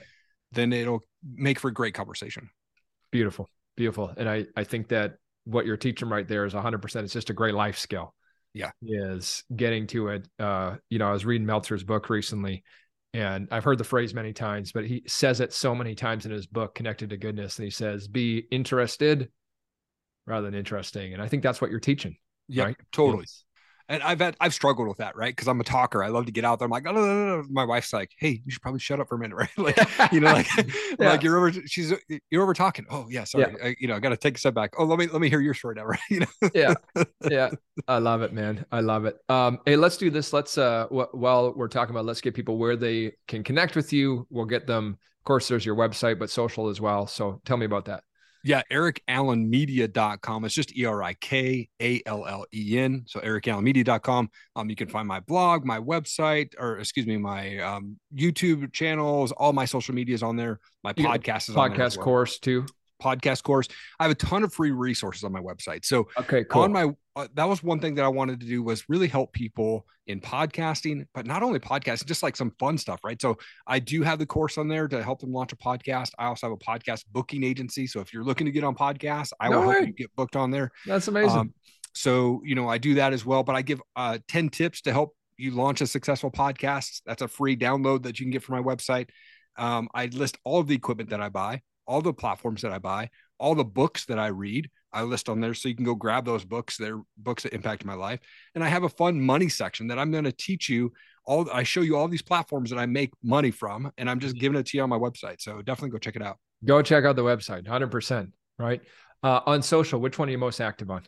then 0.53 0.73
it'll 0.73 1.03
make 1.35 1.59
for 1.61 1.69
a 1.69 1.73
great 1.75 1.95
conversation. 1.95 2.49
Beautiful. 3.13 3.51
Beautiful. 3.77 4.13
And 4.17 4.29
I, 4.29 4.47
I 4.57 4.65
think 4.65 4.89
that 4.89 5.17
what 5.45 5.67
you're 5.67 5.77
teaching 5.77 6.09
right 6.09 6.27
there 6.27 6.47
is 6.47 6.55
100%. 6.55 7.05
It's 7.05 7.13
just 7.13 7.29
a 7.31 7.35
great 7.35 7.55
life 7.55 7.77
skill. 7.79 8.15
Yeah. 8.55 8.71
Is 8.83 9.45
getting 9.55 9.87
to 9.89 10.09
it. 10.09 10.29
Uh, 10.39 10.77
you 10.89 10.99
know, 10.99 11.09
I 11.09 11.13
was 11.13 11.25
reading 11.27 11.47
Meltzer's 11.47 11.85
book 11.85 12.09
recently 12.09 12.65
And 13.15 13.47
I've 13.53 13.63
heard 13.63 13.79
the 13.79 13.85
phrase 13.85 14.13
many 14.13 14.33
times, 14.33 14.73
but 14.73 14.85
he 14.85 15.05
says 15.07 15.41
it 15.41 15.53
so 15.53 15.73
many 15.73 15.95
times 15.95 16.27
in 16.27 16.33
his 16.33 16.47
book, 16.47 16.75
Connected 16.75 17.11
to 17.11 17.17
Goodness. 17.17 17.59
And 17.59 17.65
he 17.65 17.71
says, 17.71 18.09
be 18.09 18.39
interested 18.51 19.31
rather 20.27 20.47
than 20.47 20.59
interesting. 20.59 21.13
And 21.13 21.23
I 21.23 21.29
think 21.29 21.45
that's 21.45 21.61
what 21.61 21.71
you're 21.71 21.79
teaching. 21.79 22.17
Yeah, 22.49 22.65
right? 22.65 22.77
totally. 22.91 23.23
It's, 23.23 23.45
and 23.89 24.03
I've 24.03 24.21
had 24.21 24.37
I've 24.41 24.55
struggled 24.55 24.89
with 24.89 24.99
that, 24.99 25.17
right? 25.17 25.35
Because 25.35 25.49
I'm 25.49 25.61
a 25.61 25.65
talker. 25.65 26.03
I 26.03 26.09
love 26.09 26.27
to 26.27 26.33
get 26.33 26.45
out 26.45 26.59
there. 26.59 26.67
I'm 26.67 26.71
like, 26.71 26.87
oh, 26.87 26.93
no, 26.93 27.07
no, 27.07 27.37
no. 27.37 27.45
my 27.51 27.65
wife's 27.65 27.93
like, 27.93 28.13
hey, 28.19 28.41
you 28.45 28.51
should 28.51 28.63
probably 28.63 28.81
shut 28.81 29.01
up 29.01 29.09
for 29.09 29.17
a 29.17 29.19
minute, 29.19 29.37
right? 29.59 29.59
like, 29.59 29.79
you 30.13 30.21
know, 30.21 30.33
like, 30.33 30.47
yeah. 30.57 30.67
like 30.99 31.23
you're 31.23 31.37
over. 31.37 31.53
She's 31.67 31.93
you're 32.31 32.43
over 32.43 32.55
talking. 32.55 32.87
Oh 32.91 33.07
yeah, 33.11 33.25
sorry. 33.25 33.55
Yeah. 33.59 33.69
I, 33.69 33.77
you 33.79 33.89
know, 33.89 33.97
I 33.97 34.01
got 34.01 34.11
to 34.11 34.17
take 34.17 34.37
a 34.37 34.41
step 34.41 34.55
back. 34.55 34.75
Oh, 34.79 34.85
let 34.85 34.99
me 34.99 35.07
let 35.07 35.21
me 35.21 35.29
hear 35.29 35.41
your 35.41 35.55
story 35.55 35.75
now, 35.77 35.85
right? 35.85 36.01
You 36.11 36.21
know. 36.21 36.51
yeah, 36.55 36.75
yeah. 37.29 37.51
I 37.89 37.99
love 37.99 38.23
it, 38.23 38.33
man. 38.33 38.65
I 38.71 38.81
love 38.81 39.05
it. 39.05 39.17
Um, 39.29 39.59
hey, 39.67 39.77
let's 39.77 39.97
do 39.97 40.11
this. 40.11 40.33
Let's 40.33 40.57
uh, 40.57 40.85
w- 40.85 41.09
while 41.13 41.53
we're 41.55 41.69
talking 41.69 41.95
about, 41.95 42.05
let's 42.05 42.21
get 42.21 42.35
people 42.35 42.59
where 42.59 42.77
they 42.77 43.13
can 43.29 43.43
connect 43.43 43.77
with 43.77 43.93
you. 43.93 44.27
We'll 44.31 44.45
get 44.47 44.67
them. 44.67 44.99
Of 45.21 45.25
course, 45.25 45.49
there's 45.49 45.65
your 45.65 45.77
website, 45.77 46.19
but 46.19 46.31
social 46.31 46.69
as 46.69 46.81
well. 46.81 47.07
So 47.07 47.41
tell 47.45 47.57
me 47.57 47.67
about 47.67 47.87
that. 47.87 48.05
Yeah, 48.45 48.63
erikallenmedia.com. 48.71 50.45
It's 50.45 50.55
just 50.55 50.77
E 50.77 50.85
R 50.85 51.03
I 51.03 51.15
K 51.15 51.69
A 51.81 52.03
L 52.05 52.27
L 52.27 52.45
E 52.55 52.79
N. 52.79 53.05
So 53.07 53.19
erikallenmedia.com. 53.21 54.31
Um, 54.55 54.71
you 54.71 54.77
can 54.77 54.89
find 54.89 55.09
my 55.09 55.21
blog, 55.21 55.65
my 55.65 55.81
website, 55.81 56.53
or 56.59 56.79
excuse 56.79 57.07
me, 57.07 57.17
my 57.17 57.59
um, 57.59 57.99
YouTube 58.15 58.73
channels, 58.73 59.33
all 59.33 59.55
my 59.55 59.65
social 59.65 59.95
medias 59.95 60.23
on 60.23 60.37
there. 60.37 60.61
My 60.83 60.93
podcast 60.93 61.49
is 61.49 61.57
on 61.57 61.71
podcast 61.71 61.97
well. 61.97 62.05
course 62.05 62.39
too 62.39 62.67
podcast 63.03 63.43
course. 63.43 63.69
I 63.99 64.05
have 64.05 64.13
a 64.13 64.15
ton 64.15 64.45
of 64.45 64.53
free 64.53 64.71
resources 64.71 65.25
on 65.25 65.33
my 65.33 65.41
website. 65.41 65.85
So 65.85 66.09
okay, 66.19 66.45
cool. 66.45 66.63
on 66.63 66.73
my 66.73 66.91
uh, 67.17 67.29
that 67.35 67.49
was 67.49 67.63
one 67.63 67.79
thing 67.79 67.95
that 67.95 68.05
I 68.05 68.09
wanted 68.09 68.41
to 68.41 68.47
do 68.47 68.63
was 68.63 68.89
really 68.89 69.07
help 69.07 69.33
people 69.33 69.87
in 70.07 70.21
podcasting, 70.21 71.07
but 71.15 71.27
not 71.27 71.43
only 71.43 71.61
podcasting, 71.61 72.07
just 72.07 72.23
like 72.23 72.35
some 72.35 72.51
fun 72.59 72.77
stuff, 72.77 73.01
right? 73.05 73.21
So 73.21 73.39
I 73.67 73.79
do 73.79 74.03
have 74.03 74.19
the 74.19 74.27
course 74.27 74.59
on 74.59 74.67
there 74.69 74.89
to 74.89 75.03
help 75.03 75.21
them 75.21 75.33
launch 75.33 75.53
a 75.53 75.57
podcast. 75.57 76.11
I 76.19 76.27
also 76.27 76.49
have 76.49 76.53
a 76.53 76.57
podcast 76.57 77.05
booking 77.13 77.45
agency. 77.45 77.87
So 77.87 78.01
if 78.01 78.13
you're 78.13 78.25
looking 78.25 78.47
to 78.47 78.53
get 78.53 78.65
on 78.65 78.75
podcasts, 78.75 79.33
I 79.39 79.49
no 79.49 79.61
will 79.61 79.69
way. 79.69 79.75
help 79.75 79.87
you 79.87 79.93
get 79.93 80.17
booked 80.17 80.35
on 80.35 80.51
there. 80.51 80.71
That's 80.87 81.07
amazing. 81.09 81.39
Um, 81.39 81.55
so 81.93 82.43
you 82.45 82.57
know 82.57 82.69
I 82.69 82.79
do 82.79 82.95
that 82.95 83.13
as 83.13 83.25
well, 83.25 83.45
but 83.45 83.55
I 83.55 83.63
give 83.63 83.81
uh, 83.95 84.19
ten 84.27 84.49
tips 84.49 84.81
to 84.83 84.93
help 84.93 85.15
you 85.37 85.53
launch 85.53 85.81
a 85.81 85.87
successful 85.87 86.33
podcast. 86.33 87.03
That's 87.07 87.23
a 87.23 87.29
free 87.29 87.57
download 87.57 88.03
that 88.03 88.19
you 88.19 88.27
can 88.27 88.33
get 88.33 88.43
from 88.43 88.57
my 88.57 88.75
website. 88.75 89.11
Um, 89.57 89.89
I 89.95 90.07
list 90.07 90.37
all 90.43 90.59
of 90.59 90.67
the 90.67 90.75
equipment 90.75 91.11
that 91.11 91.21
I 91.21 91.29
buy 91.29 91.63
all 91.87 92.01
the 92.01 92.13
platforms 92.13 92.63
that 92.63 92.73
I 92.73 92.79
buy, 92.79 93.11
all 93.39 93.55
the 93.55 93.65
books 93.65 94.07
that 94.07 94.19
I 94.19 94.29
read. 94.29 94.71
I 94.95 95.03
list 95.03 95.29
on 95.29 95.41
there 95.41 95.55
so 95.55 95.69
you 95.69 95.75
can 95.75 95.85
go 95.85 95.95
grab 95.95 96.25
those 96.25 96.45
books. 96.45 96.77
They're 96.77 97.01
books 97.19 97.43
that 97.43 97.53
impacted 97.53 97.87
my 97.87 97.95
life. 97.95 98.21
And 98.55 98.63
I 98.63 98.69
have 98.69 98.85
a 98.85 98.89
fun 98.89 99.21
money 99.21 99.49
section 99.49 99.89
that 99.89 99.99
I'm 99.99 100.11
going 100.11 100.25
to 100.25 100.33
teach 100.33 100.69
you 100.69 100.93
all. 101.27 101.51
I 101.53 101.65
show 101.65 101.81
you 101.81 101.97
all 101.97 102.09
these 102.09 102.23
platforms 102.23 102.71
that 102.71 102.79
I 102.79 102.87
make 102.87 103.11
money 103.23 103.51
from, 103.51 103.91
and 103.99 104.09
I'm 104.09 104.21
just 104.21 104.37
giving 104.37 104.59
it 104.59 104.67
to 104.67 104.77
you 104.77 104.83
on 104.83 104.89
my 104.89 104.99
website. 104.99 105.41
So 105.41 105.61
definitely 105.63 105.91
go 105.91 105.99
check 105.99 106.17
it 106.17 106.23
out. 106.23 106.39
Go 106.65 106.81
check 106.81 107.05
out 107.05 107.17
the 107.17 107.25
website, 107.25 107.67
100%. 107.67 108.31
Right. 108.59 108.81
Uh, 109.23 109.41
on 109.47 109.63
social, 109.63 110.01
which 110.01 110.19
one 110.19 110.29
are 110.29 110.33
you 110.33 110.39
most 110.39 110.61
active 110.61 110.91
on? 110.91 111.03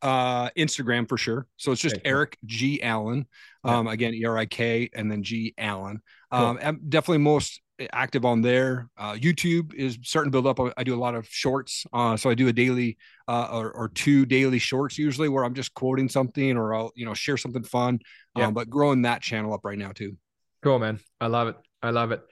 Uh, 0.00 0.48
Instagram 0.50 1.08
for 1.08 1.18
sure. 1.18 1.46
So 1.56 1.72
it's 1.72 1.80
just 1.80 1.96
okay, 1.96 2.08
Erik 2.08 2.38
G 2.44 2.82
Allen. 2.82 3.26
Um, 3.64 3.86
yeah. 3.86 3.92
again, 3.92 4.14
E 4.14 4.24
R 4.24 4.38
I 4.38 4.46
K 4.46 4.88
and 4.94 5.10
then 5.10 5.24
G 5.24 5.54
Allen. 5.58 6.00
Um, 6.30 6.56
cool. 6.56 6.66
I'm 6.66 6.80
definitely 6.88 7.18
most 7.18 7.60
active 7.92 8.24
on 8.24 8.40
there. 8.40 8.88
Uh, 8.96 9.12
YouTube 9.14 9.74
is 9.74 9.98
starting 10.02 10.32
to 10.32 10.42
build 10.42 10.46
up. 10.46 10.74
I 10.76 10.84
do 10.84 10.94
a 10.94 10.98
lot 10.98 11.14
of 11.14 11.26
shorts. 11.28 11.86
Uh, 11.92 12.16
so 12.16 12.30
I 12.30 12.34
do 12.34 12.48
a 12.48 12.52
daily 12.52 12.98
uh, 13.28 13.48
or, 13.52 13.70
or, 13.72 13.88
two 13.88 14.26
daily 14.26 14.58
shorts 14.58 14.98
usually 14.98 15.28
where 15.28 15.44
I'm 15.44 15.54
just 15.54 15.74
quoting 15.74 16.08
something 16.08 16.56
or 16.56 16.74
I'll, 16.74 16.92
you 16.94 17.04
know, 17.04 17.14
share 17.14 17.36
something 17.36 17.62
fun. 17.62 18.00
Yeah. 18.36 18.46
Um, 18.46 18.54
but 18.54 18.70
growing 18.70 19.02
that 19.02 19.22
channel 19.22 19.52
up 19.52 19.64
right 19.64 19.78
now 19.78 19.92
too. 19.92 20.16
Cool, 20.62 20.78
man. 20.78 20.98
I 21.20 21.26
love 21.26 21.48
it. 21.48 21.56
I 21.82 21.90
love 21.90 22.10
it. 22.12 22.22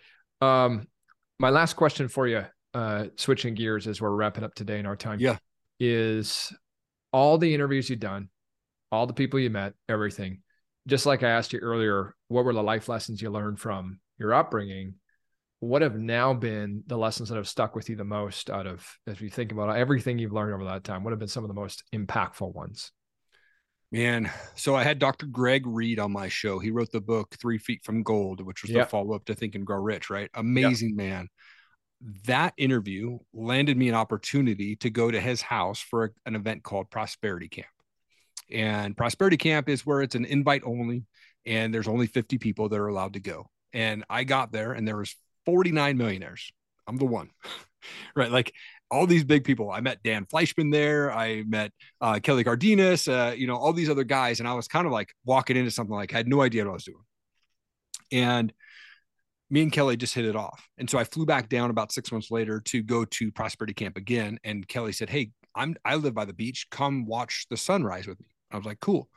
Um, 0.41 0.89
my 1.39 1.51
last 1.51 1.75
question 1.75 2.09
for 2.09 2.27
you, 2.27 2.45
uh, 2.75 3.07
switching 3.17 3.55
gears 3.55 3.87
as 3.87 4.01
we're 4.01 4.11
wrapping 4.11 4.45
up 4.45 4.55
today 4.55 4.79
in 4.79 4.87
our 4.87 4.97
time. 4.97 5.21
Yeah. 5.21 5.37
Is 5.79 6.53
all 7.13 7.39
the 7.39 7.55
interviews 7.55 7.89
you've 7.91 8.01
done, 8.01 8.31
all 8.91 9.07
the 9.07 9.13
people 9.13 9.39
you 9.39 9.51
met, 9.51 9.75
everything, 9.89 10.43
just 10.87 11.07
like 11.07 11.23
I 11.23 11.31
asked 11.31 11.53
you 11.53 11.59
earlier, 11.59 12.15
what 12.29 12.45
were 12.45 12.53
the 12.53 12.63
life 12.63 12.89
lessons 12.89 13.21
you 13.21 13.31
learned 13.31 13.61
from 13.61 14.01
your 14.19 14.33
upbringing? 14.33 14.95
What 15.61 15.83
have 15.83 15.97
now 15.97 16.35
been 16.35 16.83
the 16.87 16.99
lessons 16.99 17.29
that 17.29 17.37
have 17.37 17.49
stuck 17.49 17.75
with 17.75 17.89
you 17.89 17.97
the 17.97 18.05
most 18.05 18.51
out 18.51 18.67
of 18.67 18.87
as 19.07 19.21
you 19.21 19.31
think 19.31 19.53
about 19.53 19.75
everything 19.75 20.19
you've 20.19 20.33
learned 20.33 20.53
over 20.53 20.65
that 20.65 20.85
time 20.85 21.03
what 21.03 21.11
have 21.11 21.19
been 21.19 21.29
some 21.29 21.45
of 21.45 21.49
the 21.49 21.55
most 21.55 21.83
impactful 21.95 22.53
ones? 22.55 22.93
Man 23.93 24.31
so 24.57 24.75
i 24.75 24.83
had 24.83 24.99
dr 24.99 25.25
greg 25.27 25.67
reid 25.67 25.99
on 25.99 26.13
my 26.13 26.29
show. 26.29 26.59
He 26.59 26.71
wrote 26.71 26.91
the 26.93 27.01
book 27.01 27.37
three 27.41 27.59
feet 27.59 27.85
from 27.85 28.03
gold 28.03 28.45
which 28.45 28.63
was 28.63 28.71
yep. 28.71 28.87
the 28.87 28.91
follow-up 28.91 29.25
to 29.27 29.35
think 29.35 29.55
and 29.55 29.67
grow 29.67 29.79
rich 29.79 30.11
right? 30.11 30.29
Amazing 30.35 30.91
yep. 30.91 30.97
man. 30.97 31.29
That 32.27 32.53
interview 32.59 33.19
landed 33.33 33.77
me 33.77 33.89
an 33.89 33.95
opportunity 33.95 34.77
to 34.77 34.91
go 34.91 35.11
to 35.11 35.21
his 35.21 35.41
house 35.41 35.81
for 35.81 36.13
an 36.27 36.35
event 36.37 36.63
called 36.63 36.91
prosperity 36.91 37.49
camp. 37.49 37.69
And 38.51 38.95
prosperity 38.95 39.39
camp 39.39 39.69
is 39.69 39.87
where 39.87 40.03
it's 40.03 40.15
an 40.15 40.27
invite 40.27 40.63
only 40.65 41.05
and 41.47 41.73
there's 41.73 41.89
only 41.89 42.07
50 42.07 42.37
people 42.39 42.69
that 42.69 42.79
are 42.79 42.89
allowed 42.89 43.15
to 43.15 43.21
go. 43.21 43.49
And 43.73 44.05
i 44.11 44.25
got 44.25 44.53
there 44.53 44.73
and 44.73 44.87
there 44.87 44.99
was 44.99 45.17
49 45.47 45.97
millionaires. 45.97 46.53
I'm 46.87 46.97
the 46.97 47.07
one, 47.07 47.31
right? 48.17 48.31
Like 48.31 48.53
all 48.91 49.07
these 49.07 49.25
big 49.25 49.45
people. 49.45 49.71
I 49.71 49.81
met 49.81 50.03
Dan 50.03 50.27
Fleyshman 50.27 50.73
there. 50.73 51.11
I 51.13 51.43
met 51.47 51.73
uh, 52.01 52.21
Kelly 52.23 52.45
Cardenas, 52.45 53.09
uh, 53.09 53.35
you 53.37 53.47
know, 53.47 53.57
all 53.57 53.73
these 53.73 53.91
other 53.91 54.05
guys. 54.05 54.41
And 54.41 54.49
I 54.49 54.55
was 54.55 54.69
kind 54.69 54.87
of 54.87 54.93
like 54.93 55.13
walking 55.25 55.57
into 55.57 55.71
something 55.71 55.95
like 55.95 56.13
I 56.15 56.19
had 56.19 56.29
no 56.29 56.43
idea 56.43 56.65
what 56.65 56.71
I 56.71 56.75
was 56.75 56.85
doing. 56.85 57.05
And 58.13 58.53
me 59.51 59.63
and 59.63 59.73
Kelly 59.73 59.97
just 59.97 60.15
hit 60.15 60.25
it 60.25 60.37
off. 60.37 60.69
And 60.79 60.89
so 60.89 60.99
I 60.99 61.05
flew 61.05 61.27
back 61.27 61.49
down 61.49 61.71
about 61.71 61.93
six 61.93 62.13
months 62.13 62.31
later 62.31 62.61
to 62.61 62.83
go 62.83 63.05
to 63.05 63.33
Prosperity 63.33 63.75
Camp 63.75 63.97
again. 63.97 64.39
And 64.45 64.67
Kelly 64.67 64.93
said, 64.93 65.09
Hey, 65.09 65.31
I'm 65.55 65.75
I 65.85 65.97
live 65.97 66.15
by 66.15 66.27
the 66.27 66.33
beach. 66.33 66.67
Come 66.71 67.07
watch 67.07 67.47
the 67.51 67.57
sunrise 67.57 68.07
with 68.07 68.21
me. 68.21 68.27
I 68.51 68.57
was 68.57 68.67
like, 68.67 68.81
cool. 68.81 69.09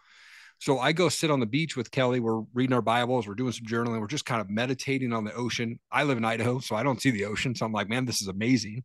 So 0.60 0.78
I 0.78 0.92
go 0.92 1.08
sit 1.08 1.32
on 1.32 1.40
the 1.40 1.46
beach 1.46 1.78
with 1.78 1.90
Kelly. 1.90 2.20
We're 2.20 2.42
reading 2.54 2.74
our 2.74 2.82
Bibles. 2.82 3.28
We're 3.28 3.34
doing 3.34 3.54
some 3.54 3.66
journaling. 3.66 4.02
We're 4.02 4.08
just 4.08 4.26
kind 4.26 4.42
of 4.42 4.50
meditating 4.50 5.14
on 5.14 5.24
the 5.24 5.34
ocean. 5.34 5.80
I 5.90 6.04
live 6.04 6.18
in 6.18 6.26
Idaho, 6.26 6.60
so 6.60 6.76
I 6.76 6.84
don't 6.84 7.02
see 7.02 7.12
the 7.12 7.26
ocean. 7.26 7.56
So 7.56 7.66
I'm 7.66 7.72
like, 7.72 7.88
man, 7.88 8.04
this 8.04 8.22
is 8.22 8.28
amazing. 8.28 8.84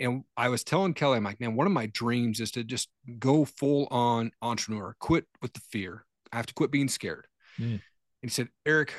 And 0.00 0.24
I 0.34 0.48
was 0.48 0.64
telling 0.64 0.94
Kelly, 0.94 1.18
I'm 1.18 1.24
like, 1.24 1.40
man, 1.40 1.56
one 1.56 1.66
of 1.66 1.74
my 1.74 1.86
dreams 1.86 2.40
is 2.40 2.50
to 2.52 2.64
just 2.64 2.88
go 3.18 3.44
full 3.44 3.86
on 3.90 4.32
entrepreneur, 4.40 4.96
quit 4.98 5.26
with 5.42 5.52
the 5.52 5.60
fear. 5.60 6.06
I 6.32 6.36
have 6.36 6.46
to 6.46 6.54
quit 6.54 6.70
being 6.70 6.88
scared. 6.88 7.26
Mm. 7.60 7.72
And 7.72 7.80
he 8.22 8.30
said, 8.30 8.48
Erik, 8.64 8.94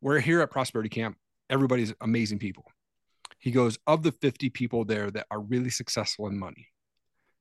we're 0.00 0.20
here 0.20 0.40
at 0.42 0.50
Prosperity 0.52 0.90
Camp. 0.90 1.16
Everybody's 1.50 1.92
amazing 2.00 2.38
people. 2.38 2.64
He 3.40 3.50
goes, 3.50 3.78
of 3.88 4.04
the 4.04 4.12
50 4.12 4.48
people 4.50 4.84
there 4.84 5.10
that 5.10 5.26
are 5.30 5.40
really 5.40 5.70
successful 5.70 6.28
in 6.28 6.38
money, 6.38 6.68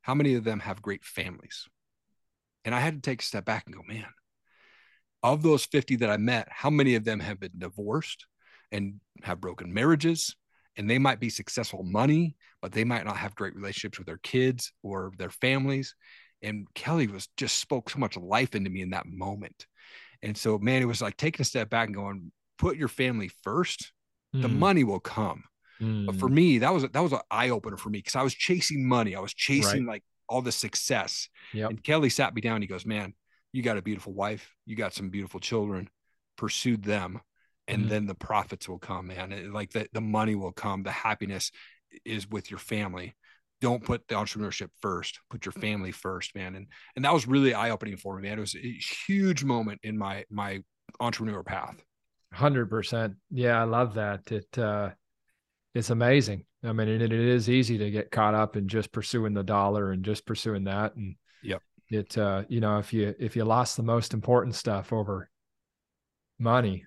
how 0.02 0.16
many 0.16 0.34
of 0.34 0.44
them 0.44 0.60
have 0.62 0.82
great 0.82 1.06
families? 1.06 1.68
And 2.66 2.76
I 2.76 2.80
had 2.80 2.96
to 2.96 3.02
take 3.02 3.22
a 3.22 3.26
step 3.26 3.46
back 3.46 3.64
and 3.66 3.76
go, 3.76 3.82
man, 3.88 4.06
of 5.24 5.44
those 5.44 5.66
50 5.66 5.98
that 5.98 6.10
I 6.10 6.18
met, 6.18 6.48
how 6.50 6.70
many 6.70 6.96
of 6.96 7.04
them 7.04 7.20
have 7.20 7.40
been 7.40 7.58
divorced 7.58 8.26
and 8.72 9.00
have 9.24 9.42
broken 9.42 9.74
marriages? 9.74 10.36
And 10.78 10.90
they 10.90 11.00
might 11.00 11.20
be 11.20 11.30
successful 11.30 11.84
money, 11.84 12.36
but 12.62 12.72
they 12.72 12.84
might 12.84 13.06
not 13.06 13.18
have 13.18 13.36
great 13.36 13.56
relationships 13.56 13.98
with 13.98 14.08
their 14.08 14.20
kids 14.20 14.72
or 14.82 15.12
their 15.18 15.30
families. 15.30 15.96
And 16.42 16.68
Kelly 16.74 17.08
was 17.08 17.28
just 17.36 17.58
spoke 17.58 17.90
so 17.90 18.00
much 18.00 18.16
life 18.16 18.56
into 18.56 18.70
me 18.70 18.82
in 18.82 18.92
that 18.92 19.06
moment. 19.06 19.66
And 20.22 20.38
so, 20.38 20.58
man, 20.58 20.82
it 20.82 20.86
was 20.86 21.02
like 21.02 21.18
taking 21.18 21.42
a 21.42 21.46
step 21.46 21.70
back 21.70 21.88
and 21.88 21.96
going, 21.96 22.32
put 22.58 22.78
your 22.78 22.88
family 22.88 23.30
first, 23.44 23.92
mm. 24.36 24.42
the 24.42 24.48
money 24.48 24.84
will 24.84 25.00
come. 25.00 25.44
Mm. 25.82 26.06
But 26.06 26.16
for 26.16 26.30
mm. 26.30 26.34
me, 26.34 26.58
that 26.60 26.74
was 26.74 26.84
that 26.84 27.00
was 27.04 27.14
an 27.14 27.22
eye 27.32 27.50
opener 27.50 27.78
for 27.78 27.90
me 27.90 28.00
because 28.00 28.16
I 28.16 28.24
was 28.24 28.34
chasing 28.34 28.88
money. 28.88 29.16
I 29.16 29.22
was 29.22 29.34
chasing 29.34 29.86
right. 29.86 29.94
like 29.94 30.04
all 30.30 30.42
the 30.42 30.52
success. 30.52 31.28
Yep. 31.54 31.70
And 31.70 31.84
Kelly 31.84 32.10
sat 32.10 32.34
me 32.34 32.42
down. 32.42 32.62
He 32.62 32.68
goes, 32.68 32.86
Man, 32.86 33.14
you 33.52 33.64
got 33.64 33.78
a 33.78 33.82
beautiful 33.82 34.14
wife. 34.14 34.54
You 34.66 34.76
got 34.76 34.94
some 34.94 35.10
beautiful 35.10 35.40
children. 35.40 35.90
Pursue 36.38 36.78
them. 36.78 37.20
And 37.68 37.82
mm-hmm. 37.82 37.90
then 37.90 38.06
the 38.08 38.16
profits 38.16 38.68
will 38.70 38.80
come, 38.80 39.08
man. 39.08 39.52
like 39.52 39.72
the, 39.72 39.88
the 39.94 40.02
money 40.02 40.36
will 40.36 40.52
come. 40.52 40.84
The 40.84 40.92
happiness 40.92 41.52
is 42.06 42.30
with 42.30 42.50
your 42.50 42.60
family. 42.60 43.16
Don't 43.62 43.84
put 43.84 44.08
the 44.08 44.16
entrepreneurship 44.16 44.70
first. 44.82 45.20
Put 45.30 45.46
your 45.46 45.52
family 45.52 45.92
first, 45.92 46.34
man. 46.34 46.56
And 46.56 46.68
and 46.96 47.04
that 47.04 47.14
was 47.14 47.28
really 47.28 47.54
eye 47.54 47.72
opening 47.72 47.98
for 47.98 48.16
me, 48.16 48.24
man. 48.24 48.38
It 48.38 48.42
was 48.42 48.56
a 48.56 48.80
huge 49.08 49.44
moment 49.44 49.82
in 49.84 49.98
my 49.98 50.24
my 50.30 50.64
entrepreneur 51.00 51.44
path. 51.44 51.84
Hundred 52.32 52.70
percent. 52.70 53.16
Yeah, 53.30 53.60
I 53.60 53.66
love 53.66 53.96
that. 53.96 54.32
It 54.32 54.58
uh, 54.58 54.92
it's 55.76 55.90
amazing. 55.90 56.46
I 56.64 56.74
mean, 56.74 56.88
it, 56.88 57.02
it 57.02 57.12
is 57.14 57.50
easy 57.50 57.78
to 57.78 57.90
get 57.90 58.12
caught 58.12 58.34
up 58.34 58.58
in 58.58 58.68
just 58.68 58.92
pursuing 58.92 59.34
the 59.34 59.44
dollar 59.44 59.92
and 59.92 60.04
just 60.04 60.26
pursuing 60.26 60.66
that. 60.66 60.96
And 60.96 61.16
yep, 61.42 61.62
it 61.90 62.18
uh, 62.18 62.44
you 62.50 62.60
know, 62.60 62.80
if 62.80 62.94
you 62.94 63.16
if 63.20 63.36
you 63.36 63.46
lost 63.46 63.78
the 63.78 63.84
most 63.84 64.14
important 64.14 64.56
stuff 64.56 64.92
over 64.92 65.30
money, 66.38 66.86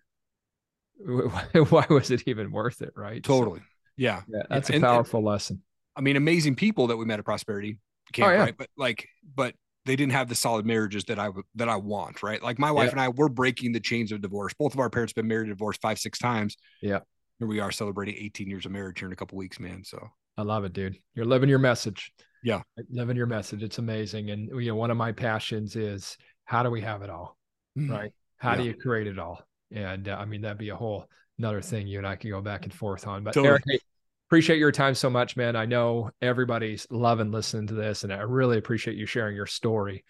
why 1.05 1.87
was 1.89 2.11
it 2.11 2.23
even 2.27 2.53
worth 2.53 2.83
it? 2.83 2.93
Right? 2.97 3.23
Totally. 3.23 3.61
So, 3.61 3.67
yeah. 3.97 4.23
yeah. 4.29 4.43
That's 4.49 4.71
a 4.71 4.81
powerful 4.81 5.19
and, 5.19 5.27
lesson. 5.27 5.63
I 5.97 6.01
mean, 6.01 6.17
amazing 6.17 6.57
people 6.57 6.89
that 6.89 6.97
we 6.97 7.05
met 7.05 7.19
at 7.19 7.25
Prosperity 7.25 7.79
Camp, 8.13 8.31
oh, 8.31 8.33
yeah. 8.33 8.41
right? 8.41 8.57
But 8.57 8.69
like, 8.77 9.09
but 9.35 9.55
they 9.85 9.97
didn't 9.97 10.13
have 10.13 10.29
the 10.29 10.35
solid 10.35 10.65
marriages 10.65 11.05
that 11.05 11.19
I 11.19 11.31
that 11.57 11.69
I 11.69 11.77
want, 11.77 12.23
right? 12.23 12.43
Like 12.43 12.59
my 12.59 12.71
wife 12.71 12.87
yeah. 12.87 12.93
and 12.93 13.01
I, 13.01 13.09
we're 13.09 13.29
breaking 13.29 13.73
the 13.73 13.81
chains 13.81 14.13
of 14.13 14.21
divorce. 14.21 14.55
Both 14.55 14.75
of 14.75 14.81
our 14.81 14.91
parents 14.91 15.13
been 15.13 15.29
married 15.29 15.49
and 15.49 15.57
divorced 15.57 15.81
five, 15.81 15.99
six 15.99 16.19
times. 16.19 16.57
Yeah. 16.81 17.01
Here 17.43 17.49
we 17.49 17.59
are 17.59 17.73
celebrating 17.73 18.15
18 18.17 18.49
years 18.49 18.67
of 18.67 18.71
marriage 18.71 19.01
here 19.01 19.09
in 19.09 19.13
a 19.13 19.17
couple 19.17 19.37
weeks, 19.37 19.59
man. 19.59 19.83
So 19.83 20.09
I 20.39 20.43
love 20.43 20.63
it, 20.63 20.73
dude. 20.73 20.97
You're 21.17 21.27
living 21.27 21.49
your 21.49 21.59
message. 21.59 22.13
Yeah. 22.45 22.63
Living 22.89 23.17
your 23.17 23.27
message. 23.27 23.65
It's 23.65 23.79
amazing. 23.79 24.31
And 24.31 24.49
you 24.63 24.71
know, 24.71 24.77
one 24.77 24.93
of 24.93 24.97
my 24.97 25.11
passions 25.11 25.75
is 25.75 26.17
how 26.45 26.63
do 26.63 26.71
we 26.71 26.83
have 26.83 27.03
it 27.03 27.11
all? 27.11 27.37
Mm-hmm. 27.77 27.91
Right. 27.91 28.13
How 28.37 28.53
yeah. 28.53 28.57
do 28.59 28.63
you 28.63 28.75
create 28.75 29.09
it 29.09 29.19
all? 29.19 29.45
And 29.73 30.07
uh, 30.07 30.19
I 30.21 30.25
mean, 30.25 30.43
that'd 30.43 30.57
be 30.57 30.69
a 30.69 30.77
whole 30.77 31.09
another 31.37 31.61
thing 31.61 31.89
you 31.89 31.99
and 31.99 32.07
I 32.07 32.15
can 32.15 32.31
go 32.31 32.41
back 32.41 32.63
and 32.63 32.73
forth 32.73 33.09
on. 33.09 33.25
But 33.25 33.35
totally. 33.35 33.49
Erik, 33.49 33.65
hey, 33.67 33.81
appreciate 34.29 34.61
your 34.61 34.71
time 34.71 34.95
so 34.95 35.11
much, 35.11 35.37
man. 35.37 35.57
I 35.57 35.67
know 35.67 36.11
everybody's 36.23 36.87
loving 36.93 37.33
listening 37.33 37.67
to 37.67 37.75
this, 37.75 38.05
and 38.05 38.13
I 38.13 38.19
really 38.19 38.57
appreciate 38.57 38.97
you 38.97 39.07
sharing 39.07 39.35
your 39.35 39.47
story. 39.47 40.05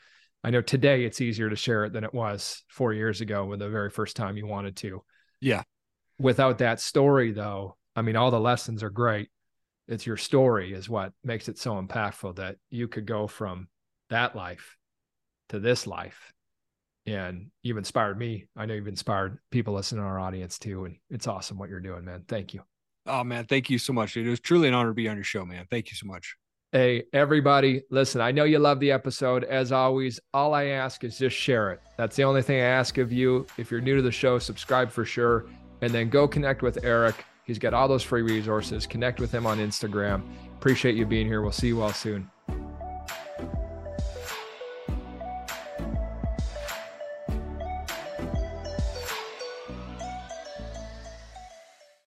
I 0.44 0.50
know 0.50 0.60
today 0.60 1.06
it's 1.06 1.22
easier 1.22 1.48
to 1.48 1.56
share 1.56 1.86
it 1.86 1.94
than 1.94 2.04
it 2.04 2.12
was 2.12 2.62
four 2.68 2.92
years 2.92 3.22
ago 3.22 3.46
when 3.46 3.58
the 3.58 3.70
very 3.70 3.88
first 3.88 4.16
time 4.16 4.36
you 4.36 4.46
wanted 4.46 4.76
to. 4.76 5.02
Yeah. 5.40 5.62
Without 6.18 6.58
that 6.58 6.80
story, 6.80 7.32
though, 7.32 7.76
I 7.96 8.02
mean, 8.02 8.16
all 8.16 8.30
the 8.30 8.40
lessons 8.40 8.82
are 8.82 8.90
great. 8.90 9.28
It's 9.88 10.06
your 10.06 10.16
story 10.16 10.72
is 10.72 10.88
what 10.88 11.12
makes 11.24 11.48
it 11.48 11.58
so 11.58 11.80
impactful 11.80 12.36
that 12.36 12.56
you 12.70 12.88
could 12.88 13.06
go 13.06 13.26
from 13.26 13.68
that 14.10 14.36
life 14.36 14.76
to 15.48 15.58
this 15.58 15.86
life. 15.86 16.32
And 17.04 17.50
you've 17.62 17.78
inspired 17.78 18.16
me. 18.16 18.46
I 18.56 18.66
know 18.66 18.74
you've 18.74 18.86
inspired 18.86 19.38
people 19.50 19.74
listening 19.74 20.02
to 20.02 20.06
our 20.06 20.20
audience 20.20 20.58
too. 20.58 20.84
And 20.84 20.96
it's 21.10 21.26
awesome 21.26 21.58
what 21.58 21.68
you're 21.68 21.80
doing, 21.80 22.04
man. 22.04 22.24
Thank 22.28 22.54
you. 22.54 22.62
Oh 23.06 23.24
man, 23.24 23.46
thank 23.46 23.68
you 23.68 23.78
so 23.78 23.92
much. 23.92 24.16
It 24.16 24.28
was 24.28 24.38
truly 24.38 24.68
an 24.68 24.74
honor 24.74 24.90
to 24.90 24.94
be 24.94 25.08
on 25.08 25.16
your 25.16 25.24
show, 25.24 25.44
man. 25.44 25.66
Thank 25.68 25.90
you 25.90 25.96
so 25.96 26.06
much. 26.06 26.36
Hey, 26.70 27.02
everybody, 27.12 27.82
listen, 27.90 28.20
I 28.22 28.30
know 28.30 28.44
you 28.44 28.58
love 28.58 28.80
the 28.80 28.92
episode. 28.92 29.44
As 29.44 29.72
always, 29.72 30.20
all 30.32 30.54
I 30.54 30.66
ask 30.66 31.04
is 31.04 31.18
just 31.18 31.36
share 31.36 31.72
it. 31.72 31.80
That's 31.98 32.16
the 32.16 32.24
only 32.24 32.40
thing 32.40 32.60
I 32.60 32.64
ask 32.64 32.96
of 32.96 33.12
you. 33.12 33.46
If 33.58 33.70
you're 33.70 33.80
new 33.80 33.96
to 33.96 34.02
the 34.02 34.12
show, 34.12 34.38
subscribe 34.38 34.90
for 34.90 35.04
sure. 35.04 35.44
And 35.82 35.92
then 35.92 36.08
go 36.08 36.26
connect 36.26 36.62
with 36.62 36.82
Erik. 36.84 37.24
He's 37.44 37.58
got 37.58 37.74
all 37.74 37.88
those 37.88 38.02
free 38.02 38.22
resources. 38.22 38.86
Connect 38.86 39.20
with 39.20 39.32
him 39.32 39.46
on 39.46 39.58
Instagram. 39.58 40.22
Appreciate 40.56 40.94
you 40.94 41.04
being 41.04 41.26
here. 41.26 41.42
We'll 41.42 41.52
see 41.52 41.66
you 41.66 41.82
all 41.82 41.92
soon. 41.92 42.30